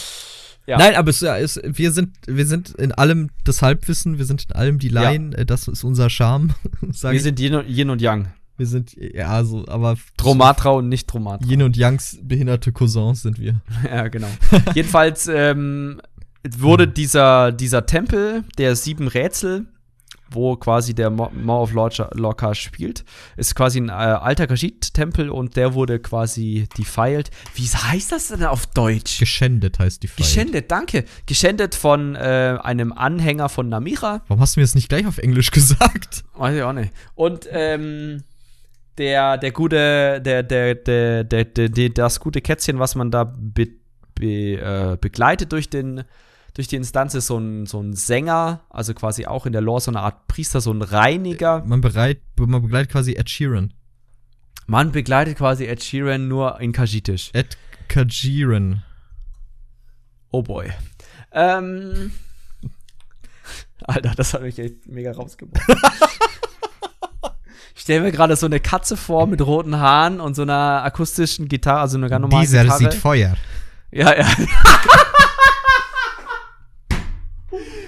[0.66, 0.76] ja.
[0.76, 4.52] Nein, aber es, es, wir, sind, wir sind in allem das Halbwissen, wir sind in
[4.56, 5.38] allem die Laien, ja.
[5.38, 6.54] Äh, das ist unser Charme.
[6.80, 7.22] wir ich.
[7.22, 8.28] sind Yin und, Yin und Yang.
[8.58, 9.96] Wir sind, ja, so, aber.
[10.16, 11.48] Tromatra und nicht Tromatra.
[11.48, 13.60] Yin und Yangs behinderte Cousins sind wir.
[13.84, 14.28] ja, genau.
[14.74, 16.00] Jedenfalls ähm,
[16.46, 19.66] wurde dieser, dieser Tempel der sieben Rätsel
[20.30, 23.04] wo quasi der Maw of Lorca spielt.
[23.36, 27.30] Ist quasi ein äh, alter Khajiit-Tempel und der wurde quasi defiled.
[27.54, 29.18] Wie heißt das denn auf Deutsch?
[29.18, 30.18] Geschändet heißt defiled.
[30.18, 31.04] Geschändet, danke.
[31.26, 34.22] Geschändet von äh, einem Anhänger von Namira.
[34.28, 36.24] Warum hast du mir das nicht gleich auf Englisch gesagt?
[36.34, 36.92] Weiß ich auch nicht.
[37.14, 38.22] Und ähm,
[38.98, 43.68] der, der gute, der, der, der, der, der, das gute Kätzchen, was man da be,
[44.14, 46.04] be, äh, begleitet durch den
[46.54, 49.80] durch die Instanz ist so ein, so ein Sänger, also quasi auch in der Lore
[49.80, 51.62] so eine Art Priester, so ein Reiniger.
[51.64, 53.72] Man, bereit, man begleitet quasi Ed Sheeran.
[54.66, 57.30] Man begleitet quasi Ed Sheeran nur in Kajitisch.
[57.32, 58.82] Ed Kajiran.
[60.30, 60.72] Oh boy.
[61.32, 62.10] Ähm.
[63.82, 65.62] Alter, das hat mich echt mega rausgebracht.
[67.78, 71.46] ich stelle mir gerade so eine Katze vor mit roten Haaren und so einer akustischen
[71.46, 72.78] Gitarre, also eine ganz normale Dieser Gitarre.
[72.78, 73.36] sieht Feuer.
[73.92, 74.26] Ja, ja.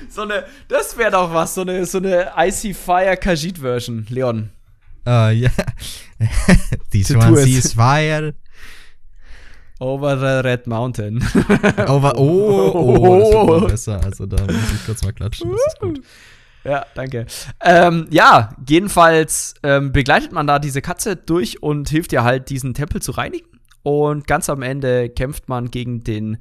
[0.09, 4.51] so eine, das wäre doch was, so eine, so eine Icy Fire Kajit Version, Leon.
[5.05, 5.51] Uh, ja.
[6.93, 8.34] This one sees fire.
[9.80, 11.20] Over the Red Mountain.
[11.88, 14.05] Over, oh, oh, oh, das ist besser.
[14.05, 15.51] Also da muss ich kurz mal klatschen.
[15.51, 16.01] Das ist gut.
[16.65, 17.27] Ja, danke.
[17.63, 22.75] Ähm, ja, jedenfalls ähm, begleitet man da diese Katze durch und hilft ihr halt, diesen
[22.75, 23.49] Tempel zu reinigen.
[23.83, 26.39] Und ganz am Ende kämpft man gegen den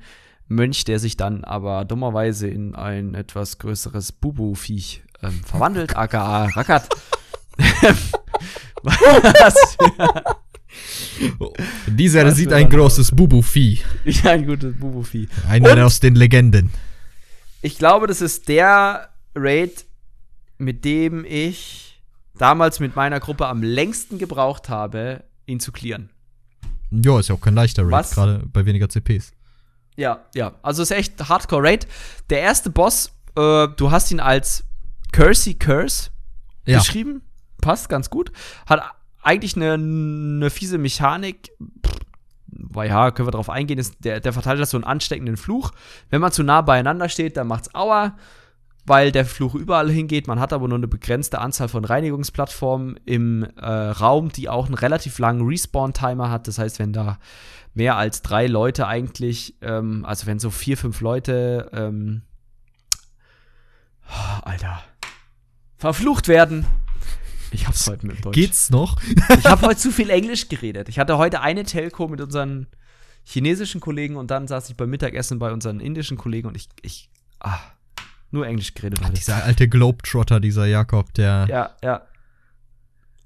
[0.47, 6.89] Mönch, der sich dann aber dummerweise in ein etwas größeres Bubu-Viech ähm, verwandelt, aka Rackert.
[8.81, 9.77] Was?
[11.87, 13.79] Dieser Was sieht ein großes Bubu-Vieh.
[14.05, 15.27] Ja, ein gutes Bubu-Vieh.
[15.47, 16.71] Einer aus den Legenden.
[17.61, 19.85] Ich glaube, das ist der Raid,
[20.59, 22.03] mit dem ich
[22.37, 26.11] damals mit meiner Gruppe am längsten gebraucht habe, ihn zu clearen.
[26.91, 29.31] Ja, ist ja auch kein leichter Raid, gerade bei weniger CPs.
[29.95, 30.53] Ja, ja.
[30.61, 31.87] Also ist echt Hardcore Raid.
[32.29, 34.63] Der erste Boss, äh, du hast ihn als
[35.11, 36.09] Cursey Curse
[36.65, 36.79] ja.
[36.79, 37.21] geschrieben.
[37.61, 38.31] Passt ganz gut.
[38.65, 38.81] Hat
[39.21, 41.51] eigentlich eine, eine fiese Mechanik.
[42.47, 45.71] weil ja, können wir drauf eingehen, ist, der, der verteilt das so einen ansteckenden Fluch.
[46.09, 48.17] Wenn man zu nah beieinander steht, dann macht's Aua,
[48.89, 50.27] weil der Fluch überall hingeht.
[50.27, 54.73] Man hat aber nur eine begrenzte Anzahl von Reinigungsplattformen im äh, Raum, die auch einen
[54.73, 56.47] relativ langen Respawn-Timer hat.
[56.47, 57.19] Das heißt, wenn da
[57.75, 62.23] mehr als drei Leute eigentlich, ähm, also wenn so vier, fünf Leute, ähm,
[64.07, 64.81] oh, Alter,
[65.77, 66.65] verflucht werden.
[67.51, 68.33] Ich hab's heute mit Deutsch.
[68.33, 68.99] Geht's noch?
[69.37, 70.89] ich habe heute zu viel Englisch geredet.
[70.89, 72.65] Ich hatte heute eine Telco mit unseren
[73.23, 77.11] chinesischen Kollegen und dann saß ich beim Mittagessen bei unseren indischen Kollegen und ich, ich,
[77.39, 77.59] ah,
[78.31, 78.99] nur Englisch geredet.
[79.03, 81.47] Ach, dieser alte Globetrotter, dieser Jakob, der.
[81.49, 82.01] Ja, ja.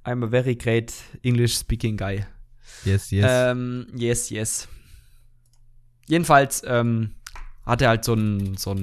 [0.05, 2.25] I'm a very great English speaking guy.
[2.83, 3.25] Yes, yes.
[3.29, 4.67] Ähm, yes, yes.
[6.07, 7.11] Jedenfalls ähm,
[7.65, 8.75] hat er halt so einen so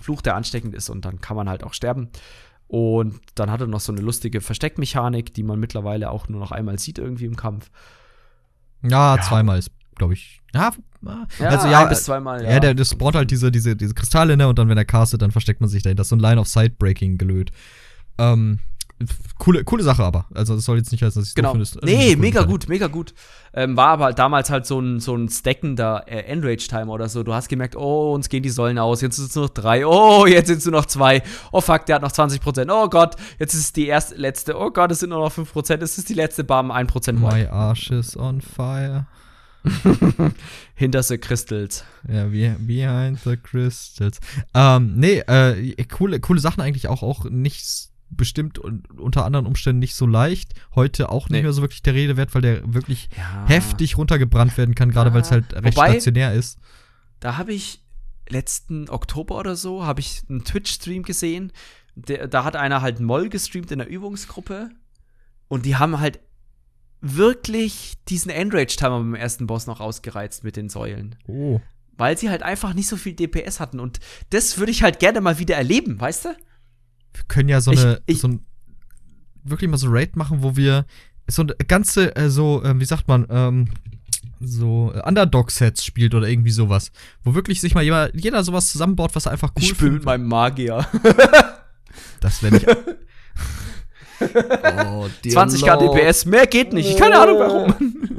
[0.00, 2.10] Fluch, der ansteckend ist und dann kann man halt auch sterben.
[2.68, 6.52] Und dann hat er noch so eine lustige Versteckmechanik, die man mittlerweile auch nur noch
[6.52, 7.70] einmal sieht irgendwie im Kampf.
[8.82, 9.22] Ja, ja.
[9.22, 10.40] zweimal ist, glaube ich.
[10.54, 10.72] Ja,
[11.38, 12.52] ja, also ja, ein bis zweimal, ja.
[12.52, 15.22] Ja, der, der spawnt halt diese, diese, diese Kristalle, ne, und dann, wenn er castet,
[15.22, 16.00] dann versteckt man sich dahinter.
[16.00, 17.50] Das ist so ein Line-of-Sight-Breaking gelöt.
[18.18, 18.58] Ähm,
[19.38, 20.26] coole, coole Sache aber.
[20.34, 21.54] Also das soll jetzt nicht heißen, dass ich genau.
[21.54, 21.86] so finde.
[21.86, 23.14] Nee, mega gut, mega gut.
[23.54, 27.22] Ähm, war aber damals halt so ein, so ein stackender äh, Enrage-Timer oder so.
[27.22, 29.86] Du hast gemerkt, oh, uns gehen die Säulen aus, jetzt sind es nur noch drei,
[29.86, 31.22] oh, jetzt sind es nur noch zwei.
[31.52, 32.68] Oh fuck, der hat noch 20%.
[32.70, 34.58] Oh Gott, jetzt ist es die erste, letzte.
[34.58, 35.82] Oh Gott, es sind nur noch 5%.
[35.82, 39.06] Es ist die letzte Bam, 1% My Arsch is on fire.
[40.74, 41.84] Hinter the Crystals.
[42.08, 44.20] Ja, behind the Crystals.
[44.54, 49.94] Ähm, nee, äh, coole, coole Sachen eigentlich auch, auch nicht bestimmt unter anderen Umständen nicht
[49.94, 50.54] so leicht.
[50.74, 51.42] Heute auch nicht nee.
[51.42, 53.46] mehr so wirklich der Rede wert, weil der wirklich ja.
[53.46, 55.14] heftig runtergebrannt werden kann, gerade ja.
[55.14, 56.58] weil es halt recht Wobei, stationär ist.
[57.20, 57.82] Da habe ich
[58.28, 61.52] letzten Oktober oder so, habe ich einen Twitch-Stream gesehen.
[61.94, 64.70] Der, da hat einer halt Moll gestreamt in der Übungsgruppe.
[65.48, 66.20] Und die haben halt
[67.00, 71.16] wirklich diesen Enrage-Timer beim ersten Boss noch ausgereizt mit den Säulen.
[71.26, 71.60] Oh.
[71.96, 73.80] weil sie halt einfach nicht so viel DPS hatten.
[73.80, 73.98] Und
[74.30, 76.28] das würde ich halt gerne mal wieder erleben, weißt du?
[77.12, 78.46] Wir können ja so eine, ich, ich, so ein,
[79.42, 80.86] wirklich mal so Raid machen, wo wir
[81.26, 83.68] so eine ganze, äh, so, äh, wie sagt man, ähm,
[84.40, 86.92] so Underdog-Sets spielt oder irgendwie sowas.
[87.24, 90.28] Wo wirklich sich mal jeder, jeder sowas zusammenbaut, was einfach cool Ich spiele mit meinem
[90.28, 90.86] Magier.
[92.20, 92.66] das wäre nicht.
[94.20, 96.98] oh, 20k DPS, mehr geht nicht.
[96.98, 97.74] Keine Ahnung warum.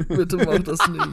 [0.08, 1.08] Bitte mach das nicht.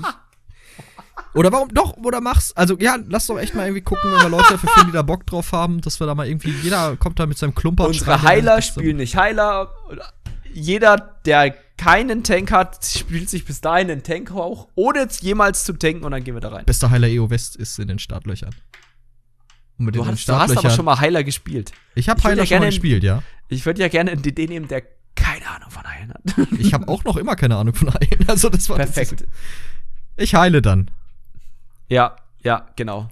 [1.33, 2.51] Oder warum doch, oder mach's.
[2.53, 5.03] Also ja, lass doch echt mal irgendwie gucken, wenn wir Leute dafür finden, die da
[5.03, 7.85] Bock drauf haben, dass wir da mal irgendwie, jeder kommt da mit seinem Klumper.
[7.85, 9.69] Unsere Heiler spielen nicht Heiler.
[10.53, 15.63] Jeder, der keinen Tank hat, spielt sich bis dahin einen Tank hoch, ohne jetzt jemals
[15.63, 16.65] zu tanken und dann gehen wir da rein.
[16.65, 18.55] Bester Heiler EO West ist in den Startlöchern.
[19.77, 21.71] Und du, hast, du hast aber schon mal Heiler gespielt.
[21.95, 23.21] Ich habe Heiler ja schon mal gespielt, ja.
[23.47, 24.83] Ich würde ja gerne einen DD nehmen, der
[25.15, 26.49] keine Ahnung von Heilen hat.
[26.59, 28.25] ich habe auch noch immer keine Ahnung von Heilen.
[28.27, 29.21] Also das war perfekt.
[29.21, 29.27] Das,
[30.17, 30.89] ich heile dann.
[31.87, 33.09] Ja, ja, genau.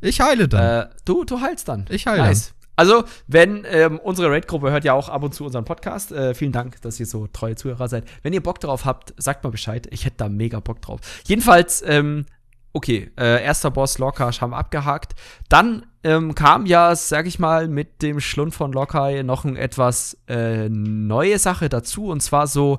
[0.00, 0.86] Ich heile dann.
[0.86, 1.86] Äh, du, du heilst dann.
[1.88, 2.22] Ich heile.
[2.22, 2.54] Nice.
[2.74, 6.10] Also, wenn ähm, unsere Raid-Gruppe hört ja auch ab und zu unseren Podcast.
[6.10, 8.04] Äh, vielen Dank, dass ihr so treue Zuhörer seid.
[8.22, 9.86] Wenn ihr Bock drauf habt, sagt mal Bescheid.
[9.90, 11.00] Ich hätte da mega Bock drauf.
[11.26, 12.26] Jedenfalls, ähm,
[12.72, 15.14] okay, äh, erster Boss Lockhart haben wir abgehakt.
[15.48, 20.16] Dann ähm, kam ja, sag ich mal, mit dem Schlund von Lockhart noch eine etwas
[20.28, 22.06] äh, neue Sache dazu.
[22.06, 22.78] Und zwar so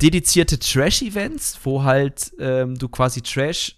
[0.00, 3.76] dedizierte Trash-Events, wo halt ähm, du quasi Trash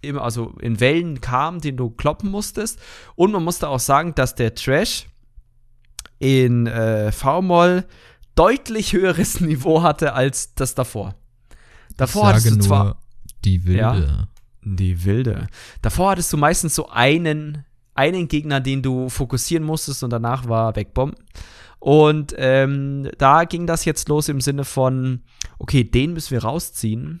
[0.00, 2.78] immer, also in Wellen kam, den du kloppen musstest.
[3.14, 5.06] Und man musste auch sagen, dass der Trash
[6.18, 7.84] in äh, V-Moll
[8.34, 11.14] deutlich höheres Niveau hatte als das davor.
[11.96, 13.00] Davor ich hattest du zwar
[13.44, 13.80] die Wilde.
[13.80, 14.28] Ja,
[14.62, 15.48] die Wilde.
[15.82, 17.64] Davor hattest du meistens so einen,
[17.98, 21.18] einen Gegner, den du fokussieren musstest und danach war wegbomben.
[21.80, 25.22] Und ähm, da ging das jetzt los im Sinne von,
[25.58, 27.20] okay, den müssen wir rausziehen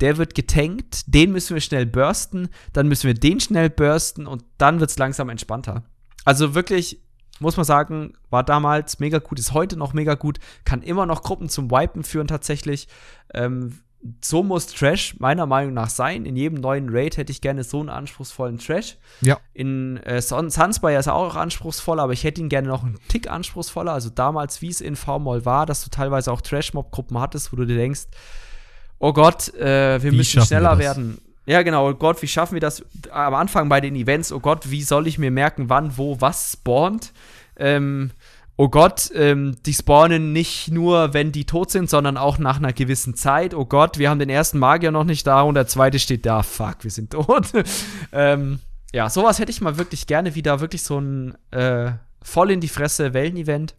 [0.00, 4.44] der wird getankt, den müssen wir schnell bursten, dann müssen wir den schnell bursten und
[4.56, 5.82] dann wird es langsam entspannter.
[6.24, 7.02] Also wirklich,
[7.40, 11.22] muss man sagen, war damals mega gut, ist heute noch mega gut, kann immer noch
[11.22, 12.88] Gruppen zum Wipen führen tatsächlich.
[13.34, 13.80] Ähm,
[14.22, 16.24] so muss Trash meiner Meinung nach sein.
[16.24, 18.96] In jedem neuen Raid hätte ich gerne so einen anspruchsvollen Trash.
[19.20, 19.38] Ja.
[19.54, 23.28] In äh, Sunspire ist er auch anspruchsvoller, aber ich hätte ihn gerne noch einen Tick
[23.28, 23.92] anspruchsvoller.
[23.92, 27.64] Also damals, wie es in V-Mall war, dass du teilweise auch Trash-Mob-Gruppen hattest, wo du
[27.64, 28.06] dir denkst,
[28.98, 31.18] oh Gott, äh, wir wie müssen schneller wir werden.
[31.46, 34.32] Ja, genau, oh Gott, wie schaffen wir das am Anfang bei den Events?
[34.32, 37.12] Oh Gott, wie soll ich mir merken, wann, wo, was spawnt?
[37.56, 38.10] Ähm,
[38.58, 42.72] oh Gott, ähm, die spawnen nicht nur, wenn die tot sind, sondern auch nach einer
[42.72, 43.54] gewissen Zeit.
[43.54, 46.42] Oh Gott, wir haben den ersten Magier noch nicht da und der zweite steht da.
[46.42, 47.52] Fuck, wir sind tot.
[48.12, 48.58] ähm,
[48.92, 52.68] ja, sowas hätte ich mal wirklich gerne wieder, wirklich so ein äh, voll in die
[52.68, 53.76] Fresse Wellen-Event.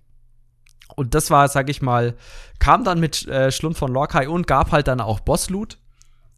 [0.95, 2.15] Und das war, sag ich mal,
[2.59, 5.77] kam dann mit äh, Schlund von Lorkai und gab halt dann auch Boss-Loot.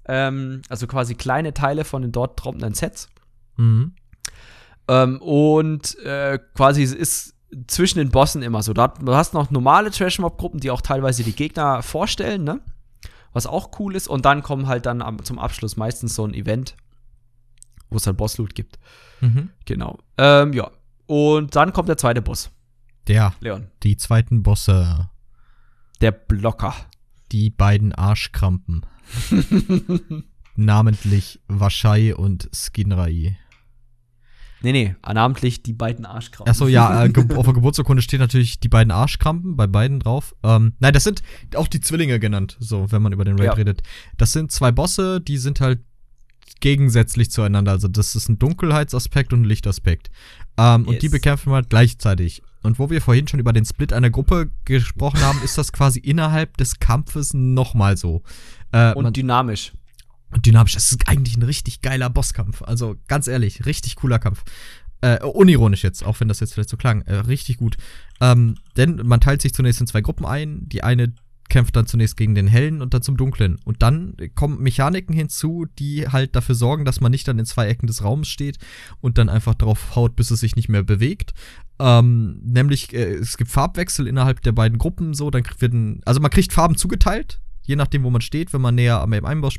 [0.05, 3.07] Ähm, also quasi kleine Teile von den dort droppenden Sets.
[3.57, 3.93] Mhm.
[4.87, 7.35] Ähm, und äh, quasi ist
[7.67, 8.73] zwischen den Bossen immer so.
[8.73, 12.61] Du hast noch normale Trash-Mob-Gruppen, die auch teilweise die Gegner vorstellen, ne?
[13.33, 14.07] Was auch cool ist.
[14.07, 16.75] Und dann kommen halt dann am, zum Abschluss meistens so ein Event,
[17.89, 18.79] wo es dann Boss-Loot gibt.
[19.21, 19.49] Mhm.
[19.65, 19.99] Genau.
[20.17, 20.69] Ähm, ja.
[21.07, 22.51] Und dann kommt der zweite Boss.
[23.07, 23.33] Der.
[23.39, 23.67] Leon.
[23.83, 25.09] Die zweiten Bosse.
[26.01, 26.73] Der Blocker.
[27.31, 28.85] Die beiden Arschkrampen.
[30.55, 33.37] Namentlich Waschai und Skinrai.
[34.63, 36.49] Nee, nee, namentlich die beiden Arschkrampen.
[36.49, 40.35] Achso, ja, äh, auf der Geburtsurkunde steht natürlich die beiden Arschkrampen bei beiden drauf.
[40.43, 41.23] Ähm, nein, das sind
[41.55, 43.53] auch die Zwillinge genannt, so, wenn man über den Raid ja.
[43.53, 43.81] redet.
[44.17, 45.79] Das sind zwei Bosse, die sind halt
[46.59, 47.71] gegensätzlich zueinander.
[47.71, 50.11] Also, das ist ein Dunkelheitsaspekt und ein Lichtaspekt.
[50.57, 50.87] Ähm, yes.
[50.89, 52.43] Und die bekämpfen wir halt gleichzeitig.
[52.63, 55.99] Und wo wir vorhin schon über den Split einer Gruppe gesprochen haben, ist das quasi
[55.99, 58.21] innerhalb des Kampfes nochmal so.
[58.71, 59.73] Äh, und man, dynamisch.
[60.31, 60.73] Und dynamisch.
[60.73, 62.61] Das ist eigentlich ein richtig geiler Bosskampf.
[62.61, 64.43] Also ganz ehrlich, richtig cooler Kampf.
[65.01, 67.01] Äh, unironisch jetzt, auch wenn das jetzt vielleicht so klang.
[67.03, 67.77] Äh, richtig gut.
[68.19, 70.69] Ähm, denn man teilt sich zunächst in zwei Gruppen ein.
[70.69, 71.13] Die eine
[71.51, 73.59] kämpft dann zunächst gegen den hellen und dann zum dunklen.
[73.65, 77.67] Und dann kommen Mechaniken hinzu, die halt dafür sorgen, dass man nicht dann in zwei
[77.67, 78.57] Ecken des Raums steht
[79.01, 81.33] und dann einfach drauf haut, bis es sich nicht mehr bewegt.
[81.77, 86.21] Ähm, nämlich, äh, es gibt Farbwechsel innerhalb der beiden Gruppen, so, dann wird ein, also
[86.21, 88.53] man kriegt Farben zugeteilt, je nachdem, wo man steht.
[88.53, 89.49] Wenn man näher am Einbau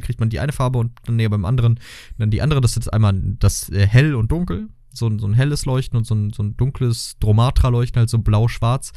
[0.00, 1.80] kriegt man die eine Farbe und dann näher beim anderen
[2.18, 2.60] dann die andere.
[2.60, 6.06] Das ist jetzt einmal das äh, hell und dunkel, so, so ein helles Leuchten und
[6.06, 8.92] so ein, so ein dunkles Dromatra-Leuchten, halt so blau-schwarz.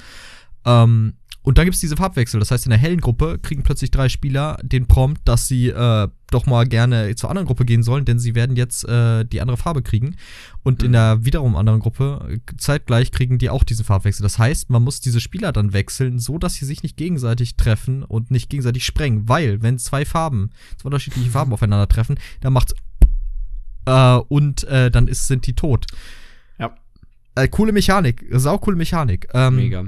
[0.65, 1.15] Ähm,
[1.45, 2.39] und dann gibt es diese Farbwechsel.
[2.39, 6.07] Das heißt, in der hellen Gruppe kriegen plötzlich drei Spieler den Prompt, dass sie äh,
[6.31, 9.55] doch mal gerne zur anderen Gruppe gehen sollen, denn sie werden jetzt äh, die andere
[9.55, 10.15] Farbe kriegen.
[10.63, 10.87] Und mhm.
[10.87, 14.23] in der wiederum anderen Gruppe zeitgleich kriegen die auch diesen Farbwechsel.
[14.23, 18.01] Das heißt, man muss diese Spieler dann wechseln, so dass sie sich nicht gegenseitig treffen
[18.01, 19.29] und nicht gegenseitig sprengen.
[19.29, 22.73] Weil, wenn zwei Farben, zwei unterschiedliche Farben aufeinander treffen, dann macht's
[23.85, 25.85] äh, und äh, dann ist, sind die tot.
[26.57, 26.73] Ja.
[27.35, 29.27] Äh, coole Mechanik, saucoole Mechanik.
[29.35, 29.85] Ähm, Mega.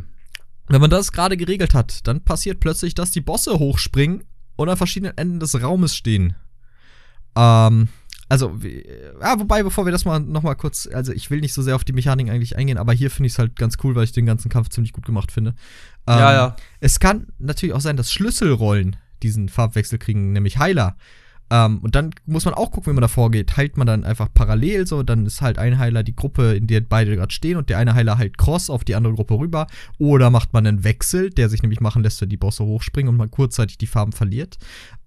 [0.68, 4.24] Wenn man das gerade geregelt hat, dann passiert plötzlich, dass die Bosse hochspringen
[4.56, 6.36] und an verschiedenen Enden des Raumes stehen.
[7.36, 7.88] Ähm,
[8.30, 8.60] also,
[9.22, 11.86] ja, wobei, bevor wir das mal nochmal kurz, also ich will nicht so sehr auf
[11.86, 14.26] die Mechanik eigentlich eingehen, aber hier finde ich es halt ganz cool, weil ich den
[14.26, 15.52] ganzen Kampf ziemlich gut gemacht finde.
[16.08, 16.56] Ähm, ja, ja.
[16.82, 20.98] Es kann natürlich auch sein, dass Schlüsselrollen diesen Farbwechsel kriegen, nämlich Heiler.
[21.50, 23.56] Ähm, und dann muss man auch gucken, wie man da vorgeht.
[23.56, 26.82] Heilt man dann einfach parallel so, dann ist halt ein Heiler die Gruppe, in der
[26.82, 29.68] beide gerade stehen und der eine Heiler halt cross auf die andere Gruppe rüber.
[29.98, 33.18] Oder macht man einen Wechsel, der sich nämlich machen lässt, wenn die Bosse hochspringen und
[33.18, 34.58] man kurzzeitig die Farben verliert.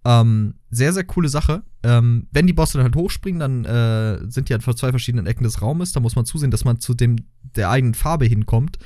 [0.04, 1.62] Ähm, sehr, sehr coole Sache.
[1.82, 5.26] Ähm, wenn die Bosse dann halt hochspringen, dann äh, sind die halt vor zwei verschiedenen
[5.26, 5.92] Ecken des Raumes.
[5.92, 7.16] Da muss man zusehen, dass man zu dem
[7.54, 8.78] der eigenen Farbe hinkommt.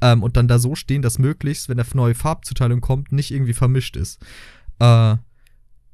[0.00, 3.52] Ähm, und dann da so stehen, dass möglichst, wenn eine neue Farbzuteilung kommt, nicht irgendwie
[3.52, 4.20] vermischt ist.
[4.78, 5.16] Äh,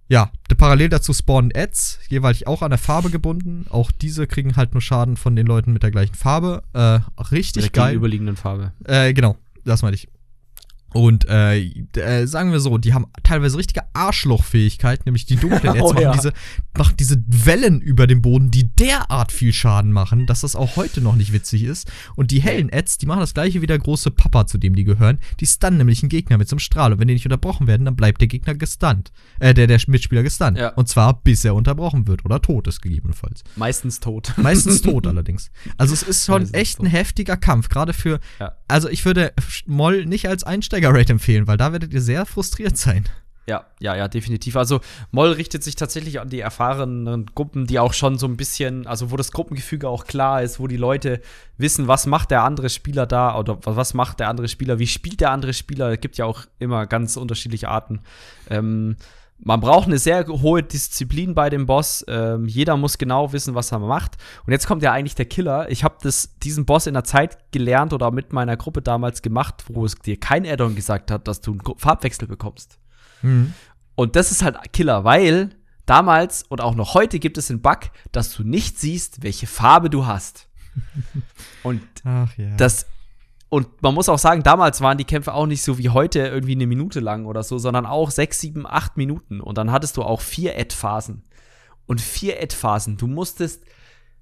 [0.09, 3.67] ja, parallel dazu spawnen Ads, jeweils auch an der Farbe gebunden.
[3.69, 6.63] Auch diese kriegen halt nur Schaden von den Leuten mit der gleichen Farbe.
[6.73, 7.95] Äh, richtig mit der geil.
[7.95, 8.73] überliegenden Farbe.
[8.85, 10.09] Äh, genau, das meine ich.
[10.95, 11.59] Und äh,
[11.97, 16.03] äh, sagen wir so, die haben teilweise richtige Arschlochfähigkeit, nämlich die dunklen Ads oh, machen,
[16.03, 16.13] ja.
[16.13, 16.33] diese,
[16.79, 21.01] machen diese Wellen über dem Boden, die derart viel Schaden machen, dass das auch heute
[21.01, 21.91] noch nicht witzig ist.
[22.17, 24.85] Und die hellen Ads, die machen das gleiche wie der große Papa, zu dem die
[24.85, 25.19] gehören.
[25.41, 26.93] Die stunnen nämlich einen Gegner mit so einem Strahl.
[26.93, 29.13] Und wenn die nicht unterbrochen werden, dann bleibt der Gegner gestunt.
[29.41, 30.59] Äh, der, der Mitspieler gestunt.
[30.59, 30.71] Ja.
[30.71, 33.45] Und zwar bis er unterbrochen wird oder tot ist, gegebenenfalls.
[33.57, 34.33] Meistens tot.
[34.37, 35.51] Meistens tot allerdings.
[35.77, 36.87] Also es ist schon Meistens echt tot.
[36.87, 38.21] ein heftiger Kampf, gerade für.
[38.41, 38.53] Ja.
[38.69, 39.33] Also ich würde
[39.67, 43.05] Moll nicht als Einsteiger Einsteiger-Rate empfehlen, weil da werdet ihr sehr frustriert sein.
[43.49, 44.57] Ja, ja, ja, definitiv.
[44.57, 44.81] Also
[45.11, 49.11] Moll richtet sich tatsächlich an die erfahrenen Gruppen, die auch schon so ein bisschen, also
[49.11, 51.23] wo das Gruppengefüge auch klar ist, wo die Leute
[51.57, 55.23] wissen, was macht der andere Spieler da oder was macht der andere Spieler, wie spielt
[55.23, 55.93] der andere Spieler.
[55.93, 58.01] Es gibt ja auch immer ganz unterschiedliche Arten.
[58.51, 58.97] Ähm,
[59.39, 62.05] man braucht eine sehr hohe Disziplin bei dem Boss.
[62.07, 64.19] Ähm, jeder muss genau wissen, was er macht.
[64.45, 65.70] Und jetzt kommt ja eigentlich der Killer.
[65.70, 65.97] Ich habe
[66.43, 70.20] diesen Boss in der Zeit gelernt oder mit meiner Gruppe damals gemacht, wo es dir
[70.20, 72.79] kein Addon gesagt hat, dass du einen Farbwechsel bekommst.
[73.23, 73.53] Mhm.
[73.95, 75.51] Und das ist halt Killer, weil
[75.86, 79.90] damals und auch noch heute gibt es den Bug, dass du nicht siehst, welche Farbe
[79.90, 80.49] du hast.
[81.65, 82.57] Und ja.
[82.57, 82.86] das
[83.51, 86.53] und man muss auch sagen, damals waren die Kämpfe auch nicht so wie heute irgendwie
[86.53, 89.40] eine Minute lang oder so, sondern auch sechs, sieben, acht Minuten.
[89.40, 91.23] Und dann hattest du auch vier Ad-Phasen.
[91.86, 92.99] Und vier Ad-Phasen.
[92.99, 93.65] Du musstest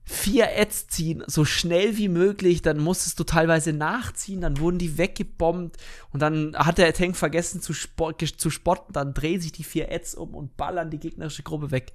[0.09, 2.62] vier Ads ziehen, so schnell wie möglich.
[2.62, 5.77] Dann musstest du teilweise nachziehen, dann wurden die weggebombt.
[6.12, 8.93] Und dann hat der Tank vergessen zu, spot zu spotten.
[8.93, 11.93] Dann drehen sich die vier Ads um und ballern die gegnerische Gruppe weg.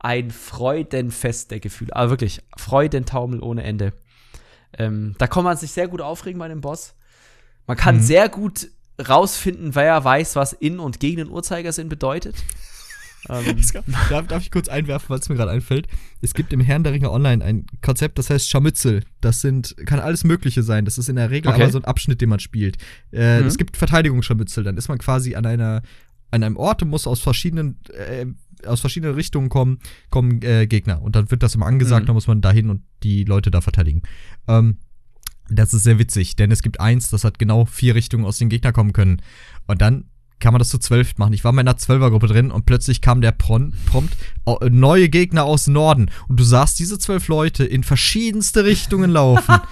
[0.00, 1.94] Ein Freudenfest der Gefühle.
[1.94, 3.92] Aber wirklich, Freudentaumel ohne Ende.
[4.76, 6.96] Ähm, da kann man sich sehr gut aufregen bei dem Boss.
[7.68, 8.02] Man kann mhm.
[8.02, 8.68] sehr gut
[9.08, 12.34] rausfinden, wer weiß, was in und gegen den Uhrzeigersinn bedeutet.
[13.28, 13.56] Ähm.
[14.10, 15.86] darf, darf, ich kurz einwerfen, weil es mir gerade einfällt?
[16.20, 19.02] Es gibt im Herrn der Ringe Online ein Konzept, das heißt Scharmützel.
[19.20, 20.84] Das sind, kann alles Mögliche sein.
[20.84, 21.62] Das ist in der Regel okay.
[21.62, 22.76] aber so ein Abschnitt, den man spielt.
[23.12, 23.46] Äh, mhm.
[23.46, 24.64] Es gibt Verteidigungsscharmützel.
[24.64, 25.82] Dann ist man quasi an einer
[26.30, 28.26] an einem Ort und muss aus verschiedenen äh,
[28.66, 29.78] aus verschiedenen Richtungen kommen,
[30.10, 31.02] kommen äh, Gegner.
[31.02, 32.06] Und dann wird das immer angesagt, mhm.
[32.06, 34.02] dann muss man dahin und die Leute da verteidigen.
[34.48, 34.78] Ähm,
[35.48, 38.48] das ist sehr witzig, denn es gibt eins, das hat genau vier Richtungen aus den
[38.48, 39.20] Gegner kommen können.
[39.66, 40.04] Und dann
[40.44, 41.32] kann man das zu zwölf machen.
[41.32, 43.74] Ich war in meiner Zwölfergruppe drin und plötzlich kam der Prompt,
[44.44, 46.10] oh, neue Gegner aus Norden.
[46.28, 49.56] Und du sahst diese zwölf Leute in verschiedenste Richtungen laufen.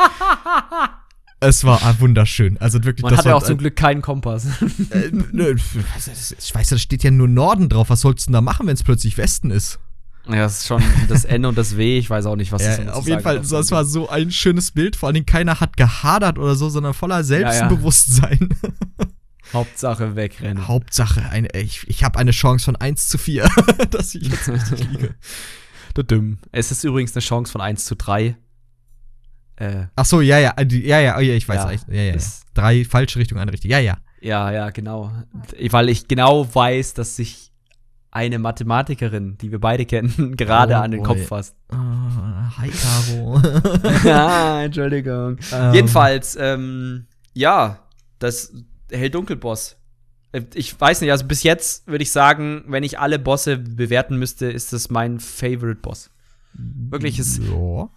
[1.44, 2.56] Es war wunderschön.
[2.58, 3.02] Also wirklich.
[3.02, 4.46] Man hat ja auch zum Glück keinen Kompass.
[4.90, 7.90] Äh, nö, ich weiß, da steht ja nur Norden drauf.
[7.90, 9.80] Was sollst du denn da machen, wenn es plötzlich Westen ist?
[10.28, 11.98] Ja, das ist schon das N und das W.
[11.98, 14.70] Ich weiß auch nicht, was das ja, Auf jeden Fall, es war so ein schönes
[14.70, 14.94] Bild.
[14.94, 18.38] Vor allen Dingen keiner hat gehadert oder so, sondern voller Selbstbewusstsein.
[18.62, 18.68] Ja,
[19.00, 19.06] ja.
[19.52, 20.68] Hauptsache wegrennen.
[20.68, 23.48] Hauptsache, eine, ich, ich habe eine Chance von 1 zu 4,
[23.90, 25.14] dass ich jetzt richtig liege.
[26.52, 28.36] Es ist übrigens eine Chance von 1 zu 3.
[29.56, 31.64] Äh, Ach so, ja, ja, ja, ja, oh ja ich weiß.
[31.88, 32.22] Ja, ja, ja, ja.
[32.54, 33.72] Drei falsche Richtungen, eine richtige.
[33.72, 33.98] Ja, ja.
[34.20, 35.12] Ja, ja, genau.
[35.70, 37.52] Weil ich genau weiß, dass sich
[38.12, 41.08] eine Mathematikerin, die wir beide kennen, gerade oh, an den boy.
[41.08, 41.56] Kopf fasst.
[41.70, 43.40] Oh, hi, Caro.
[44.10, 45.32] ah, Entschuldigung.
[45.32, 45.38] Um.
[45.52, 45.74] Ähm.
[45.74, 47.78] Jedenfalls, ähm, ja,
[48.18, 48.52] das
[48.92, 49.76] Hell-Dunkel-Boss.
[50.32, 54.18] Äh, ich weiß nicht, also bis jetzt würde ich sagen, wenn ich alle Bosse bewerten
[54.18, 56.10] müsste, ist das mein Favorite-Boss.
[56.54, 57.42] Wirklich ist.
[57.42, 57.88] Ja.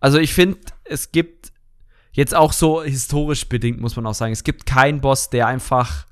[0.00, 1.52] Also ich finde, es gibt
[2.12, 6.06] jetzt auch so historisch bedingt, muss man auch sagen, es gibt keinen Boss, der einfach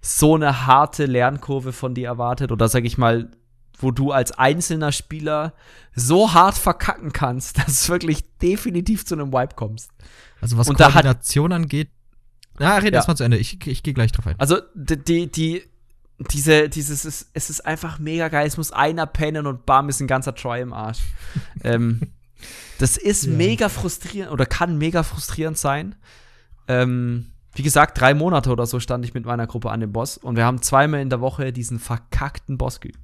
[0.00, 3.30] so eine harte Lernkurve von dir erwartet oder sag ich mal,
[3.78, 5.54] wo du als einzelner Spieler
[5.94, 9.90] so hart verkacken kannst, dass es wirklich definitiv zu einem Wipe kommst.
[10.40, 11.90] Also was Und Koordination angeht,
[12.58, 12.98] na, red ja.
[12.98, 13.36] erst mal zu Ende.
[13.36, 14.36] Ich, ich gehe gleich drauf ein.
[14.38, 15.62] Also die, die,
[16.32, 18.46] diese, dieses, es, es ist einfach mega geil.
[18.46, 21.00] Es muss einer pennen und bam, ist ein ganzer Try im Arsch.
[21.64, 22.12] ähm,
[22.78, 23.32] das ist ja.
[23.32, 25.94] mega frustrierend oder kann mega frustrierend sein.
[26.68, 30.18] Ähm, wie gesagt, drei Monate oder so stand ich mit meiner Gruppe an dem Boss
[30.18, 32.98] und wir haben zweimal in der Woche diesen verkackten Boss geübt.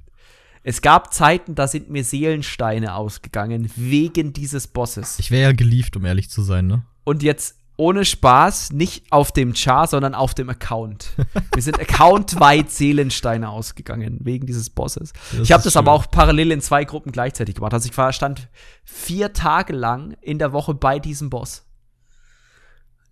[0.63, 5.17] Es gab Zeiten, da sind mir Seelensteine ausgegangen wegen dieses Bosses.
[5.17, 6.83] Ich wäre ja geliebt, um ehrlich zu sein, ne?
[7.03, 11.13] Und jetzt ohne Spaß, nicht auf dem Char, sondern auf dem Account.
[11.55, 15.13] Wir sind accountweit Seelensteine ausgegangen wegen dieses Bosses.
[15.31, 15.79] Das ich habe das schön.
[15.79, 17.73] aber auch parallel in zwei Gruppen gleichzeitig gemacht.
[17.73, 18.49] Also ich war, stand
[18.83, 21.65] vier Tage lang in der Woche bei diesem Boss.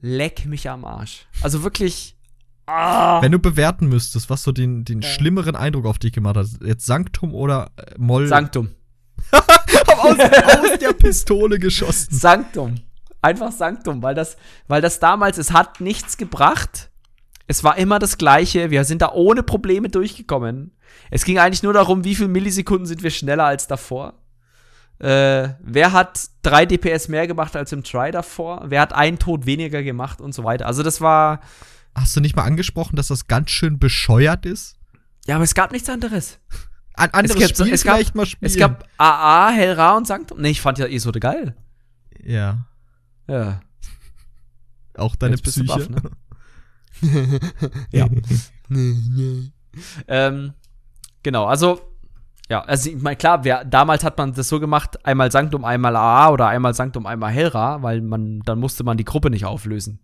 [0.02, 1.26] Leck mich am Arsch.
[1.42, 2.16] Also wirklich.
[2.68, 3.24] Ah.
[3.24, 6.86] Wenn du bewerten müsstest, was so den, den schlimmeren Eindruck auf dich gemacht hat, jetzt
[6.86, 8.28] Sanktum oder äh, Moll.
[8.28, 8.70] Sanktum.
[9.32, 12.14] Hab aus, aus der Pistole geschossen.
[12.14, 12.76] Sanktum.
[13.22, 14.38] Einfach Sanktum, weil das,
[14.68, 16.90] weil das damals, es hat nichts gebracht.
[17.48, 18.70] Es war immer das Gleiche.
[18.70, 20.72] Wir sind da ohne Probleme durchgekommen.
[21.12, 24.14] Es ging eigentlich nur darum, wie viele Millisekunden sind wir schneller als davor.
[25.00, 28.66] Äh, wer hat drei DPS mehr gemacht als im Try davor?
[28.68, 30.66] Wer hat einen Tod weniger gemacht und so weiter?
[30.66, 31.42] Also, das war.
[31.96, 34.78] Hast du nicht mal angesprochen, dass das ganz schön bescheuert ist?
[35.26, 36.40] Ja, aber es gab nichts anderes.
[36.96, 38.52] Ein anderes es Spiel es gab, mal spielen.
[38.52, 40.42] Es gab AA, Hellra und Sanctum.
[40.42, 41.56] Nee, ich fand ja Esote geil.
[42.22, 42.66] Ja.
[43.30, 43.62] Ja.
[44.96, 45.66] Auch deine Jetzt Psyche.
[45.66, 46.02] Baff, ne?
[47.92, 48.08] ja.
[50.08, 50.54] ähm,
[51.24, 51.90] genau, also
[52.50, 55.96] ja, also ich meine, klar, wer, damals hat man das so gemacht, einmal Sanctum, einmal
[55.96, 60.00] AA oder einmal Sanctum, einmal Hellra, weil man, dann musste man die Gruppe nicht auflösen.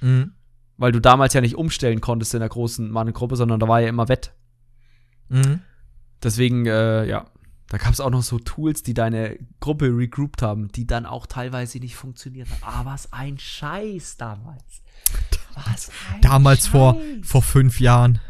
[0.00, 0.32] Mhm.
[0.78, 3.88] Weil du damals ja nicht umstellen konntest in der großen Mannengruppe, sondern da war ja
[3.88, 4.32] immer Wett.
[5.28, 5.60] Mhm.
[6.22, 7.26] Deswegen, äh, ja,
[7.68, 11.26] da gab es auch noch so Tools, die deine Gruppe regrouped haben, die dann auch
[11.26, 12.60] teilweise nicht funktioniert haben.
[12.62, 14.82] Ah, was ein Scheiß damals.
[15.54, 16.68] Was ein damals Scheiß.
[16.68, 18.20] vor, vor fünf Jahren.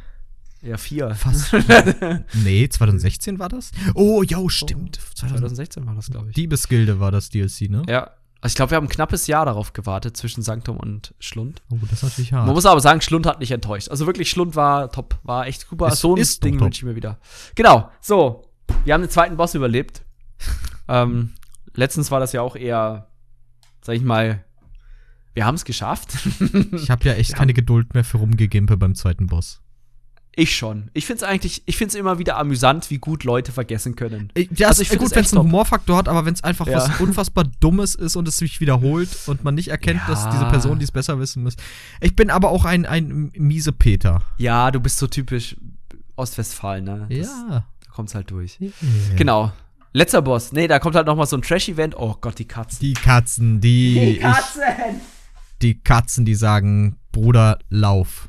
[0.60, 1.15] Ja, vier.
[1.15, 1.52] Fast.
[2.35, 3.70] nee, 2016 war das?
[3.94, 4.98] Oh, jo, stimmt.
[5.01, 6.35] Oh, 2016 war das, glaube ich.
[6.35, 7.82] Diebesgilde war das DLC, ne?
[7.89, 8.10] Ja.
[8.40, 11.62] Also ich glaube, wir haben ein knappes Jahr darauf gewartet zwischen Sanktum und Schlund.
[11.73, 12.47] Oh, das ist natürlich hart.
[12.47, 13.89] Man muss aber sagen, Schlund hat nicht enttäuscht.
[13.89, 15.89] Also wirklich, Schlund war top, war echt super.
[15.89, 17.19] Es so ein Ding wünsche ich mir wieder.
[17.56, 18.48] Genau, so.
[18.85, 20.03] Wir haben den zweiten Boss überlebt.
[20.89, 21.32] ähm,
[21.74, 23.09] letztens war das ja auch eher,
[23.82, 24.45] sag ich mal,
[25.35, 26.16] wir haben es geschafft.
[26.73, 29.61] ich habe ja echt wir keine Geduld mehr für Rumgegimpe beim zweiten Boss.
[30.35, 30.89] Ich schon.
[30.95, 34.32] Ich finde es eigentlich, ich finde es immer wieder amüsant, wie gut Leute vergessen können.
[34.55, 36.77] Ja, also ich finde gut, wenn es einen Humorfaktor hat, aber wenn es einfach ja.
[36.77, 40.07] was unfassbar Dummes ist und es sich wiederholt und man nicht erkennt, ja.
[40.07, 41.57] dass diese Person dies besser wissen muss.
[42.01, 44.23] Ich bin aber auch ein, ein miese Peter.
[44.36, 45.57] Ja, du bist so typisch
[46.15, 47.07] Ostwestfalen, ne?
[47.09, 47.66] Das, ja.
[47.99, 48.61] Kommt's halt durch.
[48.61, 48.70] Yeah.
[49.16, 49.53] Genau.
[49.93, 50.53] Letzter Boss.
[50.53, 51.97] Nee, da kommt halt noch mal so ein Trash-Event.
[51.99, 52.79] Oh Gott, die Katzen.
[52.79, 53.95] Die Katzen, die.
[54.15, 54.62] Die Katzen!
[54.62, 58.29] Ich, die Katzen, die sagen, Bruder, lauf.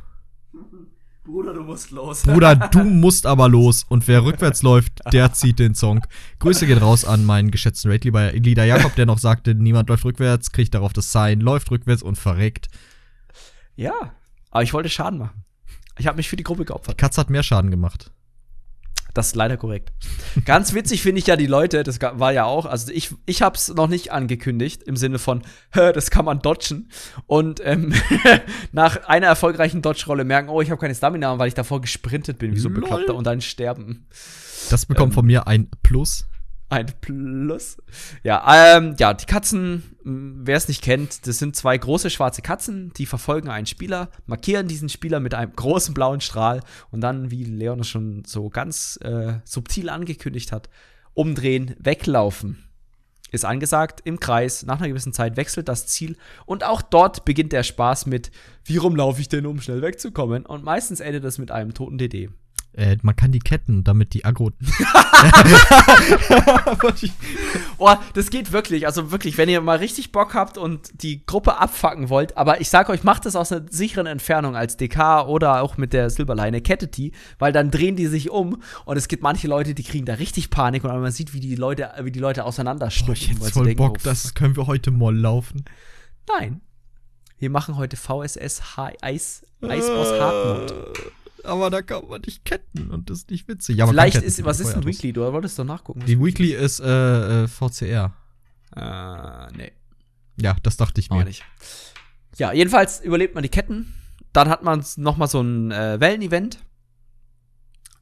[1.24, 2.24] Bruder, du musst los.
[2.24, 3.86] Bruder, du musst aber los.
[3.88, 6.04] Und wer rückwärts läuft, der zieht den Song.
[6.40, 10.74] Grüße gehen raus an meinen geschätzten Rate-Leader Jakob, der noch sagte, niemand läuft rückwärts, kriegt
[10.74, 12.70] darauf das Sign, läuft rückwärts und verreckt.
[13.76, 13.94] Ja,
[14.50, 15.44] aber ich wollte Schaden machen.
[16.00, 16.96] Ich habe mich für die Gruppe geopfert.
[16.96, 18.12] Die Katze hat mehr Schaden gemacht.
[19.14, 19.91] Das ist leider korrekt.
[20.45, 23.56] Ganz witzig finde ich ja die Leute, das war ja auch, also ich, ich habe
[23.56, 25.41] es noch nicht angekündigt, im Sinne von,
[25.72, 26.90] das kann man dodgen.
[27.26, 27.94] Und ähm,
[28.72, 32.56] nach einer erfolgreichen Dodge-Rolle merken, oh, ich habe keine Stamina, weil ich davor gesprintet bin,
[32.56, 34.07] wie so ein Bekloppter und dann sterben.
[34.69, 36.26] Das bekommt ähm, von mir ein Plus.
[36.70, 37.78] Ein Plus.
[38.24, 42.94] Ja, ähm, ja, die Katzen, wer es nicht kennt, das sind zwei große schwarze Katzen,
[42.96, 47.44] die verfolgen einen Spieler, markieren diesen Spieler mit einem großen blauen Strahl und dann, wie
[47.44, 50.70] Leon schon so ganz äh, subtil angekündigt hat,
[51.16, 52.64] umdrehen, weglaufen.
[53.32, 57.52] Ist angesagt im Kreis, nach einer gewissen Zeit wechselt das Ziel und auch dort beginnt
[57.52, 58.32] der Spaß mit,
[58.64, 60.46] wie rum laufe ich denn, um schnell wegzukommen?
[60.46, 62.30] Und meistens endet es mit einem toten DD.
[62.74, 64.52] Äh, man kann die ketten, damit die Agro.
[67.78, 68.86] oh, das geht wirklich.
[68.86, 72.70] Also wirklich, wenn ihr mal richtig Bock habt und die Gruppe abfacken wollt, aber ich
[72.70, 76.62] sag euch, macht das aus einer sicheren Entfernung als DK oder auch mit der Silberleine,
[76.62, 80.06] kettet die, weil dann drehen die sich um und es gibt manche Leute, die kriegen
[80.06, 83.14] da richtig Panik und man sieht, wie die Leute, wie die Leute auseinanderschlucken.
[83.14, 85.66] ich hätte voll denken, Bock, oh, das können wir heute Moll laufen.
[86.28, 86.62] Nein.
[87.40, 90.86] Wir machen heute VSS High Eis, Eisboss Hardmode
[91.44, 93.82] aber da kann man nicht ketten und das ist nicht witzig.
[93.82, 95.14] Aber Vielleicht ist, was ist ein Weekly?
[95.14, 96.03] Du wolltest doch nachgucken.
[96.06, 98.14] Die Weekly ist äh, äh, VCR.
[98.76, 99.72] Äh, nee.
[100.38, 101.18] Ja, das dachte ich mir.
[101.18, 101.44] Auch nicht.
[102.38, 103.94] Ja, jedenfalls überlebt man die Ketten.
[104.32, 106.60] Dann hat man noch mal so ein äh, Wellen-Event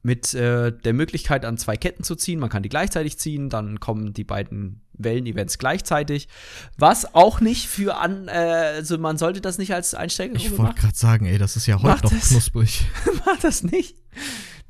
[0.08, 2.40] mit äh, der Möglichkeit, an zwei Ketten zu ziehen.
[2.40, 6.30] Man kann die gleichzeitig ziehen, dann kommen die beiden Wellen-Events gleichzeitig.
[6.78, 10.76] Was auch nicht für an, äh, also man sollte das nicht als Einsteiger Ich wollte
[10.76, 12.86] gerade sagen, ey, das ist ja heute noch das, knusprig.
[13.26, 13.98] Mach das nicht.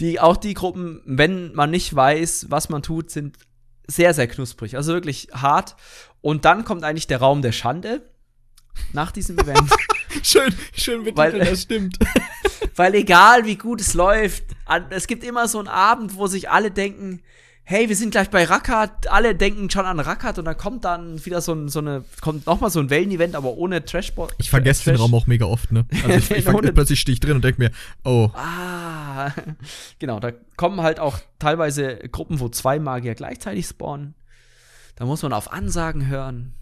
[0.02, 3.38] die, auch die Gruppen, wenn man nicht weiß, was man tut, sind
[3.86, 4.76] sehr, sehr knusprig.
[4.76, 5.76] Also wirklich hart.
[6.22, 8.02] Und dann kommt eigentlich der Raum der Schande
[8.92, 9.70] nach diesem Event.
[10.24, 12.00] schön, schön mit weil, das stimmt.
[12.76, 14.57] weil egal wie gut es läuft,
[14.90, 17.22] es gibt immer so einen Abend, wo sich alle denken,
[17.70, 21.26] hey, wir sind gleich bei Rackard, alle denken schon an Rackard und dann kommt dann
[21.26, 24.30] wieder so, ein, so eine, kommt nochmal so ein Wellenevent, aber ohne Trashball.
[24.38, 24.94] Ich vergesse Trash.
[24.94, 25.86] den Raum auch mega oft, ne?
[26.08, 27.72] Also ich, ich fang, plötzlich stehe ich drin und denke mir,
[28.06, 28.30] oh.
[28.34, 29.32] Ah,
[30.00, 34.16] genau, da kommen halt auch teilweise Gruppen, wo zwei Magier gleichzeitig spawnen.
[34.96, 36.54] Da muss man auf Ansagen hören.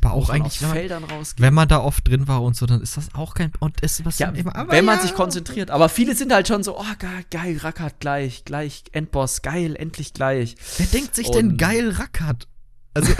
[0.00, 2.96] Aber auch eigentlich, wenn man, wenn man da oft drin war und so, dann ist
[2.96, 3.52] das auch kein.
[3.60, 5.70] Und ist was ja, immer, wenn man sich konzentriert.
[5.70, 10.14] Aber viele sind halt schon so, oh geil, geil, Rackert gleich, gleich, Endboss, geil, endlich
[10.14, 10.56] gleich.
[10.76, 12.48] Wer denkt sich und denn geil Rackert?
[12.94, 13.12] Also,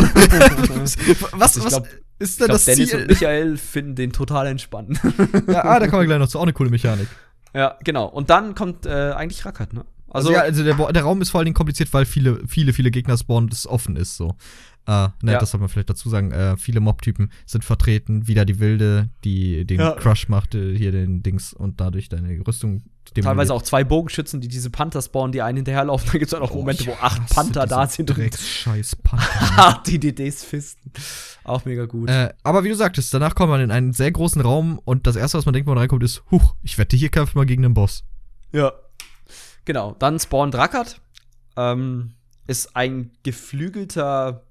[1.33, 1.87] was, was glaub,
[2.19, 3.01] ist denn das Dennis Ziel?
[3.01, 5.01] und Michael finden den total entspannt.
[5.47, 6.39] ja, ah, da kommen wir gleich noch zu.
[6.39, 7.09] Auch eine coole Mechanik.
[7.55, 8.07] Ja, genau.
[8.07, 9.85] Und dann kommt äh, eigentlich Rackert, ne?
[10.11, 12.73] Also, also, ja, also der, der, Raum ist vor allen Dingen kompliziert, weil viele, viele,
[12.73, 14.37] viele Gegner spawnen und es offen ist so.
[14.89, 15.39] Äh, ne, ja.
[15.39, 16.33] das soll man vielleicht dazu sagen.
[16.33, 18.27] Äh, viele Mob-Typen sind vertreten.
[18.27, 19.93] Wieder die Wilde, die den ja.
[19.93, 22.85] Crush macht, äh, hier den Dings und dadurch deine Rüstung.
[23.15, 26.09] Teilweise auch zwei Bogenschützen, die diese Panther spawnen, die einen hinterherlaufen.
[26.11, 28.11] Da gibt es auch noch oh, Momente, wo acht Panther da sind.
[28.35, 29.83] Scheiß Panther.
[29.87, 30.91] die DDs fisten.
[31.45, 32.09] Auch mega gut.
[32.09, 35.17] Äh, aber wie du sagtest, danach kommt man in einen sehr großen Raum und das
[35.17, 37.63] erste, was man denkt, wenn man reinkommt, ist, huch, ich wette, hier kämpft mal gegen
[37.63, 38.05] den Boss.
[38.53, 38.73] Ja.
[39.69, 39.95] Genau.
[39.99, 40.99] Dann spawnt Drakkard.
[41.55, 42.15] Ähm,
[42.47, 44.47] ist ein geflügelter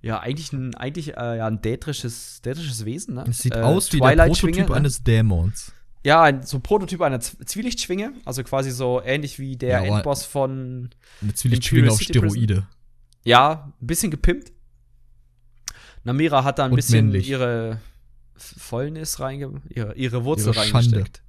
[0.00, 3.24] ja, eigentlich ein, eigentlich, äh, ja, ein dätrisches, dätrisches Wesen, ne?
[3.28, 4.74] Es sieht äh, aus wie der Prototyp ne?
[4.76, 5.72] eines Dämons.
[6.04, 10.90] Ja, ein, so Prototyp einer Zwielichtschwinge, also quasi so ähnlich wie der ja, Endboss von
[11.20, 12.68] Eine Zwielichtschwinge auf Steroide.
[13.24, 14.52] Ja, ein bisschen gepimpt.
[16.04, 17.28] Namira hat da ein Und bisschen männlich.
[17.28, 17.80] ihre
[18.36, 21.23] Fäulnis reinge ihre, ihre Wurzel ihre reingesteckt.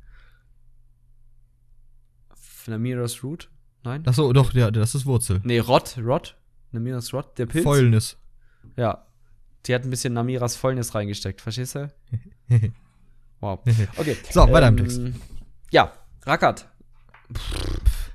[2.68, 3.50] Namiras Root?
[3.84, 4.04] Nein?
[4.08, 5.42] Achso, doch, ja, das ist Wurzel.
[5.44, 6.36] Nee, Rot, Rot.
[6.72, 7.64] Namiras Rot, der Pilz.
[7.64, 8.18] Fäulnis.
[8.76, 9.06] Ja.
[9.66, 11.92] Die hat ein bisschen Namiras Fäulnis reingesteckt, verstehst du?
[13.40, 13.60] wow.
[13.98, 14.18] Okay.
[14.32, 15.02] So, weiter im ähm, Text.
[15.72, 15.94] Ja,
[16.26, 16.68] Rackert.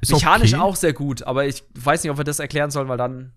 [0.08, 0.62] Mechanisch okay.
[0.62, 3.32] auch sehr gut, aber ich weiß nicht, ob wir das erklären sollen, weil dann.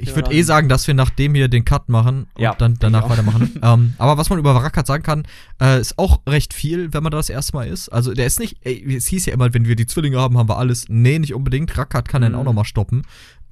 [0.00, 3.08] Ich würde eh sagen, dass wir nachdem hier den Cut machen und ja, dann danach
[3.08, 3.58] weitermachen.
[3.62, 5.24] ähm, aber was man über Rackert sagen kann,
[5.60, 7.88] äh, ist auch recht viel, wenn man das erstmal ist.
[7.90, 10.48] Also der ist nicht, ey, es hieß ja immer, wenn wir die Zwillinge haben, haben
[10.48, 10.86] wir alles.
[10.88, 11.76] Nee, nicht unbedingt.
[11.76, 12.26] Rackert kann mhm.
[12.26, 13.02] den auch nochmal stoppen.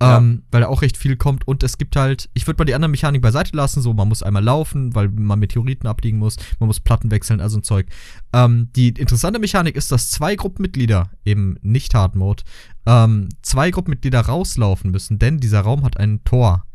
[0.01, 0.18] Ja.
[0.18, 1.48] Ähm, weil da auch recht viel kommt.
[1.48, 4.23] Und es gibt halt, ich würde mal die anderen Mechaniken beiseite lassen, so man muss
[4.23, 7.86] einmal laufen, weil man Meteoriten abliegen muss, man muss Platten wechseln, also ein Zeug.
[8.35, 12.43] Ähm, die interessante Mechanik ist, dass zwei Gruppenmitglieder im Nicht-Hard-Mode
[12.85, 16.65] ähm, zwei Gruppenmitglieder rauslaufen müssen, denn dieser Raum hat ein Tor.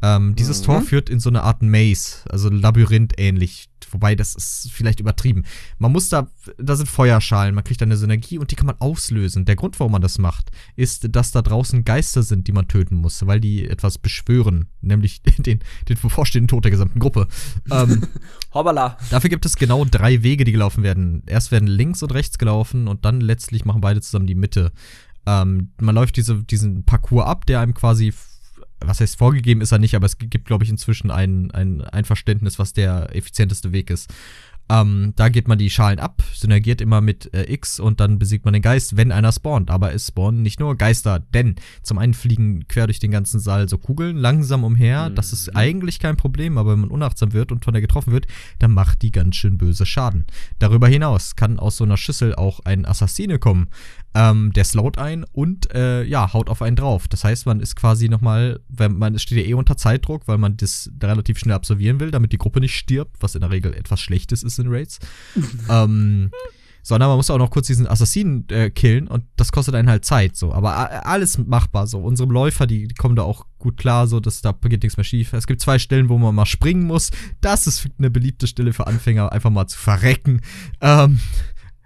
[0.00, 0.64] Ähm, dieses mhm.
[0.64, 3.68] Tor führt in so eine Art Maze, also Labyrinth ähnlich.
[3.90, 5.44] Wobei, das ist vielleicht übertrieben.
[5.78, 8.76] Man muss da, da sind Feuerschalen, man kriegt da eine Synergie und die kann man
[8.80, 9.46] auslösen.
[9.46, 12.96] Der Grund, warum man das macht, ist, dass da draußen Geister sind, die man töten
[12.96, 14.66] muss, weil die etwas beschwören.
[14.82, 17.28] Nämlich den, den bevorstehenden Tod der gesamten Gruppe.
[17.70, 18.06] ähm,
[18.54, 18.98] Hoppala.
[19.10, 21.22] Dafür gibt es genau drei Wege, die gelaufen werden.
[21.26, 24.70] Erst werden links und rechts gelaufen und dann letztlich machen beide zusammen die Mitte.
[25.26, 28.12] Ähm, man läuft diese, diesen Parcours ab, der einem quasi
[28.80, 32.04] was heißt vorgegeben ist er nicht, aber es gibt, glaube ich, inzwischen ein, ein, ein
[32.04, 34.12] Verständnis, was der effizienteste Weg ist.
[34.70, 38.44] Ähm, da geht man die Schalen ab, synergiert immer mit äh, X und dann besiegt
[38.44, 39.70] man den Geist, wenn einer spawnt.
[39.70, 43.68] Aber es spawnen nicht nur Geister, denn zum einen fliegen quer durch den ganzen Saal
[43.68, 45.08] so Kugeln langsam umher.
[45.08, 45.14] Mhm.
[45.14, 48.26] Das ist eigentlich kein Problem, aber wenn man unachtsam wird und von der getroffen wird,
[48.58, 50.26] dann macht die ganz schön böse Schaden.
[50.58, 53.68] Darüber hinaus kann aus so einer Schüssel auch ein Assassine kommen.
[54.14, 57.08] Ähm, der slowt ein und äh, ja, haut auf einen drauf.
[57.08, 60.56] Das heißt, man ist quasi nochmal, wenn man steht ja eh unter Zeitdruck, weil man
[60.56, 64.00] das relativ schnell absolvieren will, damit die Gruppe nicht stirbt, was in der Regel etwas
[64.00, 64.98] Schlechtes ist in Raids.
[65.70, 66.30] ähm,
[66.88, 70.06] sondern man muss auch noch kurz diesen Assassinen äh, killen und das kostet einen halt
[70.06, 70.54] Zeit so.
[70.54, 71.98] Aber alles machbar so.
[71.98, 75.04] Unsere Läufer, die, die, kommen da auch gut klar, so dass da geht nichts mehr
[75.04, 75.34] schief.
[75.34, 77.10] Es gibt zwei Stellen, wo man mal springen muss.
[77.42, 80.40] Das ist eine beliebte Stelle für Anfänger, einfach mal zu verrecken.
[80.80, 81.20] Ähm,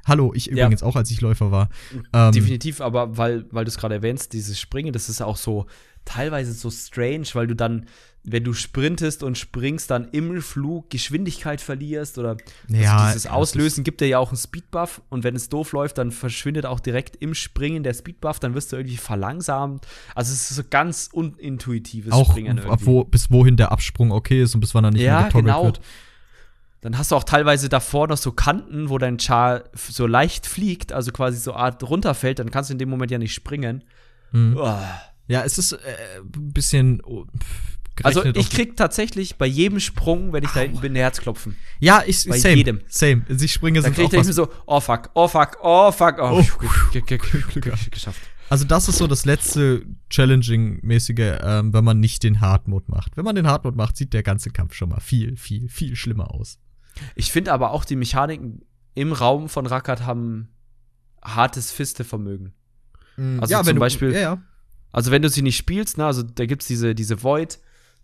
[0.05, 0.87] Hallo, ich übrigens ja.
[0.87, 1.69] auch, als ich Läufer war.
[2.13, 5.67] Ähm, Definitiv, aber weil, weil du es gerade erwähnst, dieses Springen, das ist auch so
[6.05, 7.87] teilweise so strange, weil du dann,
[8.25, 13.85] wenn du sprintest und springst, dann im Flug Geschwindigkeit verlierst oder also ja, dieses Auslösen
[13.85, 17.17] gibt dir ja auch einen Speedbuff und wenn es doof läuft, dann verschwindet auch direkt
[17.17, 19.87] im Springen der Speedbuff, dann wirst du irgendwie verlangsamt.
[20.15, 22.59] Also es ist so ganz unintuitives auch Springen.
[22.61, 25.27] Auch wo, bis wohin der Absprung okay ist und bis wann er nicht ja, mehr
[25.27, 25.65] getoggelt genau.
[25.65, 25.81] wird.
[26.83, 30.93] Dann hast du auch teilweise davor noch so Kanten, wo dein Char so leicht fliegt,
[30.93, 33.85] also quasi so Art runterfällt, dann kannst du in dem Moment ja nicht springen.
[34.33, 34.57] Mhm.
[34.59, 34.79] Oh.
[35.29, 35.79] Ja, es ist äh,
[36.19, 37.01] ein bisschen
[38.03, 40.55] Also ich krieg tatsächlich bei jedem Sprung, wenn ich Au.
[40.55, 41.57] da hinten bin, Herzklopfen.
[41.79, 42.81] Ja, ich bei same, jedem.
[42.89, 43.23] Same.
[43.29, 46.43] Also ich springe da krieg ich mir so, oh fuck, oh fuck, oh fuck, oh,
[46.43, 46.91] oh.
[47.93, 48.21] geschafft.
[48.49, 53.17] Also das ist so das letzte Challenging-mäßige, ähm, wenn man nicht den Hard-Mode macht.
[53.17, 56.35] Wenn man den Hard-Mode macht, sieht der ganze Kampf schon mal viel, viel, viel schlimmer
[56.35, 56.59] aus.
[57.15, 58.63] Ich finde aber auch die Mechaniken
[58.95, 60.49] im Raum von Rackard haben
[61.25, 62.53] hartes Fistevermögen.
[63.17, 64.43] Mm, also ja, zum Beispiel, du, ja, ja.
[64.91, 67.59] also wenn du sie nicht spielst, ne, also da gibt's diese, diese Void,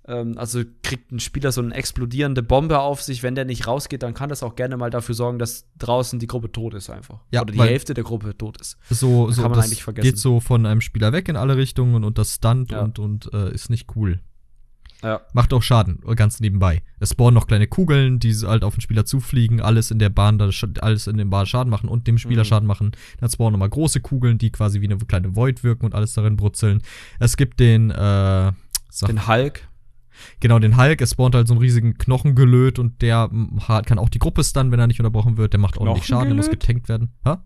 [0.06, 4.02] ähm, also kriegt ein Spieler so eine explodierende Bombe auf sich, wenn der nicht rausgeht,
[4.02, 7.20] dann kann das auch gerne mal dafür sorgen, dass draußen die Gruppe tot ist einfach.
[7.30, 8.78] Ja, Oder die Hälfte der Gruppe tot ist.
[8.88, 10.04] So, so kann man eigentlich vergessen.
[10.04, 13.52] geht so von einem Spieler weg in alle Richtungen und das stunt und, und äh,
[13.52, 14.20] ist nicht cool.
[15.02, 15.20] Ja.
[15.32, 16.82] Macht auch Schaden, ganz nebenbei.
[16.98, 20.40] Es spawnen noch kleine Kugeln, die halt auf den Spieler zufliegen, alles in der Bahn,
[20.40, 22.48] alles in dem Bahn Schaden machen und dem Spieler mhm.
[22.48, 22.92] Schaden machen.
[23.20, 26.36] Dann spawnen nochmal große Kugeln, die quasi wie eine kleine Void wirken und alles darin
[26.36, 26.82] brutzeln.
[27.20, 28.52] Es gibt den, äh,
[29.06, 29.68] Den Hulk.
[30.40, 31.00] Genau, den Hulk.
[31.00, 33.30] Es spawnt halt so einen riesigen Knochengelöt und der
[33.86, 35.52] kann auch die Gruppe stunnen, wenn er nicht unterbrochen wird.
[35.52, 37.12] Der macht ordentlich Schaden, der muss getankt werden.
[37.24, 37.44] Ha?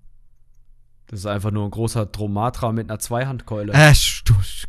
[1.12, 3.74] Das ist einfach nur ein großer Dromatra mit einer Zweihandkeule.
[3.74, 3.92] Äh,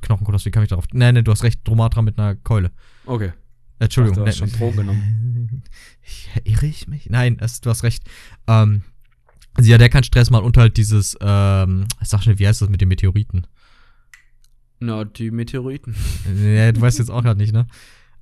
[0.01, 0.83] Knochenkolos, wie kann ich darauf?
[0.91, 2.71] Nee, nee, du hast recht, Dromatra mit einer Keule.
[3.05, 3.31] Okay.
[3.79, 4.19] Entschuldigung.
[4.19, 5.63] Ach, du hast nee, schon Drogen genommen.
[6.43, 7.09] Irre ich mich?
[7.09, 8.03] Nein, es, du hast recht.
[8.45, 8.83] Ähm,
[9.53, 12.67] also ja, der kann Stress machen und halt dieses, ähm, sag schnell, wie heißt das
[12.67, 13.47] mit den Meteoriten?
[14.81, 15.95] Na, die Meteoriten.
[16.43, 17.67] Ja, du weißt jetzt auch gerade nicht, ne?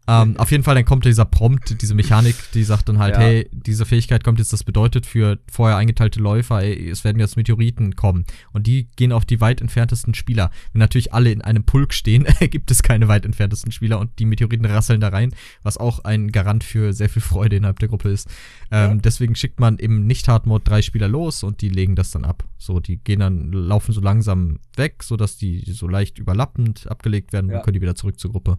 [0.07, 3.21] Ähm, auf jeden Fall, dann kommt dieser Prompt, diese Mechanik, die sagt dann halt, ja.
[3.21, 7.37] hey, diese Fähigkeit kommt jetzt, das bedeutet für vorher eingeteilte Läufer, ey, es werden jetzt
[7.37, 8.25] Meteoriten kommen.
[8.51, 10.49] Und die gehen auf die weit entferntesten Spieler.
[10.73, 14.25] Wenn natürlich alle in einem Pulk stehen, gibt es keine weit entferntesten Spieler und die
[14.25, 18.09] Meteoriten rasseln da rein, was auch ein Garant für sehr viel Freude innerhalb der Gruppe
[18.09, 18.27] ist.
[18.71, 18.95] Ähm, ja.
[18.95, 22.43] Deswegen schickt man im Nicht-Hard-Mode drei Spieler los und die legen das dann ab.
[22.57, 27.51] So, die gehen dann, laufen so langsam weg, sodass die so leicht überlappend abgelegt werden
[27.51, 27.57] ja.
[27.57, 28.57] und können die wieder zurück zur Gruppe.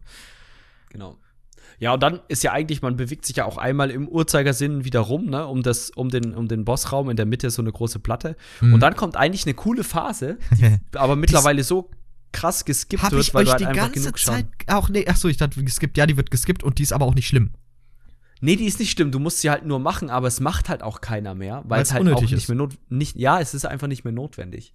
[0.90, 1.16] Genau.
[1.78, 5.01] Ja, und dann ist ja eigentlich, man bewegt sich ja auch einmal im Uhrzeigersinn wieder
[5.01, 7.11] rum, ne, um, das, um, den, um den Bossraum.
[7.11, 8.36] In der Mitte ist so eine große Platte.
[8.61, 8.74] Mhm.
[8.74, 11.90] Und dann kommt eigentlich eine coole Phase, die aber mittlerweile so
[12.32, 15.28] krass geskippt Hab wird, weil ich euch halt die ganze Zeit auch nee, ach so,
[15.28, 15.99] ich dachte geskippt.
[15.99, 17.53] Ja, die wird geskippt und die ist aber auch nicht schlimm.
[18.40, 19.12] Nee, die ist nicht schlimm.
[19.12, 21.93] Du musst sie halt nur machen, aber es macht halt auch keiner mehr, weil es
[21.93, 22.49] halt auch nicht ist.
[22.49, 24.74] mehr not nicht ja, es ist einfach nicht mehr notwendig.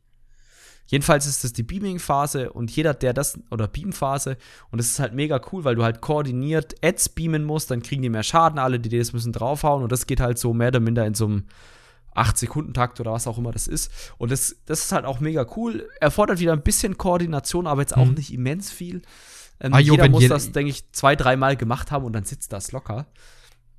[0.88, 4.38] Jedenfalls ist das die Beaming-Phase und jeder, der das, oder Beam-Phase,
[4.72, 8.02] und es ist halt mega cool, weil du halt koordiniert Ads beamen musst, dann kriegen
[8.02, 10.80] die mehr Schaden, alle, die das müssen draufhauen und das geht halt so mehr oder
[10.80, 11.44] minder in so einem
[12.16, 13.92] 8-Sekunden-Takt oder was auch immer das ist.
[14.18, 15.88] Und das, das ist halt auch mega cool.
[16.00, 18.16] Erfordert wieder ein bisschen Koordination, aber jetzt auch mhm.
[18.16, 19.02] nicht immens viel.
[19.60, 22.54] Ähm, ah, jo, jeder muss das, denke ich, zwei, dreimal gemacht haben und dann sitzt
[22.54, 23.08] das locker.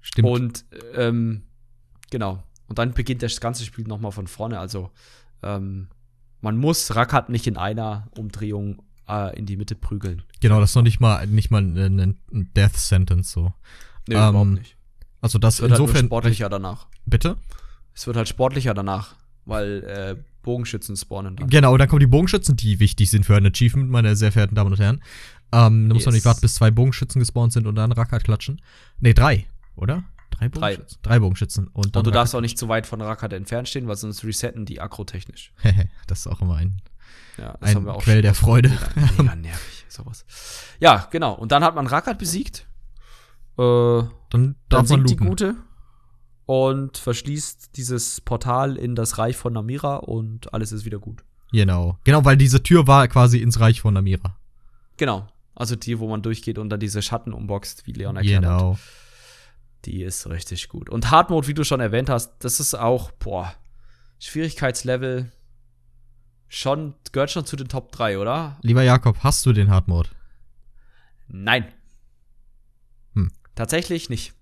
[0.00, 0.28] Stimmt.
[0.28, 0.64] Und
[0.94, 1.42] ähm,
[2.10, 2.42] genau.
[2.68, 4.58] Und dann beginnt das ganze Spiel nochmal von vorne.
[4.58, 4.90] Also
[5.42, 5.88] ähm,
[6.40, 10.22] man muss Rackard nicht in einer Umdrehung äh, in die Mitte prügeln.
[10.40, 11.98] Genau, das ist noch nicht mal, nicht mal ein,
[12.32, 13.52] ein Death Sentence so.
[14.06, 14.76] Nee, ähm, überhaupt nicht.
[15.20, 16.02] Also das es wird halt insofern.
[16.02, 16.86] Halt sportlicher danach.
[17.06, 17.36] Bitte?
[17.94, 21.50] Es wird halt sportlicher danach, weil äh, Bogenschützen spawnen dann.
[21.50, 24.70] Genau, dann kommen die Bogenschützen, die wichtig sind für ein Achievement, meine sehr verehrten Damen
[24.70, 25.02] und Herren.
[25.50, 25.94] Ähm, da yes.
[25.94, 28.60] muss man nicht warten, bis zwei Bogenschützen gespawnt sind und dann Rackard klatschen.
[29.00, 30.04] Nee, drei, oder?
[30.30, 30.98] Drei Bogenschützen.
[31.02, 31.68] Drei, Drei Bogenschützen.
[31.68, 34.66] Und, und du darfst auch nicht zu weit von Rakat entfernt stehen, weil sonst resetten
[34.66, 35.52] die akrotechnisch.
[36.06, 36.80] das ist auch immer ein,
[37.36, 38.70] ja, ein Quell der Freude.
[38.70, 40.24] Mega, mega nervig, sowas.
[40.80, 41.34] Ja, genau.
[41.34, 42.66] Und dann hat man Rakat besiegt.
[43.58, 45.56] Äh, dann darf dann man die Gute
[46.46, 51.24] und verschließt dieses Portal in das Reich von Namira und alles ist wieder gut.
[51.52, 51.98] Genau.
[52.04, 54.36] Genau, weil diese Tür war quasi ins Reich von Namira.
[54.96, 55.26] Genau.
[55.54, 58.54] Also die, wo man durchgeht und dann diese Schatten umboxt, wie Leon erklärt genau.
[58.54, 58.60] hat.
[58.60, 58.78] Genau.
[59.84, 60.90] Die ist richtig gut.
[60.90, 63.54] Und Hard Mode, wie du schon erwähnt hast, das ist auch, boah,
[64.18, 65.30] Schwierigkeitslevel
[66.48, 68.58] schon, gehört schon zu den Top 3, oder?
[68.62, 70.10] Lieber Jakob, hast du den Hard Mode?
[71.28, 71.66] Nein.
[73.14, 73.30] Hm.
[73.54, 74.34] Tatsächlich nicht.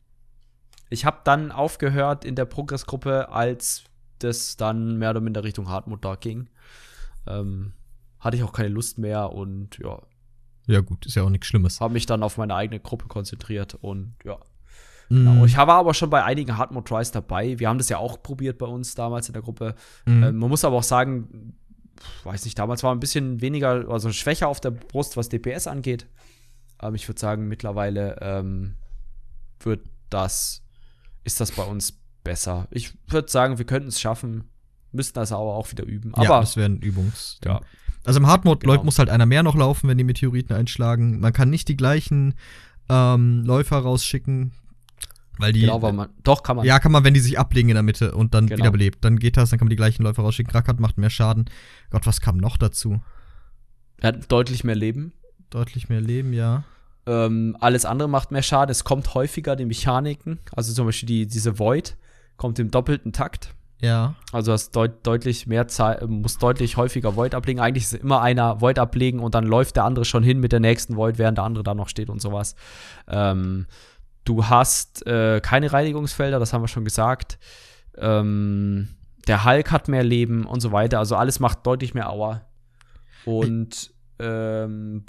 [0.88, 3.84] Ich habe dann aufgehört in der Progressgruppe, als
[4.20, 6.48] das dann mehr oder minder Richtung Hard Mode da ging.
[7.26, 7.72] Ähm,
[8.20, 10.00] hatte ich auch keine Lust mehr und ja.
[10.66, 11.80] Ja, gut, ist ja auch nichts Schlimmes.
[11.80, 14.38] Habe mich dann auf meine eigene Gruppe konzentriert und ja.
[15.08, 15.32] Genau.
[15.32, 15.44] Mhm.
[15.44, 17.58] Ich war aber schon bei einigen Hard Mode Tries dabei.
[17.58, 19.74] Wir haben das ja auch probiert bei uns damals in der Gruppe.
[20.04, 20.22] Mhm.
[20.22, 21.54] Ähm, man muss aber auch sagen,
[22.24, 26.06] weiß nicht, damals war ein bisschen weniger, also schwächer auf der Brust, was DPS angeht.
[26.78, 28.74] Aber ich würde sagen, mittlerweile ähm,
[29.60, 30.62] wird das,
[31.24, 32.68] ist das bei uns besser.
[32.70, 34.44] Ich würde sagen, wir könnten es schaffen,
[34.92, 36.14] müssten das aber auch wieder üben.
[36.14, 37.38] Aber ja, das wäre ein Übungs.
[37.44, 37.60] Ja.
[38.04, 38.84] Also im Hardmode genau.
[38.84, 41.18] muss halt einer mehr noch laufen, wenn die Meteoriten einschlagen.
[41.18, 42.34] Man kann nicht die gleichen
[42.88, 44.52] ähm, Läufer rausschicken.
[45.38, 45.60] Weil die.
[45.60, 46.08] Genau, weil man.
[46.22, 46.64] Doch, kann man.
[46.64, 48.58] Ja, kann man, wenn die sich ablegen in der Mitte und dann genau.
[48.58, 49.04] wiederbelebt.
[49.04, 50.50] Dann geht das, dann kann man die gleichen Läufer rausschicken.
[50.50, 51.46] Krackert macht mehr Schaden.
[51.90, 53.00] Gott, was kam noch dazu?
[54.00, 55.12] Er hat deutlich mehr Leben.
[55.50, 56.64] Deutlich mehr Leben, ja.
[57.06, 58.70] Ähm, alles andere macht mehr Schaden.
[58.70, 60.40] Es kommt häufiger die Mechaniken.
[60.54, 61.96] Also zum Beispiel die, diese Void
[62.36, 63.54] kommt im doppelten Takt.
[63.80, 64.14] Ja.
[64.32, 67.60] Also hast deut deutlich mehr Zeit, muss deutlich häufiger Void ablegen.
[67.60, 70.60] Eigentlich ist immer einer Void ablegen und dann läuft der andere schon hin mit der
[70.60, 72.56] nächsten Void, während der andere da noch steht und sowas.
[73.06, 73.66] Ähm,
[74.26, 77.38] du hast äh, keine Reinigungsfelder, das haben wir schon gesagt.
[77.96, 78.88] Ähm,
[79.26, 80.98] der Hulk hat mehr Leben und so weiter.
[80.98, 82.42] Also alles macht deutlich mehr Aua.
[83.24, 85.04] Und ähm,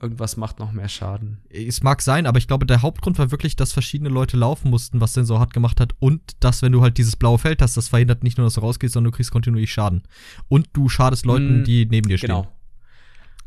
[0.00, 1.38] irgendwas macht noch mehr Schaden.
[1.48, 5.00] Es mag sein, aber ich glaube, der Hauptgrund war wirklich, dass verschiedene Leute laufen mussten,
[5.00, 5.94] was den so hart gemacht hat.
[5.98, 8.60] Und dass, wenn du halt dieses blaue Feld hast, das verhindert nicht nur, dass du
[8.60, 10.02] rausgehst, sondern du kriegst kontinuierlich Schaden.
[10.48, 12.28] Und du schadest Leuten, mm, die neben dir stehen.
[12.28, 12.52] Genau.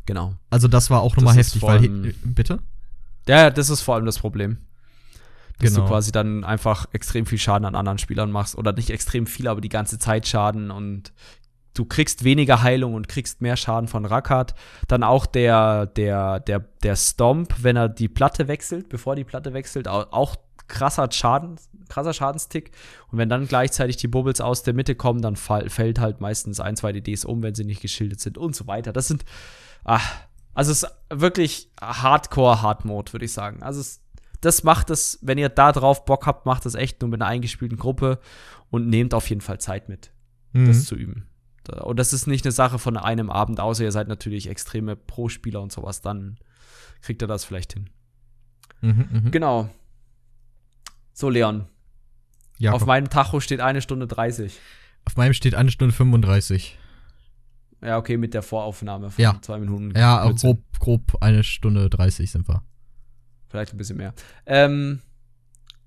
[0.06, 0.34] Genau.
[0.50, 1.88] Also, das war auch nochmal heftig, weil.
[2.24, 2.60] Bitte?
[3.28, 4.58] Ja, das ist vor allem das Problem.
[5.58, 5.82] Dass genau.
[5.82, 8.56] du quasi dann einfach extrem viel Schaden an anderen Spielern machst.
[8.56, 11.12] Oder nicht extrem viel, aber die ganze Zeit Schaden und
[11.74, 14.54] du kriegst weniger Heilung und kriegst mehr Schaden von Rakat.
[14.88, 19.52] Dann auch der, der, der, der Stomp, wenn er die Platte wechselt, bevor die Platte
[19.52, 20.36] wechselt, auch
[20.68, 21.56] krasser Schaden,
[21.88, 22.70] krasser Schadenstick.
[23.10, 26.60] Und wenn dann gleichzeitig die Bubbles aus der Mitte kommen, dann fall, fällt halt meistens
[26.60, 28.92] ein, zwei DDs um, wenn sie nicht geschildert sind und so weiter.
[28.92, 29.24] Das sind,
[29.84, 30.20] ach,
[30.54, 33.62] also es ist wirklich Hardcore Hard Mode, würde ich sagen.
[33.62, 34.02] Also es,
[34.40, 37.30] das macht es, wenn ihr da drauf Bock habt, macht es echt nur mit einer
[37.30, 38.18] eingespielten Gruppe
[38.70, 40.12] und nehmt auf jeden Fall Zeit mit,
[40.52, 40.66] mhm.
[40.66, 41.26] das zu üben.
[41.82, 45.60] Und das ist nicht eine Sache von einem Abend, außer ihr seid natürlich extreme Pro-Spieler
[45.60, 46.38] und sowas, dann
[47.00, 47.90] kriegt ihr das vielleicht hin.
[48.80, 49.30] Mhm, mh.
[49.30, 49.68] Genau.
[51.12, 51.66] So, Leon.
[52.58, 52.82] Jakob.
[52.82, 54.58] Auf meinem Tacho steht eine Stunde 30.
[55.04, 56.78] Auf meinem steht eine Stunde 35.
[57.82, 59.38] Ja, okay, mit der Voraufnahme von ja.
[59.40, 59.92] zwei Minuten.
[59.96, 62.62] Ja, grob, grob eine Stunde 30 sind wir.
[63.48, 64.14] Vielleicht ein bisschen mehr.
[64.46, 65.00] Ähm,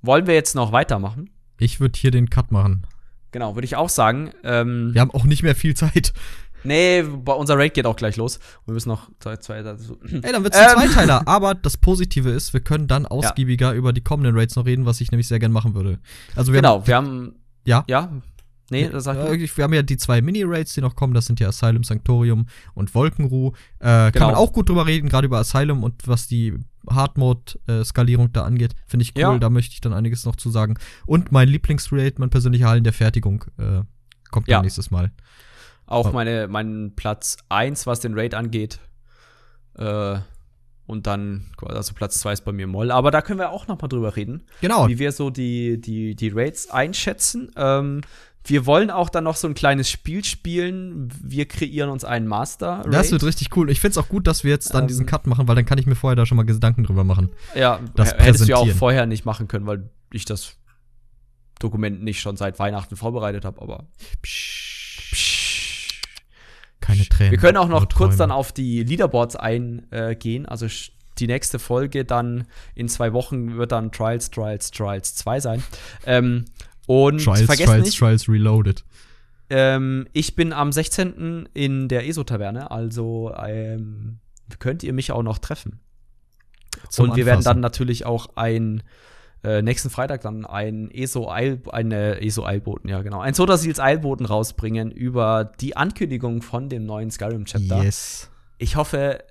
[0.01, 1.29] wollen wir jetzt noch weitermachen?
[1.59, 2.85] Ich würde hier den Cut machen.
[3.31, 4.31] Genau, würde ich auch sagen.
[4.43, 6.13] Ähm, wir haben auch nicht mehr viel Zeit.
[6.63, 8.39] Nee, unser Raid geht auch gleich los.
[8.65, 9.97] Wir müssen noch zwei, zwei so.
[10.01, 10.89] Ey, dann wird's ein ähm.
[10.89, 11.27] Zweiteiler.
[11.27, 13.73] Aber das Positive ist, wir können dann ausgiebiger ja.
[13.73, 15.99] über die kommenden Raids noch reden, was ich nämlich sehr gern machen würde.
[16.35, 17.35] Also wir genau, haben, wir haben.
[17.65, 17.83] Ja?
[17.87, 18.09] Ja.
[18.73, 21.13] Nee, das sagt äh, Wir haben ja die zwei Mini-Raids, die noch kommen.
[21.13, 23.53] Das sind ja Asylum, Sanctorium und Wolkenruh.
[23.79, 24.11] Äh, genau.
[24.11, 26.53] Kann man auch gut drüber reden, gerade über Asylum und was die
[26.89, 28.75] Hard-Mode-Skalierung da angeht.
[28.85, 29.37] Finde ich cool, ja.
[29.37, 30.75] da möchte ich dann einiges noch zu sagen.
[31.05, 33.81] Und mein Lieblingsraid, mein persönlicher Hallen der Fertigung, äh,
[34.31, 34.57] kommt ja.
[34.57, 35.11] dann nächstes Mal.
[35.85, 38.79] Auch meine, mein Platz 1, was den Raid angeht.
[39.77, 40.17] Äh,
[40.85, 42.91] und dann, also Platz 2 ist bei mir Moll.
[42.91, 44.43] Aber da können wir auch noch mal drüber reden.
[44.61, 44.87] Genau.
[44.87, 47.51] Wie wir so die, die, die Raids einschätzen.
[47.55, 48.01] Ähm,
[48.45, 51.11] wir wollen auch dann noch so ein kleines Spiel spielen.
[51.21, 52.83] Wir kreieren uns einen Master.
[52.85, 52.91] -Raid.
[52.91, 53.69] Das wird richtig cool.
[53.69, 55.65] Ich finde es auch gut, dass wir jetzt dann ähm, diesen Cut machen, weil dann
[55.65, 57.29] kann ich mir vorher da schon mal Gedanken drüber machen.
[57.55, 60.57] Ja, das hättest du ja auch vorher nicht machen können, weil ich das
[61.59, 63.85] Dokument nicht schon seit Weihnachten vorbereitet habe, aber.
[64.21, 66.01] Psch, psch,
[66.81, 67.31] keine Tränen.
[67.31, 70.45] Wir können auch noch kurz dann auf die Leaderboards eingehen.
[70.45, 70.67] also
[71.19, 72.45] die nächste Folge dann
[72.75, 75.63] in zwei Wochen wird dann Trials, Trials, Trials 2 sein.
[76.05, 76.45] Ähm,
[76.87, 78.83] und Trials, vergesst Trials, nicht, Trials Reloaded.
[79.49, 81.49] Ähm, ich bin am 16.
[81.53, 84.19] in der ESO-Taverne, also ähm,
[84.59, 85.79] könnt ihr mich auch noch treffen.
[86.89, 87.25] Zum und wir Anfassen.
[87.27, 88.83] werden dann natürlich auch ein
[89.43, 94.25] äh, nächsten Freitag dann ein ESO Eil, eine ESO Eilboten, ja genau, ein Sodasils Eilboten
[94.25, 97.83] rausbringen über die Ankündigung von dem neuen Skyrim Chapter.
[97.83, 98.29] Yes.
[98.57, 99.23] Ich hoffe,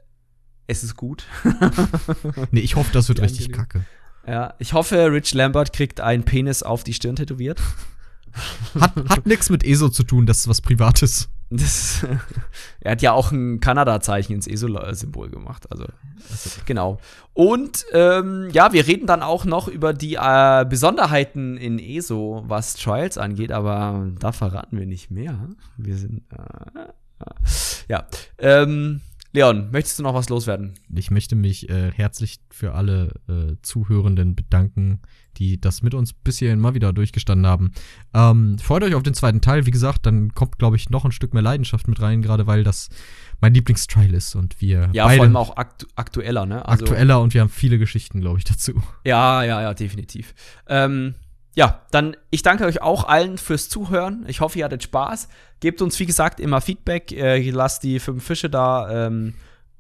[0.67, 1.25] es ist gut.
[2.51, 3.85] nee, ich hoffe, das wird richtig kacke.
[4.27, 7.61] Ja, ich hoffe, Rich Lambert kriegt einen Penis auf die Stirn tätowiert.
[8.81, 11.29] Hat, hat nichts mit ESO zu tun, das ist was Privates.
[11.51, 12.07] Das,
[12.81, 15.71] er hat ja auch ein Kanada-Zeichen ins ESO-Symbol gemacht.
[15.71, 15.85] Also,
[16.65, 16.99] genau.
[17.35, 22.75] Und ähm, ja, wir reden dann auch noch über die äh, Besonderheiten in ESO, was
[22.75, 25.51] Trials angeht, aber da verraten wir nicht mehr.
[25.77, 26.23] Wir sind.
[26.33, 27.33] Äh, äh,
[27.89, 28.07] ja.
[28.39, 29.03] Ähm,
[29.35, 30.75] Leon, möchtest du noch was loswerden?
[30.95, 35.01] Ich möchte mich äh, herzlich für alle äh, Zuhörenden bedanken,
[35.39, 37.73] die das mit uns bis hierhin mal wieder durchgestanden haben.
[38.13, 39.65] Ähm, freut euch auf den zweiten Teil.
[39.65, 42.63] Wie gesagt, dann kommt, glaube ich, noch ein Stück mehr Leidenschaft mit rein, gerade weil
[42.63, 42.91] das
[43.41, 44.91] mein Lieblingstrial ist und wir.
[44.93, 46.67] Ja, vor allem auch aktu aktueller, ne?
[46.69, 48.83] Also, aktueller und wir haben viele Geschichten, glaube ich, dazu.
[49.05, 50.35] Ja, ja, ja, definitiv.
[50.69, 51.15] Ähm,
[51.55, 54.25] ja, dann ich danke euch auch allen fürs Zuhören.
[54.27, 55.29] Ich hoffe, ihr hattet Spaß.
[55.61, 57.13] Gebt uns, wie gesagt, immer Feedback.
[57.13, 59.07] Äh, lasst die fünf Fische da.
[59.07, 59.35] Ähm,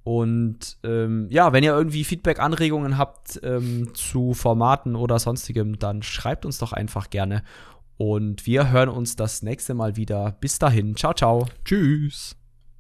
[0.04, 6.02] und ähm, ja, wenn ihr irgendwie Feedback, Anregungen habt ähm, zu Formaten oder sonstigem, dann
[6.02, 7.42] schreibt uns doch einfach gerne.
[7.96, 10.36] Und wir hören uns das nächste Mal wieder.
[10.40, 10.96] Bis dahin.
[10.96, 11.46] Ciao, ciao.
[11.64, 12.41] Tschüss.